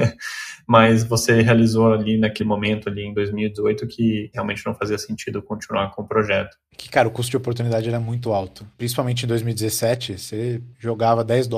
mas 0.68 1.04
você 1.04 1.42
realizou 1.42 1.94
ali 1.94 2.18
naquele 2.18 2.50
momento 2.50 2.90
ali 2.90 3.04
em 3.04 3.14
2018 3.14 3.88
que 3.88 4.30
realmente 4.34 4.66
não 4.66 4.74
fazia 4.74 4.98
sentido 4.98 5.42
continuar 5.42 5.92
com 5.92 6.02
o 6.02 6.08
projeto. 6.08 6.58
Que, 6.78 6.90
cara, 6.90 7.08
o 7.08 7.12
custo 7.12 7.32
de 7.32 7.38
oportunidade 7.38 7.88
era 7.88 8.00
muito 8.00 8.34
alto. 8.34 8.66
Principalmente 8.78 9.24
em 9.24 9.28
2017, 9.28 10.18
você 10.18 10.62
jogava 10.78 11.24
10 11.24 11.48
dólares 11.48 11.55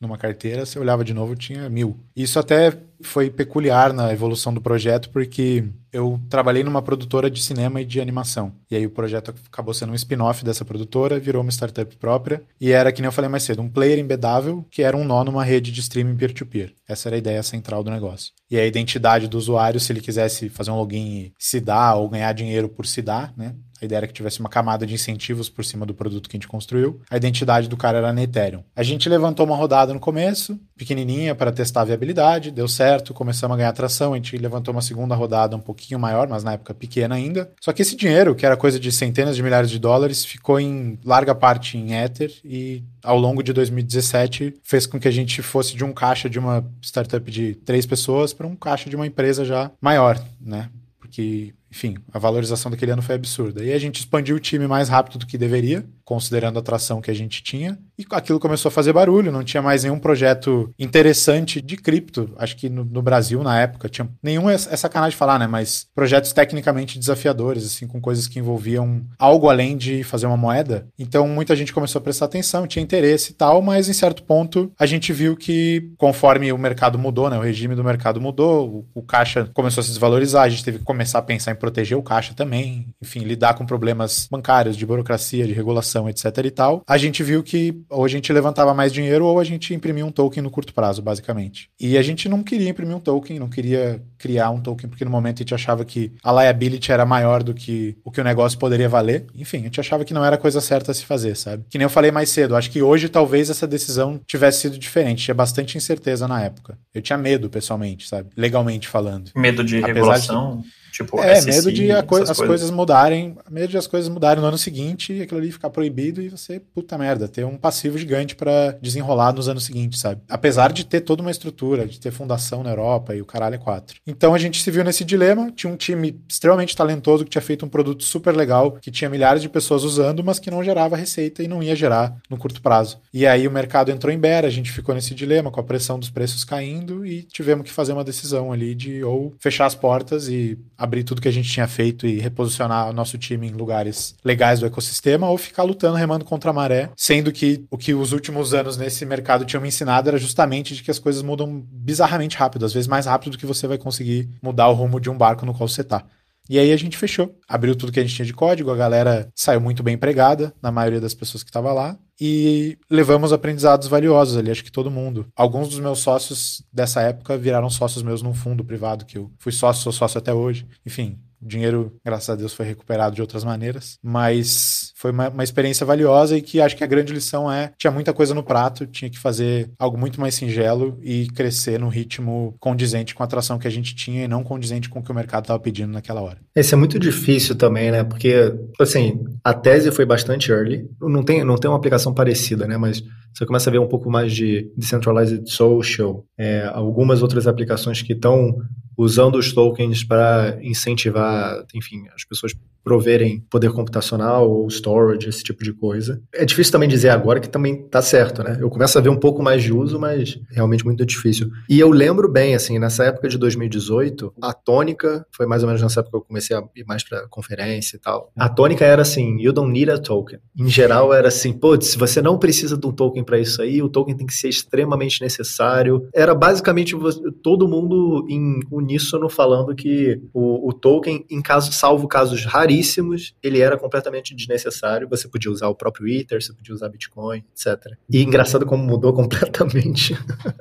numa 0.00 0.18
carteira, 0.18 0.66
você 0.66 0.78
olhava 0.78 1.04
de 1.04 1.14
novo, 1.14 1.34
tinha 1.34 1.68
mil. 1.68 1.96
Isso 2.14 2.38
até 2.38 2.76
foi 3.00 3.30
peculiar 3.30 3.92
na 3.92 4.12
evolução 4.12 4.52
do 4.52 4.60
projeto, 4.60 5.10
porque 5.10 5.64
eu 5.92 6.20
trabalhei 6.28 6.62
numa 6.62 6.82
produtora 6.82 7.30
de 7.30 7.42
cinema 7.42 7.80
e 7.80 7.84
de 7.84 8.00
animação. 8.00 8.52
E 8.70 8.76
aí 8.76 8.86
o 8.86 8.90
projeto 8.90 9.34
acabou 9.50 9.72
sendo 9.72 9.92
um 9.92 9.94
spin-off 9.94 10.44
dessa 10.44 10.64
produtora, 10.64 11.18
virou 11.18 11.42
uma 11.42 11.50
startup 11.50 11.94
própria. 11.96 12.42
E 12.60 12.72
era, 12.72 12.92
que 12.92 13.00
nem 13.00 13.06
eu 13.06 13.12
falei 13.12 13.30
mais 13.30 13.42
cedo, 13.42 13.62
um 13.62 13.68
player 13.68 13.98
embedável 13.98 14.64
que 14.70 14.82
era 14.82 14.96
um 14.96 15.04
nó 15.04 15.24
numa 15.24 15.44
rede 15.44 15.72
de 15.72 15.80
streaming 15.80 16.16
peer-to-peer. 16.16 16.68
-peer. 16.68 16.74
Essa 16.88 17.08
era 17.08 17.16
a 17.16 17.18
ideia 17.18 17.42
central 17.42 17.82
do 17.82 17.90
negócio. 17.90 18.32
E 18.50 18.58
a 18.58 18.66
identidade 18.66 19.28
do 19.28 19.38
usuário, 19.38 19.80
se 19.80 19.92
ele 19.92 20.00
quisesse 20.00 20.48
fazer 20.48 20.70
um 20.70 20.76
login 20.76 21.06
e 21.06 21.32
se 21.38 21.60
dar 21.60 21.96
ou 21.96 22.08
ganhar 22.08 22.32
dinheiro 22.32 22.68
por 22.68 22.86
se 22.86 23.02
dar, 23.02 23.32
né? 23.36 23.54
A 23.86 23.88
ideia 23.88 23.98
era 23.98 24.06
que 24.06 24.12
tivesse 24.12 24.40
uma 24.40 24.48
camada 24.48 24.86
de 24.86 24.94
incentivos 24.94 25.48
por 25.48 25.64
cima 25.64 25.86
do 25.86 25.94
produto 25.94 26.28
que 26.28 26.36
a 26.36 26.38
gente 26.38 26.48
construiu. 26.48 27.00
A 27.08 27.16
identidade 27.16 27.68
do 27.68 27.76
cara 27.76 27.98
era 27.98 28.12
na 28.12 28.22
Ethereum. 28.22 28.62
A 28.74 28.82
gente 28.82 29.08
levantou 29.08 29.46
uma 29.46 29.56
rodada 29.56 29.94
no 29.94 30.00
começo, 30.00 30.58
pequenininha, 30.76 31.34
para 31.34 31.52
testar 31.52 31.82
a 31.82 31.84
viabilidade, 31.84 32.50
deu 32.50 32.68
certo, 32.68 33.14
começamos 33.14 33.54
a 33.54 33.58
ganhar 33.58 33.72
tração. 33.72 34.12
A 34.12 34.16
gente 34.16 34.36
levantou 34.36 34.72
uma 34.72 34.82
segunda 34.82 35.14
rodada 35.14 35.56
um 35.56 35.60
pouquinho 35.60 36.00
maior, 36.00 36.28
mas 36.28 36.42
na 36.42 36.54
época 36.54 36.74
pequena 36.74 37.14
ainda. 37.14 37.50
Só 37.60 37.72
que 37.72 37.82
esse 37.82 37.96
dinheiro, 37.96 38.34
que 38.34 38.44
era 38.44 38.56
coisa 38.56 38.78
de 38.78 38.90
centenas 38.90 39.36
de 39.36 39.42
milhares 39.42 39.70
de 39.70 39.78
dólares, 39.78 40.24
ficou 40.24 40.58
em 40.58 40.98
larga 41.04 41.34
parte 41.34 41.78
em 41.78 41.94
Ether 41.94 42.32
e 42.44 42.82
ao 43.02 43.18
longo 43.18 43.42
de 43.42 43.52
2017 43.52 44.56
fez 44.62 44.86
com 44.86 44.98
que 44.98 45.08
a 45.08 45.12
gente 45.12 45.40
fosse 45.42 45.76
de 45.76 45.84
um 45.84 45.92
caixa 45.92 46.28
de 46.28 46.38
uma 46.38 46.64
startup 46.82 47.30
de 47.30 47.54
três 47.54 47.86
pessoas 47.86 48.32
para 48.32 48.46
um 48.46 48.56
caixa 48.56 48.90
de 48.90 48.96
uma 48.96 49.06
empresa 49.06 49.44
já 49.44 49.70
maior, 49.80 50.20
né? 50.40 50.68
Porque 50.98 51.54
enfim, 51.76 51.98
a 52.10 52.18
valorização 52.18 52.70
daquele 52.70 52.92
ano 52.92 53.02
foi 53.02 53.14
absurda. 53.14 53.62
E 53.62 53.70
a 53.70 53.78
gente 53.78 53.96
expandiu 54.00 54.36
o 54.36 54.40
time 54.40 54.66
mais 54.66 54.88
rápido 54.88 55.18
do 55.18 55.26
que 55.26 55.36
deveria, 55.36 55.84
considerando 56.06 56.56
a 56.56 56.60
atração 56.60 57.02
que 57.02 57.10
a 57.10 57.14
gente 57.14 57.42
tinha, 57.42 57.78
e 57.98 58.06
aquilo 58.12 58.40
começou 58.40 58.70
a 58.70 58.72
fazer 58.72 58.92
barulho, 58.92 59.30
não 59.30 59.44
tinha 59.44 59.62
mais 59.62 59.84
nenhum 59.84 59.98
projeto 59.98 60.72
interessante 60.78 61.60
de 61.60 61.76
cripto, 61.76 62.30
acho 62.38 62.56
que 62.56 62.70
no, 62.70 62.84
no 62.84 63.02
Brasil 63.02 63.42
na 63.42 63.60
época, 63.60 63.88
tinha 63.88 64.08
nenhum, 64.22 64.48
é, 64.48 64.54
é 64.54 64.58
sacanagem 64.58 65.10
de 65.10 65.16
falar, 65.16 65.38
né, 65.38 65.46
mas 65.46 65.86
projetos 65.94 66.32
tecnicamente 66.32 66.98
desafiadores, 66.98 67.66
assim, 67.66 67.86
com 67.86 68.00
coisas 68.00 68.26
que 68.26 68.38
envolviam 68.38 69.02
algo 69.18 69.50
além 69.50 69.76
de 69.76 70.02
fazer 70.04 70.26
uma 70.26 70.36
moeda. 70.36 70.86
Então 70.98 71.28
muita 71.28 71.56
gente 71.56 71.72
começou 71.72 71.98
a 71.98 72.02
prestar 72.02 72.26
atenção, 72.26 72.66
tinha 72.66 72.82
interesse 72.82 73.32
e 73.32 73.34
tal, 73.34 73.60
mas 73.60 73.88
em 73.88 73.92
certo 73.92 74.22
ponto 74.22 74.70
a 74.78 74.86
gente 74.86 75.12
viu 75.12 75.36
que 75.36 75.90
conforme 75.98 76.52
o 76.52 76.58
mercado 76.58 76.98
mudou, 76.98 77.28
né, 77.28 77.36
o 77.36 77.42
regime 77.42 77.74
do 77.74 77.84
mercado 77.84 78.20
mudou, 78.20 78.86
o, 78.94 79.00
o 79.00 79.02
caixa 79.02 79.50
começou 79.52 79.80
a 79.80 79.84
se 79.84 79.90
desvalorizar, 79.90 80.44
a 80.44 80.48
gente 80.48 80.64
teve 80.64 80.78
que 80.78 80.84
começar 80.84 81.18
a 81.18 81.22
pensar 81.22 81.50
em 81.50 81.56
proteger 81.66 81.98
o 81.98 82.02
caixa 82.02 82.32
também, 82.32 82.86
enfim, 83.02 83.20
lidar 83.20 83.54
com 83.54 83.66
problemas 83.66 84.28
bancários, 84.30 84.76
de 84.76 84.86
burocracia, 84.86 85.44
de 85.46 85.52
regulação, 85.52 86.08
etc 86.08 86.24
e 86.44 86.50
tal, 86.50 86.82
a 86.86 86.96
gente 86.96 87.24
viu 87.24 87.42
que 87.42 87.74
ou 87.90 88.04
a 88.04 88.08
gente 88.08 88.32
levantava 88.32 88.72
mais 88.72 88.92
dinheiro 88.92 89.24
ou 89.24 89.40
a 89.40 89.44
gente 89.44 89.74
imprimia 89.74 90.06
um 90.06 90.12
token 90.12 90.42
no 90.42 90.50
curto 90.50 90.72
prazo, 90.72 91.02
basicamente. 91.02 91.68
E 91.80 91.98
a 91.98 92.02
gente 92.02 92.28
não 92.28 92.42
queria 92.42 92.68
imprimir 92.68 92.94
um 92.94 93.00
token, 93.00 93.40
não 93.40 93.48
queria 93.48 94.00
criar 94.16 94.50
um 94.50 94.60
token, 94.60 94.88
porque 94.88 95.04
no 95.04 95.10
momento 95.10 95.38
a 95.38 95.42
gente 95.42 95.54
achava 95.54 95.84
que 95.84 96.12
a 96.22 96.32
liability 96.32 96.92
era 96.92 97.04
maior 97.04 97.42
do 97.42 97.52
que 97.52 97.96
o 98.04 98.12
que 98.12 98.20
o 98.20 98.24
negócio 98.24 98.58
poderia 98.58 98.88
valer. 98.88 99.26
Enfim, 99.34 99.58
a 99.58 99.62
gente 99.62 99.80
achava 99.80 100.04
que 100.04 100.14
não 100.14 100.24
era 100.24 100.38
coisa 100.38 100.60
certa 100.60 100.92
a 100.92 100.94
se 100.94 101.04
fazer, 101.04 101.36
sabe? 101.36 101.64
Que 101.68 101.78
nem 101.78 101.84
eu 101.84 101.90
falei 101.90 102.12
mais 102.12 102.30
cedo, 102.30 102.54
acho 102.54 102.70
que 102.70 102.80
hoje 102.80 103.08
talvez 103.08 103.50
essa 103.50 103.66
decisão 103.66 104.20
tivesse 104.24 104.60
sido 104.60 104.78
diferente. 104.78 105.24
Tinha 105.24 105.34
bastante 105.34 105.76
incerteza 105.76 106.28
na 106.28 106.42
época. 106.44 106.78
Eu 106.94 107.02
tinha 107.02 107.18
medo, 107.18 107.50
pessoalmente, 107.50 108.06
sabe? 108.06 108.30
Legalmente 108.36 108.86
falando. 108.86 109.32
Medo 109.34 109.64
de 109.64 109.78
Apesar 109.78 109.92
regulação? 109.92 110.60
De... 110.60 110.85
Tipo, 110.96 111.20
é, 111.20 111.42
medo 111.42 111.70
de 111.70 111.88
co 112.06 112.16
as 112.16 112.26
coisas. 112.26 112.38
coisas 112.38 112.70
mudarem, 112.70 113.36
medo 113.50 113.68
de 113.68 113.76
as 113.76 113.86
coisas 113.86 114.08
mudarem 114.08 114.40
no 114.40 114.48
ano 114.48 114.56
seguinte 114.56 115.12
e 115.12 115.20
aquilo 115.20 115.38
ali 115.38 115.52
ficar 115.52 115.68
proibido 115.68 116.22
e 116.22 116.30
você, 116.30 116.58
puta 116.58 116.96
merda, 116.96 117.28
ter 117.28 117.44
um 117.44 117.58
passivo 117.58 117.98
gigante 117.98 118.34
para 118.34 118.78
desenrolar 118.80 119.34
nos 119.34 119.46
anos 119.46 119.64
seguintes, 119.64 120.00
sabe? 120.00 120.22
Apesar 120.26 120.72
de 120.72 120.86
ter 120.86 121.02
toda 121.02 121.20
uma 121.20 121.30
estrutura, 121.30 121.86
de 121.86 122.00
ter 122.00 122.10
fundação 122.10 122.62
na 122.62 122.70
Europa 122.70 123.14
e 123.14 123.20
o 123.20 123.26
caralho 123.26 123.56
é 123.56 123.58
quatro. 123.58 124.00
Então 124.06 124.32
a 124.32 124.38
gente 124.38 124.62
se 124.62 124.70
viu 124.70 124.82
nesse 124.82 125.04
dilema, 125.04 125.52
tinha 125.54 125.70
um 125.70 125.76
time 125.76 126.18
extremamente 126.26 126.74
talentoso 126.74 127.24
que 127.24 127.30
tinha 127.30 127.42
feito 127.42 127.66
um 127.66 127.68
produto 127.68 128.02
super 128.02 128.34
legal, 128.34 128.72
que 128.72 128.90
tinha 128.90 129.10
milhares 129.10 129.42
de 129.42 129.50
pessoas 129.50 129.84
usando, 129.84 130.24
mas 130.24 130.38
que 130.38 130.50
não 130.50 130.64
gerava 130.64 130.96
receita 130.96 131.42
e 131.42 131.48
não 131.48 131.62
ia 131.62 131.76
gerar 131.76 132.16
no 132.30 132.38
curto 132.38 132.62
prazo. 132.62 132.98
E 133.12 133.26
aí 133.26 133.46
o 133.46 133.50
mercado 133.50 133.90
entrou 133.90 134.10
em 134.10 134.18
beira, 134.18 134.46
a 134.46 134.50
gente 134.50 134.72
ficou 134.72 134.94
nesse 134.94 135.14
dilema 135.14 135.50
com 135.50 135.60
a 135.60 135.64
pressão 135.64 135.98
dos 135.98 136.08
preços 136.08 136.42
caindo 136.42 137.04
e 137.04 137.22
tivemos 137.22 137.66
que 137.66 137.72
fazer 137.72 137.92
uma 137.92 138.02
decisão 138.02 138.50
ali 138.50 138.74
de 138.74 139.04
ou 139.04 139.34
fechar 139.38 139.66
as 139.66 139.74
portas 139.74 140.26
e 140.28 140.58
abrir 140.86 141.04
tudo 141.04 141.20
que 141.20 141.28
a 141.28 141.32
gente 141.32 141.50
tinha 141.50 141.68
feito 141.68 142.06
e 142.06 142.18
reposicionar 142.18 142.88
o 142.88 142.92
nosso 142.92 143.18
time 143.18 143.48
em 143.48 143.52
lugares 143.52 144.14
legais 144.24 144.60
do 144.60 144.66
ecossistema 144.66 145.28
ou 145.28 145.36
ficar 145.36 145.62
lutando, 145.62 145.96
remando 145.96 146.24
contra 146.24 146.50
a 146.50 146.54
maré, 146.54 146.90
sendo 146.96 147.32
que 147.32 147.64
o 147.70 147.76
que 147.76 147.92
os 147.92 148.12
últimos 148.12 148.54
anos 148.54 148.76
nesse 148.76 149.04
mercado 149.04 149.44
tinham 149.44 149.60
me 149.60 149.68
ensinado 149.68 150.08
era 150.08 150.18
justamente 150.18 150.74
de 150.74 150.82
que 150.82 150.90
as 150.90 150.98
coisas 150.98 151.22
mudam 151.22 151.62
bizarramente 151.70 152.36
rápido, 152.36 152.64
às 152.64 152.72
vezes 152.72 152.88
mais 152.88 153.06
rápido 153.06 153.32
do 153.32 153.38
que 153.38 153.46
você 153.46 153.66
vai 153.66 153.78
conseguir 153.78 154.30
mudar 154.42 154.68
o 154.68 154.74
rumo 154.74 155.00
de 155.00 155.10
um 155.10 155.16
barco 155.16 155.44
no 155.44 155.54
qual 155.54 155.68
você 155.68 155.82
está. 155.82 156.04
E 156.48 156.58
aí 156.58 156.72
a 156.72 156.76
gente 156.76 156.96
fechou, 156.96 157.36
abriu 157.48 157.74
tudo 157.74 157.90
que 157.90 157.98
a 157.98 158.02
gente 158.02 158.14
tinha 158.14 158.26
de 158.26 158.32
código, 158.32 158.70
a 158.70 158.76
galera 158.76 159.28
saiu 159.34 159.60
muito 159.60 159.82
bem 159.82 159.94
empregada, 159.94 160.54
na 160.62 160.70
maioria 160.70 161.00
das 161.00 161.12
pessoas 161.12 161.42
que 161.42 161.50
estava 161.50 161.72
lá, 161.72 161.98
e 162.20 162.78
levamos 162.90 163.32
aprendizados 163.32 163.88
valiosos 163.88 164.36
ali, 164.36 164.50
acho 164.50 164.64
que 164.64 164.72
todo 164.72 164.90
mundo. 164.90 165.26
Alguns 165.36 165.68
dos 165.68 165.78
meus 165.78 165.98
sócios 165.98 166.64
dessa 166.72 167.02
época 167.02 167.36
viraram 167.36 167.68
sócios 167.68 168.02
meus 168.02 168.22
num 168.22 168.34
fundo 168.34 168.64
privado, 168.64 169.04
que 169.04 169.18
eu 169.18 169.30
fui 169.38 169.52
sócio, 169.52 169.82
sou 169.82 169.92
sócio 169.92 170.18
até 170.18 170.32
hoje. 170.32 170.66
Enfim, 170.84 171.18
o 171.40 171.46
dinheiro, 171.46 171.92
graças 172.04 172.30
a 172.30 172.34
Deus, 172.34 172.52
foi 172.52 172.66
recuperado 172.66 173.14
de 173.14 173.20
outras 173.20 173.44
maneiras, 173.44 173.98
mas 174.02 174.92
foi 174.96 175.10
uma, 175.10 175.28
uma, 175.28 175.44
experiência 175.44 175.86
valiosa 175.86 176.36
e 176.36 176.42
que 176.42 176.60
acho 176.60 176.76
que 176.76 176.84
a 176.84 176.86
grande 176.86 177.12
lição 177.12 177.50
é: 177.50 177.72
tinha 177.78 177.90
muita 177.90 178.12
coisa 178.12 178.34
no 178.34 178.42
prato, 178.42 178.86
tinha 178.86 179.10
que 179.10 179.18
fazer 179.18 179.70
algo 179.78 179.98
muito 179.98 180.20
mais 180.20 180.34
singelo 180.34 180.98
e 181.02 181.26
crescer 181.28 181.78
no 181.78 181.88
ritmo 181.88 182.54
condizente 182.58 183.14
com 183.14 183.22
a 183.22 183.26
atração 183.26 183.58
que 183.58 183.68
a 183.68 183.70
gente 183.70 183.94
tinha 183.94 184.24
e 184.24 184.28
não 184.28 184.42
condizente 184.42 184.88
com 184.88 185.00
o 185.00 185.02
que 185.02 185.10
o 185.10 185.14
mercado 185.14 185.44
estava 185.44 185.60
pedindo 185.60 185.92
naquela 185.92 186.20
hora. 186.20 186.38
Esse 186.54 186.74
é 186.74 186.76
muito 186.76 186.98
difícil 186.98 187.54
também, 187.54 187.90
né? 187.90 188.04
Porque, 188.04 188.54
assim, 188.80 189.22
a 189.44 189.52
tese 189.52 189.90
foi 189.90 190.06
bastante 190.06 190.50
early, 190.50 190.88
não 191.00 191.22
tem, 191.22 191.44
não 191.44 191.56
tem 191.56 191.70
uma 191.70 191.76
aplicação 191.76 192.12
parecida, 192.14 192.66
né? 192.66 192.76
Mas 192.76 193.02
você 193.36 193.44
começa 193.44 193.68
a 193.68 193.72
ver 193.72 193.78
um 193.78 193.86
pouco 193.86 194.10
mais 194.10 194.32
de 194.32 194.72
Decentralized 194.76 195.46
Social, 195.50 196.24
é, 196.38 196.64
algumas 196.72 197.20
outras 197.20 197.46
aplicações 197.46 198.00
que 198.00 198.14
estão 198.14 198.56
usando 198.96 199.36
os 199.36 199.52
tokens 199.52 200.02
para 200.04 200.58
incentivar, 200.62 201.64
enfim, 201.74 202.04
as 202.14 202.24
pessoas 202.24 202.52
proverem 202.86 203.40
poder 203.50 203.72
computacional 203.72 204.48
ou 204.48 204.68
storage, 204.68 205.28
esse 205.28 205.42
tipo 205.42 205.64
de 205.64 205.72
coisa. 205.72 206.22
É 206.32 206.44
difícil 206.44 206.70
também 206.70 206.88
dizer 206.88 207.08
agora 207.08 207.40
que 207.40 207.48
também 207.48 207.82
tá 207.88 208.00
certo, 208.00 208.44
né? 208.44 208.58
Eu 208.60 208.70
começo 208.70 208.96
a 208.96 209.00
ver 209.00 209.08
um 209.08 209.18
pouco 209.18 209.42
mais 209.42 209.64
de 209.64 209.72
uso, 209.72 209.98
mas 209.98 210.38
realmente 210.52 210.84
muito 210.84 211.04
difícil. 211.04 211.50
E 211.68 211.80
eu 211.80 211.90
lembro 211.90 212.30
bem, 212.30 212.54
assim, 212.54 212.78
nessa 212.78 213.02
época 213.02 213.28
de 213.28 213.36
2018, 213.38 214.32
a 214.40 214.52
tônica, 214.52 215.26
foi 215.32 215.46
mais 215.46 215.64
ou 215.64 215.66
menos 215.66 215.82
nessa 215.82 215.98
época 215.98 216.12
que 216.12 216.16
eu 216.22 216.28
comecei 216.28 216.56
a 216.56 216.62
ir 216.76 216.84
mais 216.86 217.02
para 217.02 217.26
conferência 217.28 217.96
e 217.96 217.98
tal. 217.98 218.30
A 218.36 218.48
tônica 218.48 218.84
era 218.84 219.02
assim, 219.02 219.36
you 219.40 219.52
don't 219.52 219.72
need 219.72 219.90
a 219.90 219.98
token. 219.98 220.38
Em 220.56 220.68
geral 220.68 221.12
era 221.12 221.26
assim, 221.26 221.58
se 221.80 221.98
você 221.98 222.22
não 222.22 222.38
precisa 222.38 222.78
de 222.78 222.86
um 222.86 222.92
token 222.92 223.24
para 223.24 223.40
isso 223.40 223.60
aí, 223.60 223.82
o 223.82 223.88
token 223.88 224.16
tem 224.16 224.28
que 224.28 224.34
ser 224.34 224.48
extremamente 224.48 225.20
necessário. 225.20 226.08
Era 226.14 226.36
basicamente 226.36 226.94
todo 227.42 227.66
mundo 227.66 228.24
em 228.28 228.60
uníssono 228.86 229.28
falando 229.28 229.74
que 229.74 230.20
o, 230.32 230.68
o 230.68 230.72
token, 230.72 231.26
em 231.28 231.42
caso, 231.42 231.72
salvo 231.72 232.06
casos 232.06 232.44
raríssimos, 232.44 233.34
ele 233.42 233.60
era 233.60 233.76
completamente 233.76 234.34
desnecessário. 234.34 235.08
Você 235.08 235.28
podia 235.28 235.50
usar 235.50 235.68
o 235.68 235.74
próprio 235.74 236.08
Ether, 236.08 236.40
você 236.40 236.52
podia 236.52 236.74
usar 236.74 236.88
Bitcoin, 236.88 237.42
etc. 237.52 237.94
E 238.08 238.22
engraçado 238.22 238.64
como 238.64 238.84
mudou 238.84 239.12
completamente. 239.14 240.16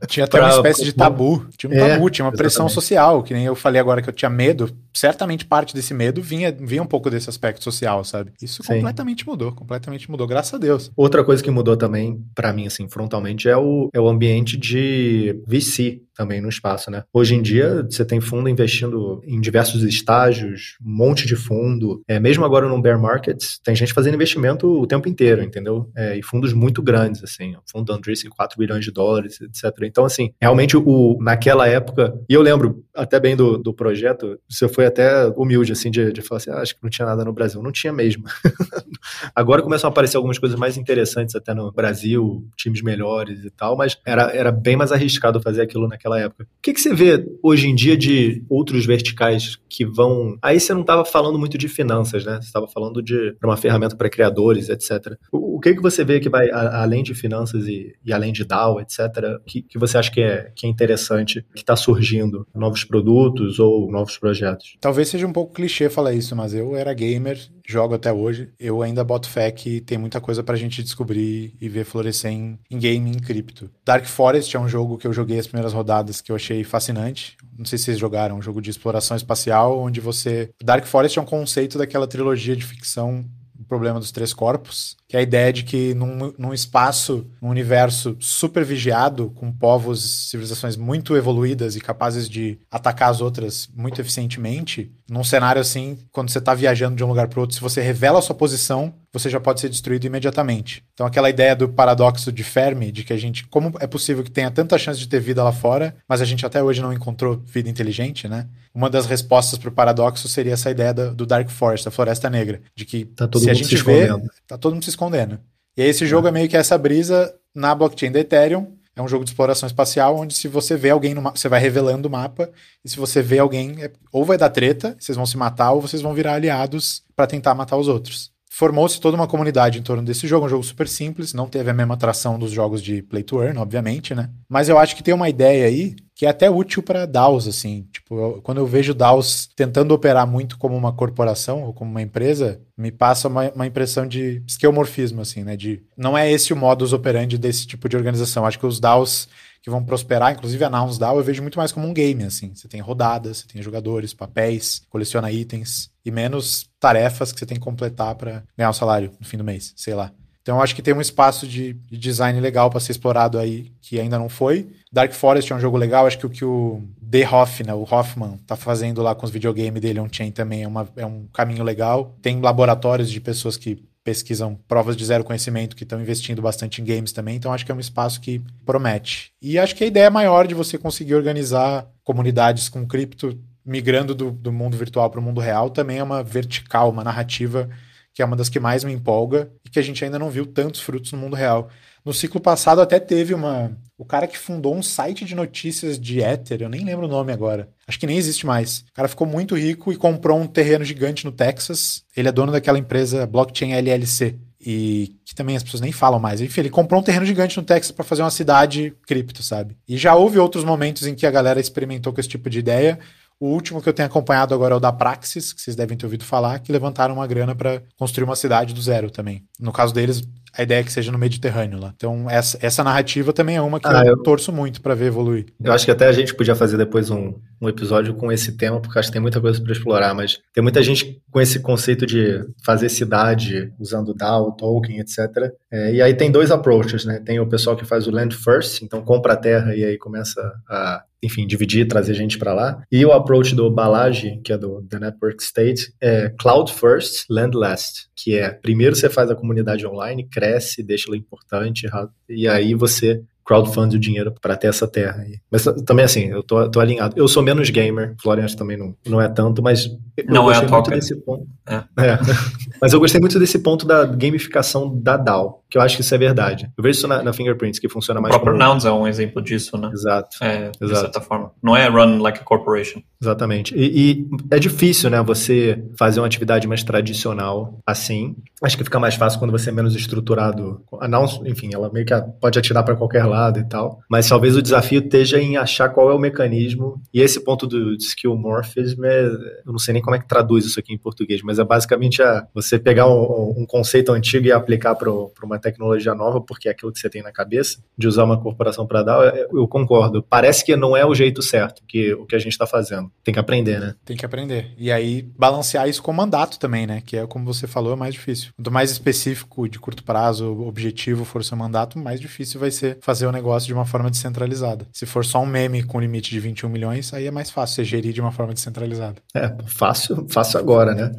Tinha 0.08 0.26
até 0.26 0.40
uma 0.40 0.50
espécie 0.50 0.84
de 0.84 0.94
tabu. 0.94 1.46
Tinha 1.58 1.72
um 1.72 1.76
é, 1.76 1.90
tabu, 1.90 2.10
tinha 2.10 2.26
uma 2.26 2.32
pressão 2.32 2.68
social, 2.68 3.22
que 3.24 3.34
nem 3.34 3.46
eu 3.46 3.56
falei 3.56 3.80
agora 3.80 4.02
que 4.02 4.10
eu 4.10 4.14
tinha 4.14 4.30
medo. 4.30 4.70
Certamente 4.94 5.46
parte 5.46 5.74
desse 5.74 5.94
medo 5.94 6.22
vinha, 6.22 6.52
vinha 6.52 6.82
um 6.82 6.88
pouco 6.88 7.10
desse 7.10 7.30
aspecto 7.30 7.64
social, 7.64 8.04
sabe? 8.04 8.32
Isso 8.42 8.64
Sim. 8.64 8.76
completamente 8.76 9.28
mudou, 9.28 9.52
completamente 9.52 10.10
mudou, 10.10 10.26
graças 10.26 10.54
a 10.54 10.58
Deus. 10.58 10.92
Outra 10.96 11.24
coisa 11.24 11.44
que 11.44 11.52
mudou 11.52 11.78
também, 11.78 12.24
para 12.34 12.52
mim, 12.54 12.66
assim, 12.66 12.88
frontalmente, 12.88 13.48
é 13.48 13.58
o, 13.58 13.90
é 13.94 14.00
o 14.00 14.08
ambiente 14.08 14.58
de 14.58 15.42
VC, 15.46 16.02
também 16.16 16.42
no 16.42 16.50
espaço, 16.50 16.90
né? 16.90 17.04
Hoje 17.14 17.36
em 17.36 17.42
dia, 17.42 17.84
você 17.84 18.06
tem 18.06 18.20
fundo 18.22 18.50
investindo 18.50 19.22
em 19.26 19.40
diversos 19.40 19.84
estágios, 19.84 20.78
um 20.84 20.92
monte 20.92 21.28
de 21.28 21.36
fundo. 21.36 22.02
É, 22.08 22.20
mesmo 22.20 22.46
agora 22.46 22.68
no 22.68 22.82
bear 22.82 23.00
market, 23.00 23.44
tem 23.64 23.76
gente 23.76 23.94
fazendo 23.94 24.16
investimento 24.16 24.68
o 24.68 24.88
tempo 24.88 25.10
inteiro, 25.10 25.44
entendeu? 25.44 25.90
É, 25.96 26.18
e 26.18 26.24
fundos 26.24 26.54
muito 26.54 26.82
grandes, 26.82 27.24
assim. 27.24 27.56
O 27.56 27.62
fundo 27.70 27.92
Andreessen, 27.92 28.30
4 28.30 28.58
bilhões 28.58 28.84
de 28.84 28.92
dólares, 28.92 29.40
etc. 29.42 29.72
Então, 29.84 30.06
assim, 30.06 30.32
realmente, 30.42 30.78
o, 30.78 31.18
naquela 31.22 31.68
época... 31.68 32.14
E 32.30 32.34
eu 32.34 32.42
lembro 32.42 32.84
até 32.96 33.20
bem 33.20 33.36
do, 33.36 33.58
do 33.58 33.74
projeto, 33.74 34.40
você 34.50 34.68
foi 34.68 34.86
até 34.86 35.28
humilde, 35.36 35.72
assim, 35.72 35.92
de, 35.92 36.12
de 36.12 36.22
falar 36.22 36.38
assim, 36.38 36.52
ah, 36.52 36.62
acho 36.62 36.76
que 36.76 36.84
não 36.84 36.90
tinha 36.90 37.06
nada 37.06 37.24
no 37.26 37.34
Brasil. 37.34 37.62
Não 37.62 37.72
tinha 37.72 37.92
mesmo. 37.92 38.24
agora 39.36 39.62
começam 39.62 39.90
a 39.90 39.92
aparecer 39.92 40.18
algumas 40.18 40.40
coisas 40.40 40.58
mais 40.58 40.78
interessantes 40.78 41.36
até 41.36 41.54
no 41.54 41.72
Brasil, 41.72 42.48
times 42.56 42.82
melhores 42.82 43.44
e 43.44 43.50
tal, 43.50 43.76
mas 43.76 43.98
era, 44.06 44.32
era 44.32 44.52
bem 44.52 44.76
mais 44.76 44.92
arriscado 44.92 45.42
fazer 45.42 45.62
aquilo 45.62 45.88
naquela 45.88 46.05
naquela 46.06 46.20
época. 46.20 46.44
O 46.44 46.48
que, 46.62 46.74
que 46.74 46.80
você 46.80 46.94
vê 46.94 47.26
hoje 47.42 47.68
em 47.68 47.76
dia 47.76 47.98
de 47.98 48.44
outros 48.50 48.86
verticais 48.86 49.58
que 49.76 49.86
vão. 49.86 50.38
Aí 50.42 50.60
você 50.60 50.74
não 50.74 50.82
estava 50.82 51.04
falando 51.04 51.38
muito 51.38 51.58
de 51.58 51.68
finanças, 51.68 52.24
né? 52.24 52.36
Você 52.36 52.48
estava 52.48 52.68
falando 52.68 53.02
de 53.02 53.36
uma 53.44 53.58
ferramenta 53.58 53.96
para 53.96 54.10
criadores, 54.10 54.70
etc. 54.70 55.18
O, 55.32 55.58
o 55.58 55.60
que, 55.60 55.76
que 55.76 55.82
você 55.82 56.04
vê 56.04 56.20
que 56.20 56.30
vai, 56.30 56.50
a, 56.50 56.82
além 56.82 57.04
de 57.04 57.14
finanças 57.14 57.68
e, 57.68 57.94
e, 58.06 58.14
além 58.14 58.32
de 58.32 58.46
DAO, 58.46 58.80
etc., 58.80 59.06
que, 59.46 59.62
que 59.64 59.78
você 59.78 59.98
acha 59.98 60.12
que 60.12 60.22
é, 60.22 60.52
que 60.56 60.66
é 60.66 60.70
interessante, 60.70 61.46
que 61.54 61.62
está 61.62 61.76
surgindo? 61.76 62.48
Novos 62.56 62.86
produtos 62.86 63.60
ou 63.60 63.92
novos 63.92 64.18
projetos? 64.18 64.78
Talvez 64.80 65.10
seja 65.10 65.28
um 65.28 65.34
pouco 65.34 65.54
clichê 65.54 65.90
falar 65.90 66.14
isso, 66.14 66.36
mas 66.36 66.54
eu 66.54 66.76
era 66.76 66.94
gamer, 66.94 67.38
jogo 67.68 67.96
até 67.96 68.14
hoje. 68.14 68.50
Eu 68.58 68.82
ainda 68.82 69.04
boto 69.04 69.30
fé 69.30 69.52
que 69.52 69.82
tem 69.82 69.98
muita 69.98 70.22
coisa 70.22 70.42
pra 70.42 70.56
gente 70.56 70.82
descobrir 70.82 71.54
e 71.60 71.68
ver 71.68 71.84
florescer 71.84 72.32
em, 72.32 72.58
em 72.72 72.80
game, 72.80 73.10
em 73.10 73.20
cripto. 73.20 73.70
Dark 73.86 74.06
Forest 74.06 74.56
é 74.56 74.60
um 74.60 74.70
jogo 74.70 74.98
que 74.98 75.06
eu 75.06 75.14
joguei 75.14 75.38
as 75.38 75.48
primeiras 75.48 75.74
rodadas 75.74 75.95
que 76.22 76.32
eu 76.32 76.36
achei 76.36 76.64
fascinante. 76.64 77.38
Não 77.58 77.66
sei 77.66 77.78
se 77.78 77.86
vocês 77.86 78.00
jogaram, 78.00 78.38
um 78.38 78.42
jogo 78.42 78.62
de 78.62 78.70
exploração 78.70 79.16
espacial, 79.16 79.80
onde 79.80 80.00
você. 80.00 80.50
Dark 80.64 80.86
Forest 80.86 81.20
é 81.20 81.22
um 81.22 81.26
conceito 81.26 81.78
daquela 81.78 82.08
trilogia 82.08 82.56
de 82.56 82.66
ficção 82.66 83.26
o 83.60 83.64
problema 83.64 84.00
dos 84.00 84.12
três 84.12 84.34
corpos, 84.34 84.96
que 85.08 85.16
é 85.16 85.20
a 85.20 85.24
ideia 85.24 85.52
de 85.52 85.64
que 85.64 85.94
num, 85.96 86.34
num 86.38 86.54
espaço, 86.54 87.26
num 87.42 87.50
universo 87.50 88.16
super 88.20 88.64
vigiado, 88.64 89.32
com 89.36 89.52
povos, 89.52 90.30
civilizações 90.30 90.76
muito 90.76 91.16
evoluídas 91.16 91.76
e 91.76 91.82
capazes 91.82 92.30
de 92.30 92.60
atacar 92.70 93.10
as 93.10 93.22
outras 93.22 93.68
muito 93.74 94.00
eficientemente, 94.00 94.92
num 95.10 95.24
cenário 95.24 95.62
assim, 95.62 95.98
quando 96.12 96.30
você 96.30 96.40
está 96.40 96.54
viajando 96.54 96.96
de 96.96 97.04
um 97.04 97.08
lugar 97.08 97.28
para 97.28 97.40
outro, 97.40 97.56
se 97.56 97.62
você 97.62 97.82
revela 97.82 98.20
a 98.20 98.22
sua 98.22 98.36
posição, 98.36 98.94
você 99.18 99.30
já 99.30 99.40
pode 99.40 99.62
ser 99.62 99.70
destruído 99.70 100.06
imediatamente. 100.06 100.84
Então, 100.94 101.06
aquela 101.06 101.30
ideia 101.30 101.56
do 101.56 101.70
paradoxo 101.70 102.34
de 102.34 102.44
Fermi, 102.44 102.92
de 102.92 103.04
que 103.06 103.14
a 103.14 103.18
gente, 103.18 103.48
como 103.48 103.74
é 103.80 103.88
possível 103.88 104.24
que 104.24 104.30
tenha 104.30 104.52
tanta 104.52 104.78
chance 104.78 105.00
de 105.00 105.08
ter 105.08 105.22
vida 105.22 105.42
lá 105.42 105.54
fora, 105.54 105.96
mas 106.08 106.22
a 106.22 106.26
gente 106.26 106.46
até 106.46 106.62
hoje 106.62 106.82
não 106.82 106.92
encontrou 106.92 107.42
vida 107.46 107.70
inteligente, 107.70 108.28
né? 108.28 108.46
Uma 108.74 108.90
das 108.90 109.06
respostas 109.06 109.58
para 109.58 109.70
o 109.70 109.72
paradoxo 109.72 110.28
seria 110.28 110.54
essa 110.54 110.70
ideia 110.70 110.94
do 110.94 111.26
Dark 111.26 111.50
Forest, 111.50 111.86
da 111.86 111.92
Floresta 111.92 112.30
Negra, 112.30 112.62
de 112.76 112.84
que 112.84 113.06
tá 113.06 113.30
se 113.34 113.50
a 113.50 113.54
gente 113.54 113.78
se 113.78 113.84
vê, 113.84 114.10
tá 114.46 114.58
todo 114.58 114.74
mundo 114.74 114.84
se 114.84 114.90
escondendo. 114.90 115.40
E 115.78 115.82
aí 115.82 115.88
esse 115.88 116.06
jogo 116.06 116.28
é. 116.28 116.30
é 116.30 116.34
meio 116.34 116.50
que 116.50 116.58
essa 116.58 116.78
brisa 116.78 117.34
na 117.54 117.74
blockchain 117.74 118.12
da 118.12 118.20
Ethereum, 118.20 118.68
é 118.98 119.02
um 119.02 119.08
jogo 119.08 119.24
de 119.24 119.32
exploração 119.32 119.68
espacial 119.68 120.18
onde 120.18 120.34
se 120.34 120.50
você 120.50 120.76
vê 120.76 120.90
alguém 120.90 121.14
no 121.14 121.22
mapa, 121.22 121.38
você 121.38 121.48
vai 121.48 121.60
revelando 121.62 122.10
o 122.10 122.12
mapa, 122.12 122.50
e 122.84 122.90
se 122.90 122.98
você 122.98 123.22
vê 123.22 123.40
alguém, 123.40 123.82
é, 123.82 123.92
ou 124.12 124.26
vai 124.26 124.38
dar 124.38 124.50
treta, 124.50 124.96
vocês 125.00 125.16
vão 125.16 125.26
se 125.26 125.38
matar, 125.38 125.72
ou 125.72 125.82
vocês 125.82 126.02
vão 126.02 126.14
virar 126.14 126.34
aliados 126.34 127.04
para 127.16 127.28
tentar 127.28 127.56
matar 127.56 127.78
os 127.78 127.88
outros 127.88 128.35
formou-se 128.56 129.02
toda 129.02 129.18
uma 129.18 129.28
comunidade 129.28 129.78
em 129.78 129.82
torno 129.82 130.02
desse 130.02 130.26
jogo, 130.28 130.46
um 130.46 130.50
jogo 130.50 130.64
super 130.64 130.88
simples, 130.88 131.34
não 131.34 131.46
teve 131.46 131.70
a 131.70 131.74
mesma 131.74 131.96
atração 131.96 132.40
dos 132.40 132.52
jogos 132.52 132.82
de 132.82 133.02
play 133.02 133.22
to 133.22 133.44
earn, 133.44 133.60
obviamente, 133.60 134.16
né? 134.16 134.30
Mas 134.48 134.70
eu 134.70 134.80
acho 134.80 134.96
que 134.96 135.04
tem 135.04 135.14
uma 135.14 135.28
ideia 135.28 135.66
aí 135.66 135.94
que 136.16 136.26
é 136.26 136.30
até 136.30 136.50
útil 136.50 136.82
para 136.82 137.06
DAOs, 137.06 137.50
assim. 137.50 137.86
Tipo, 137.92 138.18
eu, 138.18 138.42
quando 138.42 138.60
eu 138.60 138.66
vejo 138.66 138.94
DAOs 138.94 139.50
tentando 139.58 139.94
operar 139.94 140.26
muito 140.26 140.58
como 140.58 140.74
uma 140.74 140.94
corporação 140.94 141.64
ou 141.64 141.74
como 141.74 141.92
uma 141.92 142.02
empresa, 142.02 142.62
me 142.78 142.94
passa 142.94 143.28
uma, 143.28 143.52
uma 143.52 143.68
impressão 143.68 144.08
de 144.08 144.42
esquemorfismo, 144.48 145.20
assim, 145.20 145.44
né? 145.44 145.58
De 145.58 145.84
não 145.98 146.18
é 146.18 146.32
esse 146.32 146.54
o 146.54 146.56
modus 146.56 146.94
operandi 146.94 147.38
desse 147.38 147.68
tipo 147.68 147.90
de 147.90 147.98
organização. 147.98 148.46
Acho 148.46 148.58
que 148.58 148.66
os 148.66 148.80
DAOs 148.80 149.28
que 149.66 149.70
vão 149.72 149.84
prosperar, 149.84 150.32
inclusive 150.32 150.64
a 150.64 150.70
Nouns 150.70 151.00
DAO, 151.00 151.18
eu 151.18 151.24
vejo 151.24 151.42
muito 151.42 151.58
mais 151.58 151.72
como 151.72 151.88
um 151.88 151.94
game, 151.94 152.24
assim. 152.24 152.54
Você 152.54 152.68
tem 152.68 152.80
rodadas, 152.82 153.38
você 153.40 153.48
tem 153.48 153.64
jogadores, 153.64 154.14
papéis, 154.14 154.84
coleciona 154.92 155.32
itens 155.32 155.90
e 156.06 156.12
menos 156.12 156.70
tarefas 156.80 157.32
que 157.32 157.40
você 157.40 157.48
tem 157.48 157.58
que 157.58 157.64
completar 157.64 158.14
para 158.14 158.44
ganhar 158.56 158.70
o 158.70 158.74
salário 158.74 159.12
no 159.20 159.26
fim 159.26 159.38
do 159.38 159.44
mês, 159.44 159.74
sei 159.76 159.96
lá. 159.96 160.12
Então 160.44 160.58
eu 160.58 160.62
acho 160.62 160.76
que 160.76 160.84
tem 160.84 160.94
um 160.94 161.02
espaço 161.02 161.48
de, 161.48 161.74
de 161.74 161.98
design 161.98 162.40
legal 162.40 162.70
para 162.70 162.80
ser 162.80 162.92
explorado 162.92 163.40
aí 163.40 163.72
que 163.82 164.00
ainda 164.00 164.20
não 164.20 164.30
foi. 164.30 164.70
Dark 164.92 165.12
Forest 165.14 165.52
é 165.52 165.56
um 165.56 165.60
jogo 165.60 165.78
legal, 165.78 166.06
acho 166.06 166.20
que 166.20 166.28
o 166.28 166.30
que 166.30 166.46
o 166.46 166.84
The 167.10 167.28
Hoff, 167.28 167.64
né, 167.64 167.74
o 167.74 167.88
Hoffman, 167.90 168.38
tá 168.46 168.56
fazendo 168.56 169.02
lá 169.02 169.16
com 169.16 169.26
os 169.26 169.32
videogames 169.32 169.82
dele 169.82 170.00
on-chain 170.00 170.30
também 170.30 170.62
é, 170.62 170.68
uma, 170.68 170.88
é 170.96 171.08
um 171.08 171.26
caminho 171.34 171.64
legal. 171.64 172.16
Tem 172.22 172.40
laboratórios 172.40 173.10
de 173.10 173.20
pessoas 173.20 173.58
que 173.58 173.84
pesquisam 174.06 174.58
provas 174.68 174.96
de 174.96 175.04
zero 175.04 175.24
conhecimento 175.24 175.76
que 175.76 175.84
estão 175.84 176.00
investindo 176.00 176.40
bastante 176.40 176.80
em 176.80 176.86
games 176.86 177.12
também, 177.12 177.36
então 177.36 177.52
acho 177.52 177.66
que 177.66 177.72
é 177.72 177.76
um 177.76 177.80
espaço 177.80 178.22
que 178.22 178.40
promete. 178.64 179.34
E 179.42 179.58
acho 179.58 179.76
que 179.76 179.84
a 179.84 179.88
ideia 179.88 180.12
maior 180.12 180.48
de 180.48 180.54
você 180.54 180.78
conseguir 180.78 181.16
organizar 181.16 181.88
comunidades 182.04 182.70
com 182.70 182.86
cripto 182.86 183.38
migrando 183.66 184.14
do, 184.14 184.30
do 184.30 184.52
mundo 184.52 184.78
virtual 184.78 185.10
para 185.10 185.20
o 185.20 185.24
mundo 185.24 185.42
real 185.42 185.72
também 185.72 185.98
é 185.98 186.04
uma 186.04 186.24
vertical, 186.24 186.92
uma 186.92 187.04
narrativa 187.04 187.68
que 188.14 188.22
é 188.22 188.26
uma 188.26 188.38
das 188.38 188.48
que 188.48 188.62
mais 188.62 188.84
me 188.84 188.94
empolga 188.94 189.52
e 189.66 189.70
que 189.70 189.78
a 189.78 189.82
gente 189.82 190.06
ainda 190.06 190.18
não 190.18 190.30
viu 190.30 190.46
tantos 190.46 190.80
frutos 190.80 191.12
no 191.12 191.18
mundo 191.18 191.36
real. 191.36 191.70
No 192.06 192.14
ciclo 192.14 192.40
passado 192.40 192.80
até 192.80 192.98
teve 192.98 193.34
uma. 193.34 193.76
O 193.98 194.04
cara 194.04 194.28
que 194.28 194.38
fundou 194.38 194.76
um 194.76 194.84
site 194.84 195.24
de 195.24 195.34
notícias 195.36 195.98
de 195.98 196.20
Ether, 196.20 196.62
eu 196.62 196.70
nem 196.70 196.84
lembro 196.84 197.06
o 197.06 197.10
nome 197.10 197.32
agora. 197.32 197.70
Acho 197.88 197.98
que 197.98 198.06
nem 198.06 198.18
existe 198.18 198.46
mais. 198.46 198.80
O 198.80 198.94
cara 198.94 199.08
ficou 199.08 199.26
muito 199.26 199.56
rico 199.56 199.92
e 199.92 199.96
comprou 199.96 200.38
um 200.38 200.48
terreno 200.48 200.84
gigante 200.84 201.24
no 201.24 201.32
Texas. 201.32 202.04
Ele 202.16 202.28
é 202.28 202.32
dono 202.32 202.52
daquela 202.52 202.78
empresa 202.78 203.26
Blockchain 203.26 203.74
LLC. 203.74 204.36
E 204.60 205.16
que 205.24 205.36
também 205.36 205.56
as 205.56 205.64
pessoas 205.64 205.80
nem 205.80 205.92
falam 205.92 206.20
mais. 206.20 206.42
Enfim, 206.42 206.62
ele 206.62 206.70
comprou 206.70 207.00
um 207.00 207.04
terreno 207.04 207.26
gigante 207.26 207.56
no 207.56 207.64
Texas 207.64 207.92
para 207.92 208.04
fazer 208.04 208.24
uma 208.24 208.32
cidade 208.32 208.94
cripto, 209.06 209.44
sabe? 209.44 209.78
E 209.88 209.96
já 209.96 210.16
houve 210.16 210.40
outros 210.40 210.64
momentos 210.64 211.06
em 211.06 211.14
que 211.14 211.26
a 211.26 211.32
galera 211.32 211.60
experimentou 211.60 212.12
com 212.12 212.20
esse 212.20 212.30
tipo 212.30 212.50
de 212.50 212.60
ideia. 212.60 213.00
O 213.40 213.48
último 213.48 213.82
que 213.82 213.90
eu 213.90 213.94
tenho 213.94 214.08
acompanhado 214.08 214.54
agora 214.54 214.74
é 214.74 214.78
o 214.78 214.80
da 214.80 214.94
Praxis, 214.94 215.52
que 215.52 215.62
vocês 215.62 215.76
devem 215.76 215.98
ter 215.98 216.06
ouvido 216.06 216.24
falar, 216.24 216.60
que 216.60 216.72
levantaram 216.72 217.16
uma 217.16 217.28
grana 217.28 217.54
para 217.54 217.82
construir 217.98 218.24
uma 218.24 218.36
cidade 218.36 218.74
do 218.74 218.82
zero 218.82 219.12
também. 219.12 219.44
No 219.60 219.74
caso 219.74 219.94
deles, 219.94 220.24
a 220.58 220.64
ideia 220.64 220.80
é 220.80 220.84
que 220.84 220.92
seja 220.92 221.12
no 221.12 221.18
Mediterrâneo 221.18 221.80
lá. 221.80 221.94
Então, 221.96 222.30
essa, 222.30 222.58
essa 222.62 222.84
narrativa 222.84 223.34
também 223.34 223.58
é 223.58 223.62
uma 223.62 223.80
que 223.80 223.88
ah, 223.88 224.04
eu, 224.06 224.14
eu, 224.14 224.24
torço 224.24 224.54
muito 224.54 224.82
para 224.82 224.96
ver 224.96 225.08
evoluir. 225.08 225.48
Eu 225.62 225.74
acho 225.74 225.84
que 225.84 225.92
até 225.92 226.08
a 226.08 226.12
gente 226.14 226.34
podia 226.34 226.56
fazer 226.56 226.78
depois 226.78 227.10
um, 227.10 227.34
um 227.62 227.68
episódio 227.68 228.14
com 228.14 228.32
esse 228.32 228.54
tema, 228.54 228.80
porque 228.80 228.98
acho 228.98 229.10
que 229.10 229.14
tem 229.14 229.22
muita 229.22 229.42
coisa 229.42 229.62
para 229.62 229.74
explorar, 229.74 230.14
mas 230.14 230.40
tem 230.54 230.64
muita 230.64 230.82
gente 230.82 231.22
com 231.30 231.42
esse 231.42 231.60
conceito 231.60 232.06
de 232.06 232.40
fazer 232.64 232.88
cidade 232.88 233.74
usando 233.78 234.14
DAO, 234.14 234.54
token, 234.54 235.00
etc. 235.00 235.52
É, 235.70 235.96
e 235.96 236.02
aí 236.02 236.14
tem 236.14 236.32
dois 236.32 236.52
approaches, 236.52 237.04
né? 237.04 237.20
Tem 237.20 237.38
o 237.40 237.50
pessoal 237.50 237.76
que 237.76 237.84
faz 237.84 238.08
o 238.08 238.12
land 238.12 238.34
first, 238.34 238.82
então 238.82 239.02
compra 239.02 239.34
a 239.34 239.38
terra 239.38 239.76
e 239.76 239.84
aí 239.84 239.98
começa 239.98 240.42
a 240.70 241.04
enfim, 241.26 241.46
dividir, 241.46 241.88
trazer 241.88 242.14
gente 242.14 242.38
para 242.38 242.54
lá. 242.54 242.82
E 242.92 243.06
o 243.06 243.12
approach 243.12 243.56
do 243.56 243.70
Balaji, 243.70 244.40
que 244.44 244.54
é 244.54 244.58
do 244.58 244.82
The 244.90 245.00
Network 245.00 245.44
State, 245.44 245.94
é 246.02 246.34
cloud 246.40 246.72
first, 246.72 247.26
land 247.30 247.56
last, 247.56 248.08
que 248.16 248.36
é 248.36 248.50
primeiro 248.50 248.96
você 248.96 249.10
faz 249.10 249.30
a 249.30 249.36
comunidade 249.36 249.86
online, 249.86 250.28
cresce, 250.28 250.84
deixa 250.84 251.10
ela 251.10 251.18
importante, 251.18 251.88
e 252.30 252.48
aí 252.48 252.74
você 252.74 253.22
crowdfund 253.46 253.96
o 253.96 254.00
dinheiro 254.00 254.34
para 254.42 254.58
ter 254.58 254.68
essa 254.68 254.88
terra 254.88 255.22
aí. 255.22 255.40
Mas 255.52 255.64
também 255.86 256.04
assim, 256.04 256.26
eu 256.32 256.42
tô, 256.42 256.70
tô 256.70 256.80
alinhado. 256.80 257.14
Eu 257.16 257.28
sou 257.28 257.44
menos 257.44 257.70
gamer, 257.70 258.16
Florian 258.20 258.48
também 258.48 258.76
não, 258.76 258.96
não 259.06 259.22
é 259.22 259.30
tanto, 259.30 259.62
mas 259.62 259.88
não 260.28 260.52
é 260.52 260.68
muito 260.68 260.90
desse 260.90 261.16
ponto. 261.16 261.48
É. 261.68 261.76
É. 261.76 262.18
mas 262.82 262.94
eu 262.94 263.00
gostei 263.00 263.20
muito 263.20 263.40
desse 263.40 263.60
ponto 263.60 263.86
da 263.86 264.06
gamificação 264.06 264.94
da 264.96 265.18
DAO, 265.18 265.64
que 265.70 265.78
eu 265.78 265.82
acho 265.82 265.96
que 265.96 266.02
isso 266.02 266.14
é 266.14 266.18
verdade. 266.18 266.70
Eu 266.78 266.84
vejo 266.84 267.00
isso 267.00 267.08
na, 267.08 267.24
na 267.24 267.34
Fingerprints, 267.34 267.80
que 267.80 267.88
funciona 267.88 268.20
mais 268.20 268.34
O 268.36 268.40
próprio 268.40 268.58
como... 268.58 268.70
Nouns 268.70 268.86
é 268.86 268.92
um 268.92 269.08
exemplo 269.08 269.42
disso, 269.42 269.78
né? 269.78 269.90
Exato. 269.94 270.38
É, 270.42 270.72
de 270.72 270.86
Exato. 270.86 271.00
certa 271.02 271.22
forma. 271.22 271.52
Não 271.62 271.76
é 271.76 271.88
run 271.88 272.20
like 272.20 272.40
a 272.40 272.44
corporation. 272.44 273.02
Exatamente. 273.22 273.74
E, 273.76 274.12
e 274.12 274.28
é 274.52 274.60
difícil, 274.60 275.10
né, 275.10 275.22
você 275.22 275.84
fazer 275.98 276.20
uma 276.20 276.28
atividade 276.28 276.68
mais 276.68 276.84
tradicional 276.84 277.80
assim. 277.86 278.36
Acho 278.64 278.78
que 278.78 278.84
fica 278.84 279.00
mais 279.00 279.16
fácil 279.16 279.40
quando 279.40 279.52
você 279.52 279.70
é 279.70 279.74
menos 279.74 279.96
estruturado. 279.96 280.82
A 281.00 281.08
Nouns, 281.08 281.42
enfim, 281.46 281.70
ela 281.74 281.92
meio 281.92 282.06
que 282.06 282.14
pode 282.40 282.58
atirar 282.60 282.84
para 282.84 282.96
qualquer 282.96 283.26
lado 283.26 283.36
lado 283.36 283.60
e 283.60 283.64
tal. 283.64 284.00
Mas 284.10 284.28
talvez 284.28 284.56
o 284.56 284.62
desafio 284.62 285.00
esteja 285.00 285.40
em 285.40 285.58
achar 285.58 285.90
qual 285.90 286.10
é 286.10 286.14
o 286.14 286.20
mecanismo. 286.20 287.02
E 287.14 287.22
esse 287.22 287.44
ponto 287.44 287.68
do 287.68 287.94
skill 287.96 288.36
morphism 288.36 289.04
é, 289.04 289.26
eu 289.66 289.72
não 289.72 289.80
sei 289.80 289.94
nem 289.94 290.02
como 290.02 290.16
é 290.16 290.20
que 290.20 290.28
traduz 290.28 290.66
isso 290.66 290.80
aqui 290.80 290.94
em 290.94 290.98
português, 290.98 291.42
mas 291.42 291.60
é 291.60 291.64
basicamente 291.64 292.22
a, 292.22 292.48
você 292.68 292.80
pegar 292.80 293.08
um, 293.08 293.56
um 293.58 293.66
conceito 293.66 294.12
antigo 294.12 294.48
e 294.48 294.52
aplicar 294.52 294.96
para 294.96 295.12
uma 295.44 295.60
tecnologia 295.60 296.14
nova, 296.16 296.40
porque 296.40 296.68
é 296.68 296.72
aquilo 296.72 296.92
que 296.92 297.00
você 297.00 297.10
tem 297.10 297.22
na 297.22 297.32
cabeça, 297.32 297.80
de 297.98 298.08
usar 298.08 298.24
uma 298.24 298.40
corporação 298.40 298.88
para 298.88 299.04
dar, 299.04 299.36
eu, 299.36 299.60
eu 299.60 299.68
concordo. 299.68 300.24
Parece 300.24 300.64
que 300.64 300.76
não 300.76 300.96
é 300.96 301.06
o 301.06 301.16
jeito 301.16 301.42
certo 301.42 301.82
que 301.88 302.14
o 302.14 302.26
que 302.26 302.36
a 302.36 302.40
gente 302.40 302.54
está 302.54 302.68
fazendo. 302.68 303.12
Tem 303.24 303.34
que 303.34 303.40
aprender, 303.40 303.80
né? 303.80 303.96
Tem 304.06 304.16
que 304.16 304.26
aprender. 304.26 304.72
E 304.78 304.92
aí 304.92 305.22
balancear 305.38 305.90
isso 305.90 306.02
com 306.02 306.14
mandato 306.14 306.60
também, 306.60 306.88
né? 306.88 307.02
Que 307.06 307.18
é 307.18 307.28
como 307.28 307.46
você 307.46 307.68
falou, 307.68 307.94
é 307.94 307.96
mais 307.96 308.14
difícil. 308.14 308.52
Quanto 308.56 308.72
mais 308.72 308.92
específico, 308.92 309.68
de 309.68 309.80
curto 309.80 310.04
prazo, 310.04 310.62
objetivo 310.62 311.26
for 311.26 311.44
seu 311.44 311.58
mandato, 311.58 311.98
mais 312.00 312.20
difícil 312.20 312.60
vai 312.60 312.72
ser 312.72 312.98
fazer 313.02 313.16
fazer 313.16 313.28
o 313.28 313.32
negócio 313.32 313.68
de 313.68 313.74
uma 313.74 313.86
forma 313.86 314.10
descentralizada. 314.10 314.86
Se 314.92 315.06
for 315.06 315.26
só 315.26 315.42
um 315.42 315.46
meme 315.46 315.84
com 315.84 316.00
limite 316.00 316.30
de 316.30 316.40
21 316.40 316.70
milhões, 316.70 317.14
aí 317.14 317.26
é 317.26 317.32
mais 317.32 317.50
fácil 317.50 317.76
você 317.76 317.86
gerir 317.86 318.14
de 318.14 318.22
uma 318.22 318.32
forma 318.32 318.54
descentralizada. 318.54 319.16
É, 319.34 319.56
fácil, 319.66 320.28
fácil 320.30 320.60
agora, 320.60 320.94
né? 320.94 321.12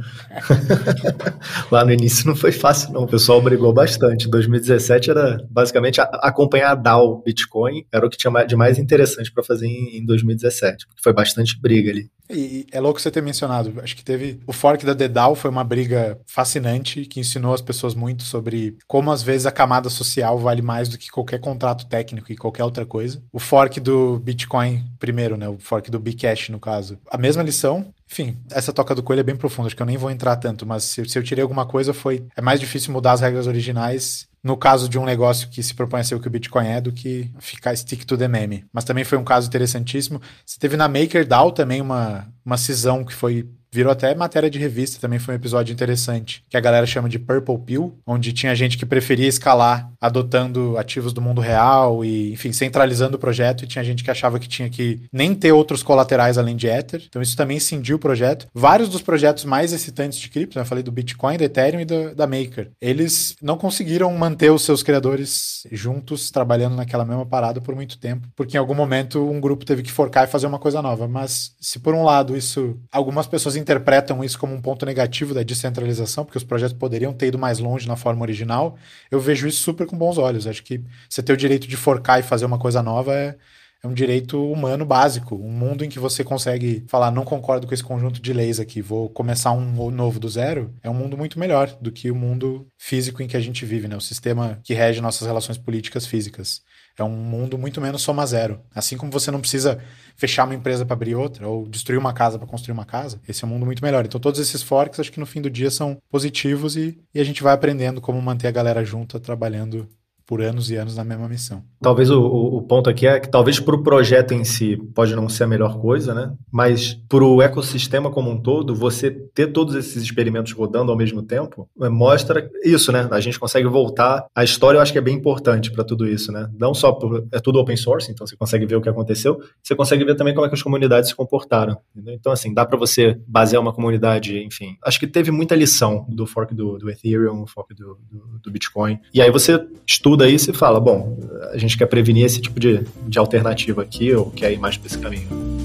Lá 1.70 1.84
no 1.84 1.92
início 1.92 2.26
não 2.26 2.36
foi 2.36 2.52
fácil, 2.52 2.92
não. 2.92 3.02
O 3.02 3.06
pessoal 3.06 3.40
brigou 3.40 3.72
bastante. 3.72 4.28
2017 4.28 5.10
era 5.10 5.38
basicamente 5.50 6.00
acompanhar 6.00 6.72
a 6.72 6.74
DAO 6.74 7.22
Bitcoin, 7.22 7.84
era 7.92 8.06
o 8.06 8.10
que 8.10 8.16
tinha 8.16 8.44
de 8.44 8.56
mais 8.56 8.78
interessante 8.78 9.32
para 9.32 9.42
fazer 9.42 9.66
em 9.66 10.04
2017. 10.04 10.86
Foi 11.02 11.12
bastante 11.12 11.60
briga 11.60 11.90
ali. 11.90 12.10
E, 12.30 12.66
é 12.72 12.80
louco 12.80 13.00
você 13.00 13.10
ter 13.10 13.22
mencionado. 13.22 13.80
Acho 13.82 13.96
que 13.96 14.04
teve. 14.04 14.40
O 14.46 14.52
fork 14.52 14.84
da 14.84 14.94
Dedal 14.94 15.34
foi 15.34 15.50
uma 15.50 15.64
briga 15.64 16.18
fascinante 16.26 17.04
que 17.04 17.20
ensinou 17.20 17.54
as 17.54 17.60
pessoas 17.60 17.94
muito 17.94 18.22
sobre 18.22 18.76
como 18.86 19.10
às 19.10 19.22
vezes 19.22 19.46
a 19.46 19.52
camada 19.52 19.88
social 19.88 20.38
vale 20.38 20.62
mais 20.62 20.88
do 20.88 20.98
que 20.98 21.10
qualquer 21.10 21.40
contrato 21.40 21.86
técnico 21.86 22.32
e 22.32 22.36
qualquer 22.36 22.64
outra 22.64 22.84
coisa. 22.84 23.22
O 23.32 23.38
fork 23.38 23.80
do 23.80 24.18
Bitcoin, 24.18 24.84
primeiro, 24.98 25.36
né? 25.36 25.48
O 25.48 25.58
fork 25.58 25.90
do 25.90 26.00
Bcash, 26.00 26.48
no 26.48 26.58
caso. 26.58 26.98
A 27.10 27.18
mesma 27.18 27.42
lição, 27.42 27.86
enfim, 28.10 28.36
essa 28.50 28.72
toca 28.72 28.94
do 28.94 29.02
coelho 29.02 29.20
é 29.20 29.24
bem 29.24 29.36
profunda, 29.36 29.66
acho 29.66 29.76
que 29.76 29.82
eu 29.82 29.86
nem 29.86 29.96
vou 29.96 30.10
entrar 30.10 30.36
tanto, 30.36 30.64
mas 30.64 30.84
se, 30.84 31.04
se, 31.08 31.18
eu 31.18 31.22
tirei 31.22 31.42
alguma 31.42 31.66
coisa 31.66 31.92
foi. 31.92 32.24
É 32.36 32.40
mais 32.40 32.60
difícil 32.60 32.92
mudar 32.92 33.12
as 33.12 33.20
regras 33.20 33.46
originais 33.46 34.28
no 34.46 34.56
caso 34.56 34.88
de 34.88 34.96
um 34.96 35.04
negócio 35.04 35.48
que 35.48 35.60
se 35.60 35.74
propõe 35.74 35.98
a 35.98 36.04
ser 36.04 36.14
o 36.14 36.20
que 36.20 36.28
o 36.28 36.30
Bitcoin 36.30 36.68
é 36.68 36.80
do 36.80 36.92
que 36.92 37.28
ficar 37.40 37.74
stick 37.74 38.04
to 38.04 38.16
the 38.16 38.28
meme. 38.28 38.64
Mas 38.72 38.84
também 38.84 39.02
foi 39.02 39.18
um 39.18 39.24
caso 39.24 39.48
interessantíssimo. 39.48 40.22
Você 40.44 40.56
teve 40.60 40.76
na 40.76 40.86
MakerDAO 40.86 41.50
também 41.50 41.80
uma, 41.80 42.28
uma 42.44 42.56
cisão 42.56 43.04
que 43.04 43.12
foi 43.12 43.50
Virou 43.72 43.92
até 43.92 44.14
matéria 44.14 44.50
de 44.50 44.58
revista, 44.58 45.00
também 45.00 45.18
foi 45.18 45.34
um 45.34 45.36
episódio 45.36 45.72
interessante, 45.72 46.42
que 46.48 46.56
a 46.56 46.60
galera 46.60 46.86
chama 46.86 47.08
de 47.08 47.18
Purple 47.18 47.58
Pill, 47.58 47.98
onde 48.06 48.32
tinha 48.32 48.54
gente 48.54 48.78
que 48.78 48.86
preferia 48.86 49.28
escalar 49.28 49.90
adotando 50.00 50.78
ativos 50.78 51.12
do 51.12 51.20
mundo 51.20 51.40
real 51.40 52.04
e, 52.04 52.32
enfim, 52.32 52.52
centralizando 52.52 53.16
o 53.16 53.20
projeto, 53.20 53.64
e 53.64 53.66
tinha 53.66 53.84
gente 53.84 54.04
que 54.04 54.10
achava 54.10 54.38
que 54.38 54.48
tinha 54.48 54.70
que 54.70 55.00
nem 55.12 55.34
ter 55.34 55.52
outros 55.52 55.82
colaterais 55.82 56.38
além 56.38 56.56
de 56.56 56.66
Ether. 56.66 57.02
Então 57.08 57.20
isso 57.20 57.36
também 57.36 57.58
cindiu 57.58 57.96
o 57.96 58.00
projeto. 58.00 58.46
Vários 58.54 58.88
dos 58.88 59.02
projetos 59.02 59.44
mais 59.44 59.72
excitantes 59.72 60.18
de 60.18 60.28
cripto, 60.28 60.56
né? 60.58 60.62
eu 60.62 60.66
falei 60.66 60.82
do 60.82 60.92
Bitcoin, 60.92 61.36
do 61.36 61.44
Ethereum 61.44 61.80
e 61.80 61.84
do, 61.84 62.14
da 62.14 62.26
Maker, 62.26 62.70
eles 62.80 63.36
não 63.42 63.56
conseguiram 63.56 64.12
manter 64.16 64.50
os 64.50 64.62
seus 64.62 64.82
criadores 64.82 65.66
juntos, 65.70 66.30
trabalhando 66.30 66.76
naquela 66.76 67.04
mesma 67.04 67.26
parada 67.26 67.60
por 67.60 67.74
muito 67.74 67.98
tempo, 67.98 68.28
porque 68.36 68.56
em 68.56 68.60
algum 68.60 68.74
momento 68.74 69.28
um 69.28 69.40
grupo 69.40 69.64
teve 69.64 69.82
que 69.82 69.92
forcar 69.92 70.24
e 70.24 70.30
fazer 70.30 70.46
uma 70.46 70.58
coisa 70.58 70.80
nova. 70.80 71.08
Mas 71.08 71.52
se 71.60 71.78
por 71.78 71.94
um 71.94 72.04
lado 72.04 72.36
isso, 72.36 72.76
algumas 72.92 73.26
pessoas 73.26 73.55
interpretam 73.56 74.22
isso 74.22 74.38
como 74.38 74.54
um 74.54 74.60
ponto 74.60 74.86
negativo 74.86 75.34
da 75.34 75.42
descentralização, 75.42 76.24
porque 76.24 76.38
os 76.38 76.44
projetos 76.44 76.76
poderiam 76.76 77.12
ter 77.12 77.28
ido 77.28 77.38
mais 77.38 77.58
longe 77.58 77.88
na 77.88 77.96
forma 77.96 78.22
original, 78.22 78.76
eu 79.10 79.20
vejo 79.20 79.46
isso 79.46 79.62
super 79.62 79.86
com 79.86 79.96
bons 79.96 80.18
olhos. 80.18 80.46
Acho 80.46 80.62
que 80.62 80.80
você 81.08 81.22
ter 81.22 81.32
o 81.32 81.36
direito 81.36 81.66
de 81.66 81.76
forcar 81.76 82.20
e 82.20 82.22
fazer 82.22 82.44
uma 82.44 82.58
coisa 82.58 82.82
nova 82.82 83.14
é, 83.14 83.36
é 83.82 83.86
um 83.86 83.94
direito 83.94 84.50
humano 84.50 84.84
básico. 84.84 85.34
Um 85.36 85.50
mundo 85.50 85.84
em 85.84 85.88
que 85.88 85.98
você 85.98 86.24
consegue 86.24 86.84
falar, 86.88 87.10
não 87.10 87.24
concordo 87.24 87.66
com 87.66 87.74
esse 87.74 87.82
conjunto 87.82 88.20
de 88.20 88.32
leis 88.32 88.58
aqui, 88.58 88.80
vou 88.80 89.08
começar 89.08 89.52
um 89.52 89.90
novo 89.90 90.18
do 90.18 90.28
zero, 90.28 90.74
é 90.82 90.90
um 90.90 90.94
mundo 90.94 91.16
muito 91.16 91.38
melhor 91.38 91.76
do 91.80 91.92
que 91.92 92.10
o 92.10 92.14
mundo 92.14 92.66
físico 92.78 93.22
em 93.22 93.26
que 93.26 93.36
a 93.36 93.40
gente 93.40 93.64
vive, 93.64 93.88
né? 93.88 93.96
O 93.96 94.00
sistema 94.00 94.58
que 94.62 94.74
rege 94.74 95.00
nossas 95.00 95.26
relações 95.26 95.58
políticas 95.58 96.06
físicas. 96.06 96.62
É 96.98 97.04
um 97.04 97.10
mundo 97.10 97.58
muito 97.58 97.80
menos 97.80 98.02
soma 98.02 98.24
zero. 98.26 98.60
Assim 98.74 98.96
como 98.96 99.12
você 99.12 99.30
não 99.30 99.40
precisa 99.40 99.78
fechar 100.16 100.44
uma 100.44 100.54
empresa 100.54 100.84
para 100.84 100.94
abrir 100.94 101.14
outra 101.14 101.46
ou 101.46 101.68
destruir 101.68 101.98
uma 101.98 102.14
casa 102.14 102.38
para 102.38 102.48
construir 102.48 102.72
uma 102.72 102.86
casa, 102.86 103.20
esse 103.28 103.44
é 103.44 103.46
um 103.46 103.50
mundo 103.50 103.66
muito 103.66 103.84
melhor. 103.84 104.06
Então 104.06 104.18
todos 104.18 104.40
esses 104.40 104.62
forks 104.62 104.98
acho 104.98 105.12
que 105.12 105.20
no 105.20 105.26
fim 105.26 105.42
do 105.42 105.50
dia 105.50 105.70
são 105.70 105.98
positivos 106.10 106.76
e, 106.76 106.98
e 107.14 107.20
a 107.20 107.24
gente 107.24 107.42
vai 107.42 107.52
aprendendo 107.52 108.00
como 108.00 108.20
manter 108.22 108.48
a 108.48 108.52
galera 108.52 108.82
junta 108.84 109.20
trabalhando 109.20 109.86
por 110.26 110.42
anos 110.42 110.70
e 110.70 110.76
anos 110.76 110.96
na 110.96 111.04
mesma 111.04 111.28
missão. 111.28 111.62
Talvez 111.80 112.10
o, 112.10 112.20
o 112.20 112.62
ponto 112.62 112.90
aqui 112.90 113.06
é 113.06 113.20
que 113.20 113.30
talvez 113.30 113.60
para 113.60 113.76
o 113.76 113.82
projeto 113.82 114.32
em 114.32 114.44
si 114.44 114.76
pode 114.92 115.14
não 115.14 115.28
ser 115.28 115.44
a 115.44 115.46
melhor 115.46 115.78
coisa, 115.78 116.12
né? 116.12 116.32
Mas 116.50 116.94
para 117.08 117.24
o 117.24 117.40
ecossistema 117.40 118.10
como 118.10 118.30
um 118.30 118.40
todo, 118.40 118.74
você 118.74 119.10
ter 119.10 119.52
todos 119.52 119.76
esses 119.76 120.02
experimentos 120.02 120.52
rodando 120.52 120.90
ao 120.90 120.98
mesmo 120.98 121.22
tempo 121.22 121.68
é, 121.80 121.88
mostra 121.88 122.50
isso, 122.64 122.90
né? 122.90 123.06
A 123.10 123.20
gente 123.20 123.38
consegue 123.38 123.68
voltar. 123.68 124.26
A 124.34 124.42
história 124.42 124.78
eu 124.78 124.82
acho 124.82 124.92
que 124.92 124.98
é 124.98 125.02
bem 125.02 125.14
importante 125.14 125.70
para 125.70 125.84
tudo 125.84 126.08
isso, 126.08 126.32
né? 126.32 126.50
Não 126.58 126.74
só 126.74 126.90
por, 126.92 127.24
é 127.30 127.38
tudo 127.38 127.60
open 127.60 127.76
source, 127.76 128.10
então 128.10 128.26
você 128.26 128.36
consegue 128.36 128.66
ver 128.66 128.76
o 128.76 128.80
que 128.80 128.88
aconteceu, 128.88 129.40
você 129.62 129.76
consegue 129.76 130.04
ver 130.04 130.16
também 130.16 130.34
como 130.34 130.46
é 130.46 130.48
que 130.48 130.56
as 130.56 130.62
comunidades 130.62 131.10
se 131.10 131.14
comportaram. 131.14 131.78
Entendeu? 131.94 132.14
Então 132.14 132.32
assim 132.32 132.52
dá 132.52 132.66
para 132.66 132.76
você 132.76 133.16
basear 133.28 133.62
uma 133.62 133.72
comunidade, 133.72 134.42
enfim. 134.42 134.76
Acho 134.84 134.98
que 134.98 135.06
teve 135.06 135.30
muita 135.30 135.54
lição 135.54 136.04
do 136.08 136.26
fork 136.26 136.52
do, 136.52 136.78
do 136.78 136.90
Ethereum, 136.90 137.46
fork 137.46 137.74
do, 137.74 137.96
do, 138.10 138.40
do 138.42 138.50
Bitcoin. 138.50 138.98
E 139.14 139.22
aí 139.22 139.30
você 139.30 139.64
estuda 139.86 140.15
estuda 140.16 140.28
isso 140.28 140.50
e 140.50 140.54
fala, 140.54 140.80
bom, 140.80 141.18
a 141.52 141.58
gente 141.58 141.76
quer 141.76 141.86
prevenir 141.86 142.24
esse 142.24 142.40
tipo 142.40 142.58
de, 142.58 142.80
de 143.06 143.18
alternativa 143.18 143.82
aqui, 143.82 144.12
ou 144.14 144.30
quer 144.30 144.52
ir 144.52 144.58
mais 144.58 144.76
para 144.76 144.86
esse 144.86 144.98
caminho. 144.98 145.55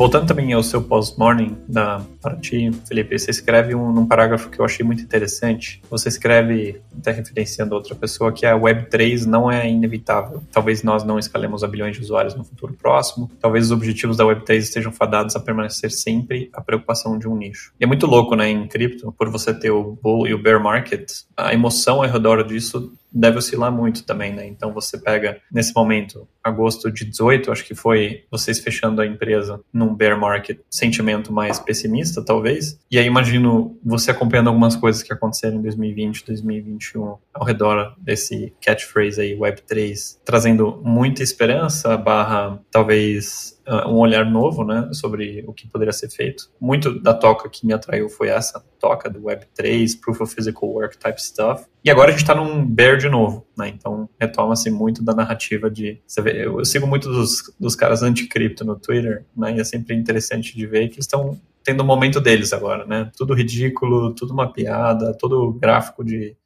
Voltando 0.00 0.26
também 0.26 0.50
ao 0.54 0.62
seu 0.62 0.80
post-morning 0.80 1.58
da 1.68 2.00
Paraty, 2.22 2.70
Felipe, 2.88 3.18
você 3.18 3.30
escreve 3.30 3.74
um, 3.74 3.92
num 3.92 4.06
parágrafo 4.06 4.48
que 4.48 4.58
eu 4.58 4.64
achei 4.64 4.82
muito 4.82 5.02
interessante. 5.02 5.82
Você 5.90 6.08
escreve, 6.08 6.80
até 6.98 7.12
referenciando 7.12 7.74
outra 7.74 7.94
pessoa, 7.94 8.32
que 8.32 8.46
a 8.46 8.58
Web3 8.58 9.26
não 9.26 9.52
é 9.52 9.68
inevitável. 9.68 10.42
Talvez 10.50 10.82
nós 10.82 11.04
não 11.04 11.18
escalemos 11.18 11.62
a 11.62 11.68
bilhões 11.68 11.96
de 11.96 12.02
usuários 12.02 12.34
no 12.34 12.42
futuro 12.42 12.72
próximo. 12.72 13.30
Talvez 13.38 13.66
os 13.66 13.72
objetivos 13.72 14.16
da 14.16 14.24
Web3 14.24 14.56
estejam 14.56 14.90
fadados 14.90 15.36
a 15.36 15.40
permanecer 15.40 15.90
sempre 15.90 16.48
a 16.54 16.62
preocupação 16.62 17.18
de 17.18 17.28
um 17.28 17.36
nicho. 17.36 17.74
E 17.78 17.84
é 17.84 17.86
muito 17.86 18.06
louco, 18.06 18.34
né, 18.34 18.48
em 18.48 18.66
cripto, 18.66 19.12
por 19.12 19.28
você 19.28 19.52
ter 19.52 19.70
o 19.70 19.98
bull 20.02 20.26
e 20.26 20.32
o 20.32 20.42
bear 20.42 20.62
market, 20.62 21.12
a 21.36 21.52
emoção 21.52 22.02
ao 22.02 22.08
redor 22.08 22.42
disso 22.42 22.90
deve 23.12 23.38
oscilar 23.38 23.72
muito 23.72 24.04
também, 24.04 24.32
né? 24.32 24.46
Então 24.46 24.72
você 24.72 24.98
pega 24.98 25.40
nesse 25.52 25.74
momento, 25.74 26.26
agosto 26.42 26.90
de 26.90 27.04
18, 27.04 27.52
acho 27.52 27.64
que 27.64 27.74
foi 27.74 28.24
vocês 28.30 28.58
fechando 28.58 29.00
a 29.00 29.06
empresa 29.06 29.60
num 29.72 29.94
bear 29.94 30.18
market, 30.18 30.58
sentimento 30.70 31.32
mais 31.32 31.58
pessimista, 31.58 32.24
talvez. 32.24 32.78
E 32.90 32.98
aí 32.98 33.06
imagino 33.06 33.78
você 33.84 34.10
acompanhando 34.10 34.48
algumas 34.48 34.76
coisas 34.76 35.02
que 35.02 35.12
aconteceram 35.12 35.58
em 35.58 35.62
2020, 35.62 36.26
2021 36.26 37.16
ao 37.34 37.44
redor 37.44 37.94
desse 37.98 38.52
catchphrase 38.60 39.20
aí 39.20 39.36
Web3, 39.36 40.18
trazendo 40.24 40.80
muita 40.84 41.22
esperança, 41.22 41.96
barra 41.96 42.60
talvez 42.70 43.59
um 43.86 43.98
olhar 43.98 44.24
novo, 44.24 44.64
né, 44.64 44.88
sobre 44.92 45.44
o 45.46 45.52
que 45.52 45.68
poderia 45.68 45.92
ser 45.92 46.08
feito. 46.10 46.50
Muito 46.60 47.00
da 47.00 47.14
toca 47.14 47.48
que 47.48 47.66
me 47.66 47.72
atraiu 47.72 48.08
foi 48.08 48.28
essa 48.28 48.64
toca 48.78 49.08
do 49.08 49.20
Web3, 49.22 50.00
Proof 50.00 50.20
of 50.20 50.34
Physical 50.34 50.68
Work 50.68 50.98
type 50.98 51.20
stuff. 51.22 51.64
E 51.84 51.90
agora 51.90 52.08
a 52.08 52.10
gente 52.12 52.22
está 52.22 52.34
num 52.34 52.64
bear 52.64 52.96
de 52.96 53.08
novo, 53.08 53.46
né? 53.56 53.68
Então 53.68 54.08
retoma-se 54.18 54.70
muito 54.70 55.02
da 55.02 55.14
narrativa 55.14 55.70
de. 55.70 56.00
Você 56.06 56.20
vê, 56.20 56.46
eu, 56.46 56.64
sigo 56.64 56.86
muito 56.86 57.08
dos, 57.08 57.42
dos 57.58 57.74
caras 57.76 58.02
anti-cripto 58.02 58.64
no 58.64 58.76
Twitter, 58.76 59.24
né? 59.36 59.56
E 59.56 59.60
é 59.60 59.64
sempre 59.64 59.94
interessante 59.94 60.56
de 60.56 60.66
ver 60.66 60.88
que 60.88 60.96
eles 60.96 61.04
estão 61.04 61.38
tendo 61.62 61.82
o 61.82 61.86
momento 61.86 62.20
deles 62.20 62.52
agora, 62.52 62.86
né? 62.86 63.10
Tudo 63.16 63.34
ridículo, 63.34 64.14
tudo 64.14 64.32
uma 64.32 64.52
piada, 64.52 65.14
todo 65.14 65.52
gráfico 65.52 66.04
de 66.04 66.36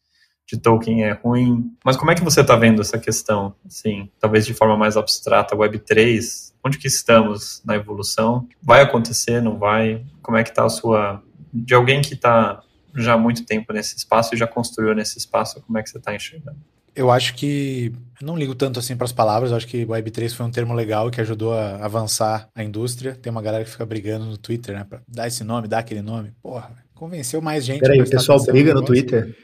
de 0.46 0.58
Tolkien 0.58 1.04
é 1.04 1.12
ruim. 1.12 1.72
Mas 1.84 1.96
como 1.96 2.10
é 2.10 2.14
que 2.14 2.24
você 2.24 2.40
está 2.40 2.56
vendo 2.56 2.80
essa 2.80 2.98
questão? 2.98 3.54
Assim, 3.66 4.10
talvez 4.20 4.46
de 4.46 4.54
forma 4.54 4.76
mais 4.76 4.96
abstrata, 4.96 5.56
Web3, 5.56 6.52
onde 6.64 6.78
que 6.78 6.86
estamos 6.86 7.62
na 7.64 7.76
evolução? 7.76 8.46
Vai 8.62 8.82
acontecer, 8.82 9.40
não 9.40 9.58
vai? 9.58 10.04
Como 10.22 10.36
é 10.36 10.42
que 10.42 10.50
está 10.50 10.64
a 10.64 10.70
sua... 10.70 11.22
De 11.52 11.72
alguém 11.74 12.02
que 12.02 12.14
está 12.14 12.60
já 12.96 13.14
há 13.14 13.18
muito 13.18 13.44
tempo 13.44 13.72
nesse 13.72 13.96
espaço 13.96 14.34
e 14.34 14.38
já 14.38 14.46
construiu 14.46 14.94
nesse 14.94 15.18
espaço, 15.18 15.60
como 15.62 15.78
é 15.78 15.82
que 15.82 15.90
você 15.90 15.98
está 15.98 16.14
enxergando? 16.14 16.58
Eu 16.94 17.10
acho 17.10 17.34
que. 17.34 17.92
Eu 18.20 18.26
não 18.26 18.36
ligo 18.36 18.54
tanto 18.54 18.78
assim 18.78 18.96
para 18.96 19.04
as 19.04 19.12
palavras, 19.12 19.50
eu 19.50 19.56
acho 19.56 19.66
que 19.66 19.84
Web3 19.84 20.32
foi 20.32 20.46
um 20.46 20.50
termo 20.50 20.72
legal 20.72 21.10
que 21.10 21.20
ajudou 21.20 21.52
a 21.52 21.84
avançar 21.84 22.48
a 22.54 22.62
indústria. 22.62 23.16
Tem 23.16 23.32
uma 23.32 23.42
galera 23.42 23.64
que 23.64 23.70
fica 23.70 23.84
brigando 23.84 24.26
no 24.26 24.38
Twitter, 24.38 24.76
né? 24.76 24.86
Pra 24.88 25.00
dar 25.08 25.26
esse 25.26 25.42
nome, 25.42 25.66
dar 25.66 25.80
aquele 25.80 26.02
nome. 26.02 26.32
Porra, 26.40 26.70
convenceu 26.94 27.42
mais 27.42 27.64
gente. 27.64 27.80
Peraí, 27.80 28.00
o 28.00 28.08
pessoal 28.08 28.40
briga 28.44 28.72
no, 28.72 28.80
no 28.80 28.86
Twitter? 28.86 29.36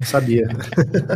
Sabia. 0.00 0.48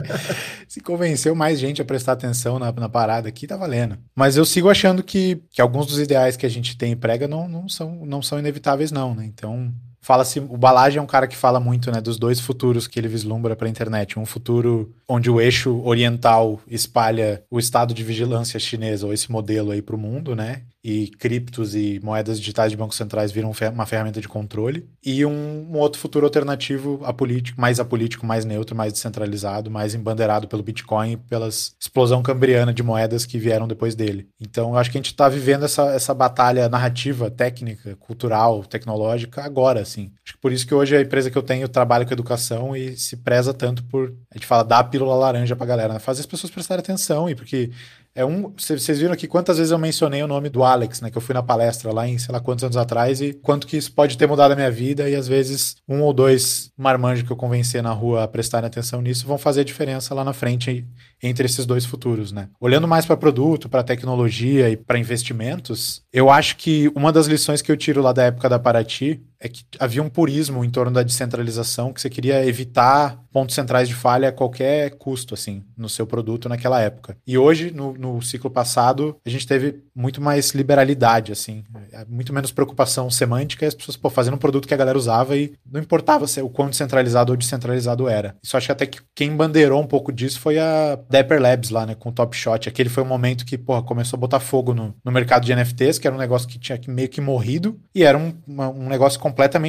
Se 0.69 0.81
convenceu 0.81 1.35
mais 1.35 1.59
gente 1.59 1.81
a 1.81 1.85
prestar 1.85 2.13
atenção 2.13 2.59
na, 2.59 2.71
na, 2.73 2.89
parada 2.89 3.29
aqui, 3.29 3.47
tá 3.47 3.57
valendo. 3.57 3.97
Mas 4.15 4.37
eu 4.37 4.45
sigo 4.45 4.69
achando 4.69 5.03
que, 5.03 5.43
que 5.51 5.61
alguns 5.61 5.87
dos 5.87 5.99
ideais 5.99 6.37
que 6.37 6.47
a 6.47 6.51
gente 6.51 6.77
tem 6.77 6.93
e 6.93 6.97
prega 6.97 7.27
não, 7.27 7.49
não, 7.49 7.69
são, 7.69 8.05
não 8.05 8.21
são 8.21 8.39
inevitáveis, 8.39 8.93
não, 8.93 9.15
né? 9.15 9.25
Então, 9.25 9.73
fala-se. 10.01 10.39
O 10.39 10.57
Balage 10.57 10.99
é 10.99 11.03
um 11.03 11.07
cara 11.07 11.27
que 11.27 11.37
fala 11.37 11.59
muito, 11.59 11.91
né, 11.91 12.01
dos 12.01 12.19
dois 12.19 12.39
futuros 12.39 12.87
que 12.87 13.01
ele 13.01 13.09
vislumbra 13.09 13.57
para 13.57 13.67
a 13.67 13.71
internet. 13.71 14.19
Um 14.19 14.27
futuro 14.27 14.95
onde 15.09 15.31
o 15.31 15.41
eixo 15.41 15.81
oriental 15.83 16.61
espalha 16.69 17.43
o 17.51 17.59
estado 17.59 17.95
de 17.95 18.05
vigilância 18.05 18.61
chinesa, 18.61 19.07
ou 19.07 19.15
esse 19.15 19.33
modelo 19.33 19.71
aí 19.71 19.81
para 19.81 19.97
o 19.97 19.99
mundo, 19.99 20.37
né? 20.37 20.63
E 20.85 21.09
criptos 21.09 21.75
e 21.75 21.99
moedas 22.05 22.39
digitais 22.39 22.71
de 22.71 22.77
bancos 22.77 22.97
centrais 22.97 23.33
viram 23.33 23.51
uma 23.73 23.87
ferramenta 23.87 24.21
de 24.21 24.29
controle, 24.29 24.87
e 25.03 25.25
um, 25.25 25.67
um, 25.71 25.79
outro 25.79 25.99
futuro 25.99 26.27
alternativo 26.27 27.01
apolítico, 27.05 27.59
mais 27.59 27.81
apolítico, 27.81 28.27
mais 28.27 28.45
neutro, 28.45 28.77
mais 28.77 28.93
descentralizado, 28.93 29.71
mais 29.71 29.95
embandeirado 29.95 30.47
pelo 30.47 30.63
Bitcoin 30.63 31.13
e 31.13 31.17
pela 31.17 31.49
explosão 31.49 32.23
cambriana 32.23 32.75
de 32.75 32.83
moedas 32.83 33.25
que 33.25 33.39
vieram 33.39 33.67
depois 33.67 33.95
dele. 33.95 34.29
Então, 34.39 34.71
eu 34.71 34.77
acho 34.77 34.91
que 34.91 34.99
a 34.99 35.01
gente 35.01 35.13
está 35.13 35.27
vivendo 35.29 35.65
essa, 35.65 35.87
essa 35.95 36.13
batalha 36.13 36.69
narrativa, 36.69 37.31
técnica, 37.31 37.97
cultural, 37.97 38.63
tecnológica 38.65 39.43
agora, 39.43 39.81
assim. 39.81 40.13
Acho 40.25 40.35
que 40.35 40.41
por 40.41 40.53
isso 40.53 40.67
que 40.67 40.75
hoje 40.75 40.97
a 40.97 41.01
empresa 41.01 41.31
que 41.31 41.39
eu 41.39 41.43
tenho 41.43 41.67
trabalha 41.67 42.05
com 42.05 42.13
educação 42.13 42.77
e 42.77 42.97
se 42.97 43.17
preza 43.17 43.55
tanto 43.55 43.83
por, 43.85 44.13
a 44.31 44.37
gente 44.37 44.47
fala, 44.47 44.63
dar 44.63 44.81
a 44.81 44.85
pílula 44.85 45.15
laranja 45.15 45.57
pra 45.57 45.67
galera, 45.67 45.95
né? 45.95 45.99
fazer 45.99 46.21
as 46.21 46.27
pessoas 46.27 46.51
prestarem 46.51 46.81
atenção 46.81 47.29
e 47.29 47.35
porque 47.35 47.71
É 48.15 48.25
um. 48.25 48.53
Vocês 48.57 49.01
viram 49.01 49.13
aqui 49.13 49.27
quantas 49.27 49.57
vezes 49.59 49.73
eu 49.73 49.79
mencionei 49.79 50.23
o 50.23 50.29
nome 50.29 50.49
do 50.49 50.63
Alex, 50.63 51.01
né? 51.01 51.11
Que 51.11 51.19
eu 51.19 51.23
fui 51.23 51.35
na 51.35 51.43
palestra 51.43 51.93
lá 51.93 52.07
em 52.07 52.17
sei 52.17 52.33
lá 52.33 52.41
quantos 52.41 52.63
anos 52.63 52.77
atrás 52.77 53.21
e 53.21 53.33
quanto 53.33 53.67
que 53.67 53.77
isso 53.77 53.93
pode 53.93 54.17
ter 54.17 54.29
mudado 54.29 54.53
a 54.53 54.57
minha 54.57 54.71
vida. 54.71 55.11
E 55.11 55.17
às 55.17 55.27
vezes 55.27 55.77
um 55.89 56.01
ou 56.01 56.13
dois 56.13 56.71
marmanjos 56.77 57.27
que 57.27 57.33
eu 57.33 57.37
convencer 57.37 57.83
na 57.83 57.93
rua 57.93 58.23
a 58.23 58.29
prestarem 58.29 58.69
atenção 58.69 59.03
nisso 59.03 59.27
vão 59.27 59.37
fazer 59.37 59.63
a 59.63 59.65
diferença 59.65 60.15
lá 60.15 60.23
na 60.23 60.33
frente 60.33 60.87
entre 61.21 61.47
esses 61.47 61.67
dois 61.67 61.85
futuros, 61.85 62.31
né? 62.31 62.49
Olhando 62.61 62.87
mais 62.87 63.05
para 63.05 63.17
produto, 63.17 63.69
para 63.69 63.83
tecnologia 63.83 64.71
e 64.71 64.77
para 64.77 64.99
investimentos, 64.99 66.03
eu 66.13 66.31
acho 66.31 66.57
que 66.57 66.91
uma 66.95 67.11
das 67.11 67.27
lições 67.27 67.63
que 67.63 67.73
eu 67.73 67.77
tiro 67.77 68.01
lá 68.01 68.13
da 68.13 68.25
época 68.25 68.49
da 68.49 68.59
Paraty 68.59 69.21
é 69.45 69.49
que 69.49 69.63
havia 69.79 70.03
um 70.03 70.09
purismo 70.09 70.65
em 70.65 70.71
torno 70.71 70.91
da 70.91 71.03
descentralização, 71.03 71.93
que 71.93 72.01
você 72.01 72.09
queria 72.09 72.47
evitar 72.47 73.23
pontos 73.31 73.55
centrais 73.55 73.87
de 73.87 73.95
falha 73.95 74.31
a 74.31 74.33
qualquer 74.33 74.93
custo, 74.93 75.35
assim, 75.35 75.63
no 75.77 75.89
seu 75.89 76.07
produto 76.07 76.49
naquela 76.49 76.81
época. 76.81 77.17
E 77.27 77.37
hoje, 77.37 77.71
no, 77.71 77.93
no 77.93 78.23
ciclo 78.23 78.49
passado, 78.49 79.17
a 79.27 79.29
gente 79.29 79.47
teve 79.47 79.83
muito 79.95 80.23
mais 80.23 80.53
liberalidade, 80.53 81.31
assim, 81.31 81.63
muito 82.09 82.33
menos 82.33 82.53
preocupação 82.53 83.11
semântica 83.11 83.67
e 83.67 83.69
as 83.69 83.75
pessoas, 83.75 83.99
pô, 83.99 84.09
fazendo 84.09 84.35
um 84.35 84.39
produto 84.39 84.67
que 84.67 84.73
a 84.73 84.77
galera 84.79 84.97
usava 84.97 85.37
e 85.37 85.53
não 85.71 85.81
importava 85.81 86.27
se, 86.27 86.41
o 86.41 86.49
quão 86.49 86.71
descentralizado 86.71 87.33
ou 87.33 87.37
descentralizado 87.37 88.09
era. 88.09 88.37
Isso 88.43 88.57
acho 88.57 88.67
que 88.67 88.73
até 88.73 88.87
que 88.87 89.01
quem 89.15 89.37
bandeirou 89.37 89.83
um 89.83 89.87
pouco 89.87 90.11
disso 90.11 90.41
foi 90.41 90.59
a 90.59 90.99
Dapper 91.11 91.43
Labs 91.43 91.69
lá, 91.69 91.85
né, 91.85 91.95
com 91.95 92.09
o 92.09 92.13
Top 92.13 92.35
Shot. 92.35 92.67
Aquele 92.67 92.89
foi 92.89 93.03
um 93.03 93.07
momento 93.07 93.45
que, 93.45 93.59
porra, 93.59 93.83
começou 93.83 94.17
a 94.17 94.21
botar 94.21 94.41
fogo 94.41 94.73
no, 94.73 94.95
no 95.05 95.13
mercado 95.13 95.45
de 95.45 95.55
NFTs, 95.55 95.99
que 95.99 96.07
era 96.07 96.17
um 96.17 96.21
negócio 96.21 96.49
que 96.49 96.59
tinha 96.59 96.81
meio 96.89 97.11
que 97.11 97.21
morrido, 97.21 97.79
e 97.95 98.05
era 98.05 98.17
um, 98.17 98.33
uma, 98.47 98.69
um 98.69 98.89
negócio 98.89 99.19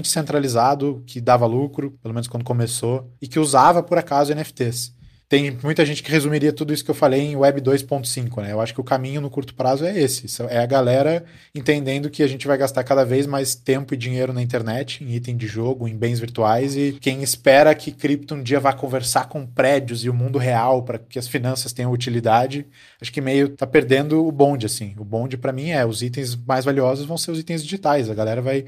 centralizado, 0.08 1.04
que 1.06 1.22
dava 1.22 1.46
lucro, 1.46 1.92
pelo 2.02 2.14
menos 2.14 2.28
quando 2.28 2.44
começou, 2.44 3.12
e 3.22 3.28
que 3.28 3.40
usava, 3.40 3.82
por 3.84 3.98
acaso, 3.98 4.34
NFTs. 4.34 4.96
Tem 5.28 5.58
muita 5.64 5.84
gente 5.84 6.04
que 6.04 6.12
resumiria 6.12 6.54
tudo 6.54 6.72
isso 6.72 6.86
que 6.86 6.92
eu 6.92 6.96
falei 6.96 7.22
em 7.22 7.36
Web 7.36 7.60
2.5, 7.60 8.44
né? 8.44 8.52
Eu 8.52 8.62
acho 8.62 8.76
que 8.76 8.80
o 8.80 8.84
caminho 8.84 9.20
no 9.20 9.30
curto 9.30 9.56
prazo 9.56 9.84
é 9.84 9.98
esse. 10.00 10.28
É 10.50 10.60
a 10.60 10.66
galera 10.68 11.26
entendendo 11.54 12.12
que 12.12 12.22
a 12.22 12.28
gente 12.28 12.46
vai 12.46 12.56
gastar 12.56 12.84
cada 12.84 13.04
vez 13.04 13.26
mais 13.26 13.56
tempo 13.56 13.96
e 13.96 13.98
dinheiro 13.98 14.32
na 14.32 14.42
internet, 14.42 15.04
em 15.04 15.16
item 15.16 15.36
de 15.36 15.48
jogo, 15.48 15.88
em 15.88 15.98
bens 15.98 16.20
virtuais, 16.20 16.78
e 16.78 16.96
quem 17.02 17.24
espera 17.24 17.74
que 17.74 17.92
cripto 17.92 18.36
um 18.36 18.44
dia 18.44 18.60
vá 18.60 18.72
conversar 18.72 19.28
com 19.28 19.48
prédios 19.48 20.06
e 20.06 20.12
o 20.12 20.14
mundo 20.14 20.38
real 20.38 20.84
para 20.84 21.00
que 21.00 21.18
as 21.18 21.28
finanças 21.28 21.74
tenham 21.74 21.92
utilidade, 21.92 22.68
acho 23.02 23.12
que 23.12 23.20
meio 23.20 23.50
tá 23.50 23.66
perdendo 23.66 24.24
o 24.28 24.32
bonde, 24.32 24.68
assim. 24.68 24.94
O 25.00 25.04
bonde, 25.04 25.38
para 25.38 25.52
mim, 25.52 25.72
é 25.72 25.84
os 25.84 26.04
itens 26.04 26.36
mais 26.36 26.66
valiosos 26.66 27.06
vão 27.06 27.18
ser 27.18 27.32
os 27.32 27.40
itens 27.40 27.64
digitais. 27.64 28.12
A 28.12 28.14
galera 28.14 28.44
vai 28.44 28.66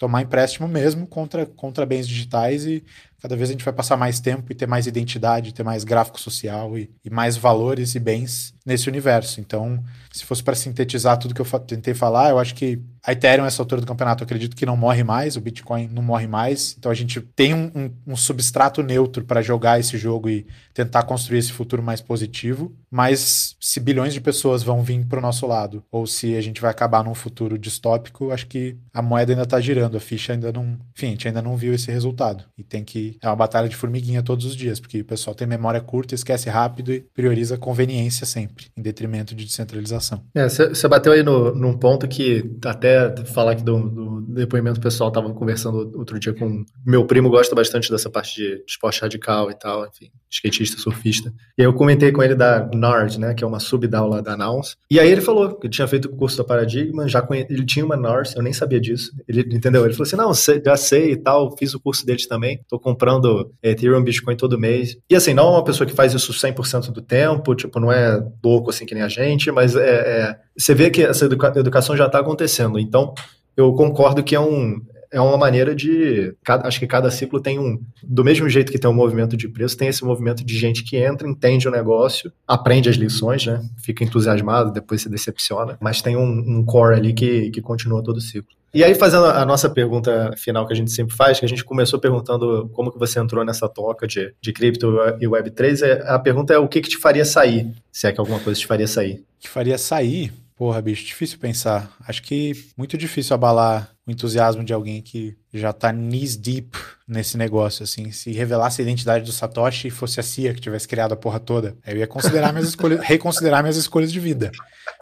tomar 0.00 0.22
empréstimo 0.22 0.66
mesmo 0.66 1.06
contra, 1.06 1.44
contra 1.44 1.84
bens 1.84 2.08
digitais 2.08 2.64
e 2.64 2.82
cada 3.20 3.36
vez 3.36 3.48
a 3.48 3.52
gente 3.52 3.64
vai 3.64 3.72
passar 3.74 3.96
mais 3.96 4.20
tempo 4.20 4.50
e 4.50 4.54
ter 4.54 4.66
mais 4.66 4.86
identidade, 4.86 5.54
ter 5.54 5.62
mais 5.62 5.84
gráfico 5.84 6.20
social 6.20 6.76
e, 6.76 6.90
e 7.04 7.10
mais 7.10 7.36
valores 7.36 7.94
e 7.94 8.00
bens 8.00 8.54
nesse 8.64 8.88
universo. 8.88 9.40
Então, 9.40 9.82
se 10.12 10.24
fosse 10.24 10.42
para 10.42 10.54
sintetizar 10.54 11.18
tudo 11.18 11.34
que 11.34 11.40
eu 11.40 11.60
tentei 11.60 11.94
falar, 11.94 12.30
eu 12.30 12.38
acho 12.38 12.54
que 12.54 12.80
a 13.02 13.12
Ethereum, 13.12 13.46
essa 13.46 13.62
altura 13.62 13.80
do 13.80 13.86
campeonato, 13.86 14.22
eu 14.22 14.26
acredito 14.26 14.54
que 14.54 14.66
não 14.66 14.76
morre 14.76 15.02
mais, 15.02 15.36
o 15.36 15.40
Bitcoin 15.40 15.88
não 15.88 16.02
morre 16.02 16.26
mais. 16.26 16.76
Então, 16.78 16.90
a 16.90 16.94
gente 16.94 17.20
tem 17.20 17.54
um, 17.54 17.70
um, 17.74 17.90
um 18.08 18.16
substrato 18.16 18.82
neutro 18.82 19.24
para 19.24 19.40
jogar 19.40 19.80
esse 19.80 19.96
jogo 19.96 20.28
e 20.28 20.46
tentar 20.74 21.04
construir 21.04 21.38
esse 21.38 21.52
futuro 21.52 21.82
mais 21.82 22.00
positivo. 22.00 22.72
Mas 22.90 23.56
se 23.58 23.80
bilhões 23.80 24.12
de 24.12 24.20
pessoas 24.20 24.62
vão 24.62 24.82
vir 24.82 25.04
para 25.06 25.18
o 25.18 25.22
nosso 25.22 25.46
lado, 25.46 25.82
ou 25.90 26.06
se 26.06 26.36
a 26.36 26.40
gente 26.40 26.60
vai 26.60 26.70
acabar 26.70 27.02
num 27.02 27.14
futuro 27.14 27.58
distópico, 27.58 28.30
acho 28.30 28.46
que 28.46 28.76
a 28.92 29.00
moeda 29.00 29.32
ainda 29.32 29.44
está 29.44 29.60
girando, 29.60 29.96
a 29.96 30.00
ficha 30.00 30.34
ainda 30.34 30.52
não. 30.52 30.78
Enfim, 30.94 31.06
a 31.06 31.10
gente 31.10 31.28
ainda 31.28 31.40
não 31.40 31.56
viu 31.56 31.72
esse 31.72 31.90
resultado. 31.90 32.44
E 32.58 32.62
tem 32.62 32.84
que. 32.84 33.09
É 33.22 33.28
uma 33.28 33.36
batalha 33.36 33.68
de 33.68 33.76
formiguinha 33.76 34.22
todos 34.22 34.44
os 34.44 34.56
dias, 34.56 34.80
porque 34.80 35.00
o 35.00 35.04
pessoal 35.04 35.34
tem 35.34 35.46
memória 35.46 35.80
curta, 35.80 36.14
esquece 36.14 36.48
rápido 36.48 36.92
e 36.92 37.00
prioriza 37.14 37.56
conveniência 37.56 38.26
sempre, 38.26 38.66
em 38.76 38.82
detrimento 38.82 39.34
de 39.34 39.44
descentralização. 39.44 40.22
É, 40.34 40.48
você 40.48 40.88
bateu 40.88 41.12
aí 41.12 41.22
no, 41.22 41.54
num 41.54 41.76
ponto 41.76 42.06
que 42.08 42.50
até 42.64 43.14
falar 43.26 43.52
aqui 43.52 43.62
do, 43.62 43.78
do 43.78 44.20
depoimento 44.22 44.80
pessoal, 44.80 45.10
tava 45.10 45.32
conversando 45.32 45.92
outro 45.96 46.18
dia 46.18 46.32
com 46.32 46.64
meu 46.86 47.04
primo, 47.04 47.30
gosta 47.30 47.54
bastante 47.54 47.90
dessa 47.90 48.10
parte 48.10 48.36
de 48.36 48.64
esporte 48.66 49.00
radical 49.00 49.50
e 49.50 49.54
tal, 49.54 49.86
enfim, 49.86 50.10
skatista, 50.30 50.78
surfista. 50.78 51.32
E 51.56 51.62
aí 51.62 51.66
eu 51.66 51.74
comentei 51.74 52.12
com 52.12 52.22
ele 52.22 52.34
da 52.34 52.68
NARD, 52.72 53.18
né, 53.18 53.34
que 53.34 53.44
é 53.44 53.46
uma 53.46 53.60
subDAO 53.60 54.08
lá 54.08 54.20
da 54.20 54.36
Nouns. 54.36 54.76
E 54.90 54.98
aí 54.98 55.10
ele 55.10 55.20
falou 55.20 55.58
que 55.58 55.68
tinha 55.68 55.86
feito 55.86 56.06
o 56.06 56.16
curso 56.16 56.38
da 56.38 56.44
Paradigma, 56.44 57.08
já 57.08 57.22
conhe... 57.22 57.46
ele 57.48 57.64
tinha 57.64 57.84
uma 57.84 57.96
NARS, 57.96 58.34
eu 58.34 58.42
nem 58.42 58.52
sabia 58.52 58.80
disso. 58.80 59.12
Ele 59.28 59.40
entendeu? 59.54 59.84
Ele 59.84 59.92
falou 59.92 60.06
assim: 60.06 60.16
"Não, 60.16 60.32
já 60.64 60.76
sei 60.76 61.12
e 61.12 61.16
tal, 61.16 61.56
fiz 61.56 61.74
o 61.74 61.80
curso 61.80 62.04
deles 62.04 62.26
também. 62.26 62.60
Tô 62.68 62.78
comprando 63.00 63.50
Ethereum, 63.62 64.02
Bitcoin 64.02 64.36
todo 64.36 64.58
mês". 64.58 64.96
E 65.08 65.16
assim, 65.16 65.32
não 65.32 65.48
é 65.48 65.50
uma 65.52 65.64
pessoa 65.64 65.86
que 65.86 65.94
faz 65.94 66.12
isso 66.12 66.32
100% 66.32 66.92
do 66.92 67.00
tempo, 67.00 67.54
tipo, 67.54 67.80
não 67.80 67.90
é 67.90 68.22
louco 68.44 68.70
assim 68.70 68.84
que 68.84 68.94
nem 68.94 69.02
a 69.02 69.08
gente, 69.08 69.50
mas 69.50 69.74
é, 69.74 69.88
é... 69.88 70.36
você 70.56 70.74
vê 70.74 70.90
que 70.90 71.02
essa 71.02 71.24
educa... 71.24 71.52
educação 71.56 71.96
já 71.96 72.06
está 72.06 72.20
acontecendo. 72.20 72.78
Então, 72.78 73.14
eu 73.56 73.72
concordo 73.72 74.22
que 74.22 74.34
é 74.34 74.40
um 74.40 74.80
é 75.12 75.20
uma 75.20 75.36
maneira 75.36 75.74
de. 75.74 76.34
Cada, 76.44 76.66
acho 76.66 76.78
que 76.78 76.86
cada 76.86 77.10
ciclo 77.10 77.40
tem 77.40 77.58
um. 77.58 77.82
Do 78.02 78.24
mesmo 78.24 78.48
jeito 78.48 78.70
que 78.70 78.78
tem 78.78 78.90
um 78.90 78.94
movimento 78.94 79.36
de 79.36 79.48
preço, 79.48 79.76
tem 79.76 79.88
esse 79.88 80.04
movimento 80.04 80.44
de 80.44 80.56
gente 80.56 80.84
que 80.84 80.96
entra, 80.96 81.28
entende 81.28 81.68
o 81.68 81.70
negócio, 81.70 82.32
aprende 82.46 82.88
as 82.88 82.96
lições, 82.96 83.46
né? 83.46 83.60
Fica 83.78 84.04
entusiasmado, 84.04 84.72
depois 84.72 85.02
se 85.02 85.08
decepciona, 85.08 85.76
mas 85.80 86.00
tem 86.00 86.16
um, 86.16 86.58
um 86.58 86.64
core 86.64 86.96
ali 86.96 87.12
que, 87.12 87.50
que 87.50 87.60
continua 87.60 88.02
todo 88.02 88.18
o 88.18 88.20
ciclo. 88.20 88.60
E 88.72 88.84
aí, 88.84 88.94
fazendo 88.94 89.24
a 89.24 89.44
nossa 89.44 89.68
pergunta 89.68 90.32
final 90.36 90.64
que 90.64 90.72
a 90.72 90.76
gente 90.76 90.92
sempre 90.92 91.14
faz, 91.16 91.40
que 91.40 91.44
a 91.44 91.48
gente 91.48 91.64
começou 91.64 91.98
perguntando 91.98 92.70
como 92.72 92.92
que 92.92 92.98
você 92.98 93.18
entrou 93.18 93.44
nessa 93.44 93.68
toca 93.68 94.06
de, 94.06 94.32
de 94.40 94.52
cripto 94.52 94.96
e 95.20 95.26
Web3, 95.26 95.82
é, 95.82 96.08
a 96.08 96.18
pergunta 96.20 96.54
é 96.54 96.58
o 96.58 96.68
que, 96.68 96.80
que 96.80 96.88
te 96.88 96.96
faria 96.96 97.24
sair, 97.24 97.74
se 97.90 98.06
é 98.06 98.12
que 98.12 98.20
alguma 98.20 98.38
coisa 98.38 98.60
te 98.60 98.66
faria 98.66 98.86
sair. 98.86 99.24
Que 99.40 99.48
faria 99.48 99.76
sair? 99.76 100.32
Porra, 100.54 100.80
bicho, 100.80 101.04
difícil 101.04 101.38
pensar. 101.38 101.90
Acho 102.06 102.22
que 102.22 102.52
muito 102.76 102.96
difícil 102.96 103.34
abalar 103.34 103.90
o 104.10 104.12
entusiasmo 104.12 104.64
de 104.64 104.72
alguém 104.72 105.00
que 105.00 105.36
já 105.52 105.72
tá 105.72 105.92
knees 105.92 106.36
deep 106.36 106.76
nesse 107.06 107.36
negócio, 107.38 107.84
assim. 107.84 108.10
Se 108.10 108.32
revelasse 108.32 108.82
a 108.82 108.84
identidade 108.84 109.24
do 109.24 109.32
Satoshi 109.32 109.88
e 109.88 109.90
fosse 109.90 110.20
a 110.20 110.22
CIA 110.22 110.52
que 110.52 110.60
tivesse 110.60 110.86
criado 110.86 111.12
a 111.12 111.16
porra 111.16 111.40
toda, 111.40 111.76
eu 111.86 111.96
ia 111.96 112.06
considerar 112.06 112.52
minhas 112.52 112.68
escolhas, 112.70 113.00
reconsiderar 113.02 113.62
minhas 113.62 113.76
escolhas 113.76 114.12
de 114.12 114.20
vida. 114.20 114.50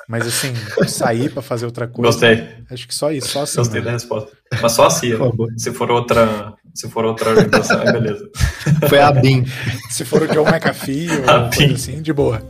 Mas 0.09 0.27
assim, 0.27 0.55
sair 0.87 1.31
para 1.31 1.43
fazer 1.43 1.67
outra 1.67 1.87
coisa. 1.87 2.11
Gostei. 2.11 2.49
Acho 2.71 2.89
que 2.89 2.95
só 2.95 3.11
isso, 3.11 3.29
só 3.29 3.43
assim. 3.43 3.59
Gostei 3.59 3.81
né? 3.81 3.87
da 3.87 3.93
resposta. 3.93 4.33
Mas 4.63 4.73
só 4.73 4.87
a 4.87 4.91
CIA. 4.91 5.19
Se 5.57 5.73
for 5.73 5.91
outra, 5.91 6.55
se 6.75 6.89
for 6.89 7.05
outra 7.05 7.31
orientação, 7.31 7.83
é 7.83 7.93
beleza. 7.93 8.31
Foi 8.89 9.01
a 9.01 9.13
BIM. 9.13 9.45
Se 9.91 10.07
for 10.07 10.23
o 10.23 10.29
John 10.29 10.49
McAfee 10.49 11.09
ou 11.21 11.51
coisa 11.55 11.75
assim, 11.75 12.01
de 12.01 12.13
boa. 12.13 12.43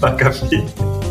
McAfee. 0.00 1.09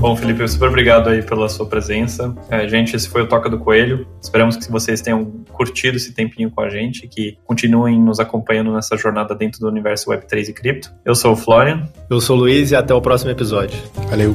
Bom, 0.00 0.16
Felipe, 0.16 0.48
super 0.48 0.68
obrigado 0.68 1.10
aí 1.10 1.22
pela 1.22 1.46
sua 1.46 1.66
presença. 1.66 2.34
É, 2.48 2.66
gente, 2.66 2.96
esse 2.96 3.06
foi 3.06 3.20
o 3.20 3.28
Toca 3.28 3.50
do 3.50 3.58
Coelho. 3.58 4.06
Esperamos 4.20 4.56
que 4.56 4.72
vocês 4.72 5.02
tenham 5.02 5.26
curtido 5.52 5.98
esse 5.98 6.14
tempinho 6.14 6.50
com 6.50 6.62
a 6.62 6.70
gente, 6.70 7.06
que 7.06 7.36
continuem 7.44 8.00
nos 8.00 8.18
acompanhando 8.18 8.72
nessa 8.72 8.96
jornada 8.96 9.34
dentro 9.34 9.60
do 9.60 9.68
universo 9.68 10.10
Web3 10.10 10.48
e 10.48 10.52
cripto. 10.54 10.90
Eu 11.04 11.14
sou 11.14 11.34
o 11.34 11.36
Florian. 11.36 11.86
Eu 12.08 12.18
sou 12.18 12.38
o 12.38 12.40
Luiz 12.40 12.70
e 12.70 12.76
até 12.76 12.94
o 12.94 13.00
próximo 13.02 13.30
episódio. 13.30 13.78
Valeu. 14.08 14.34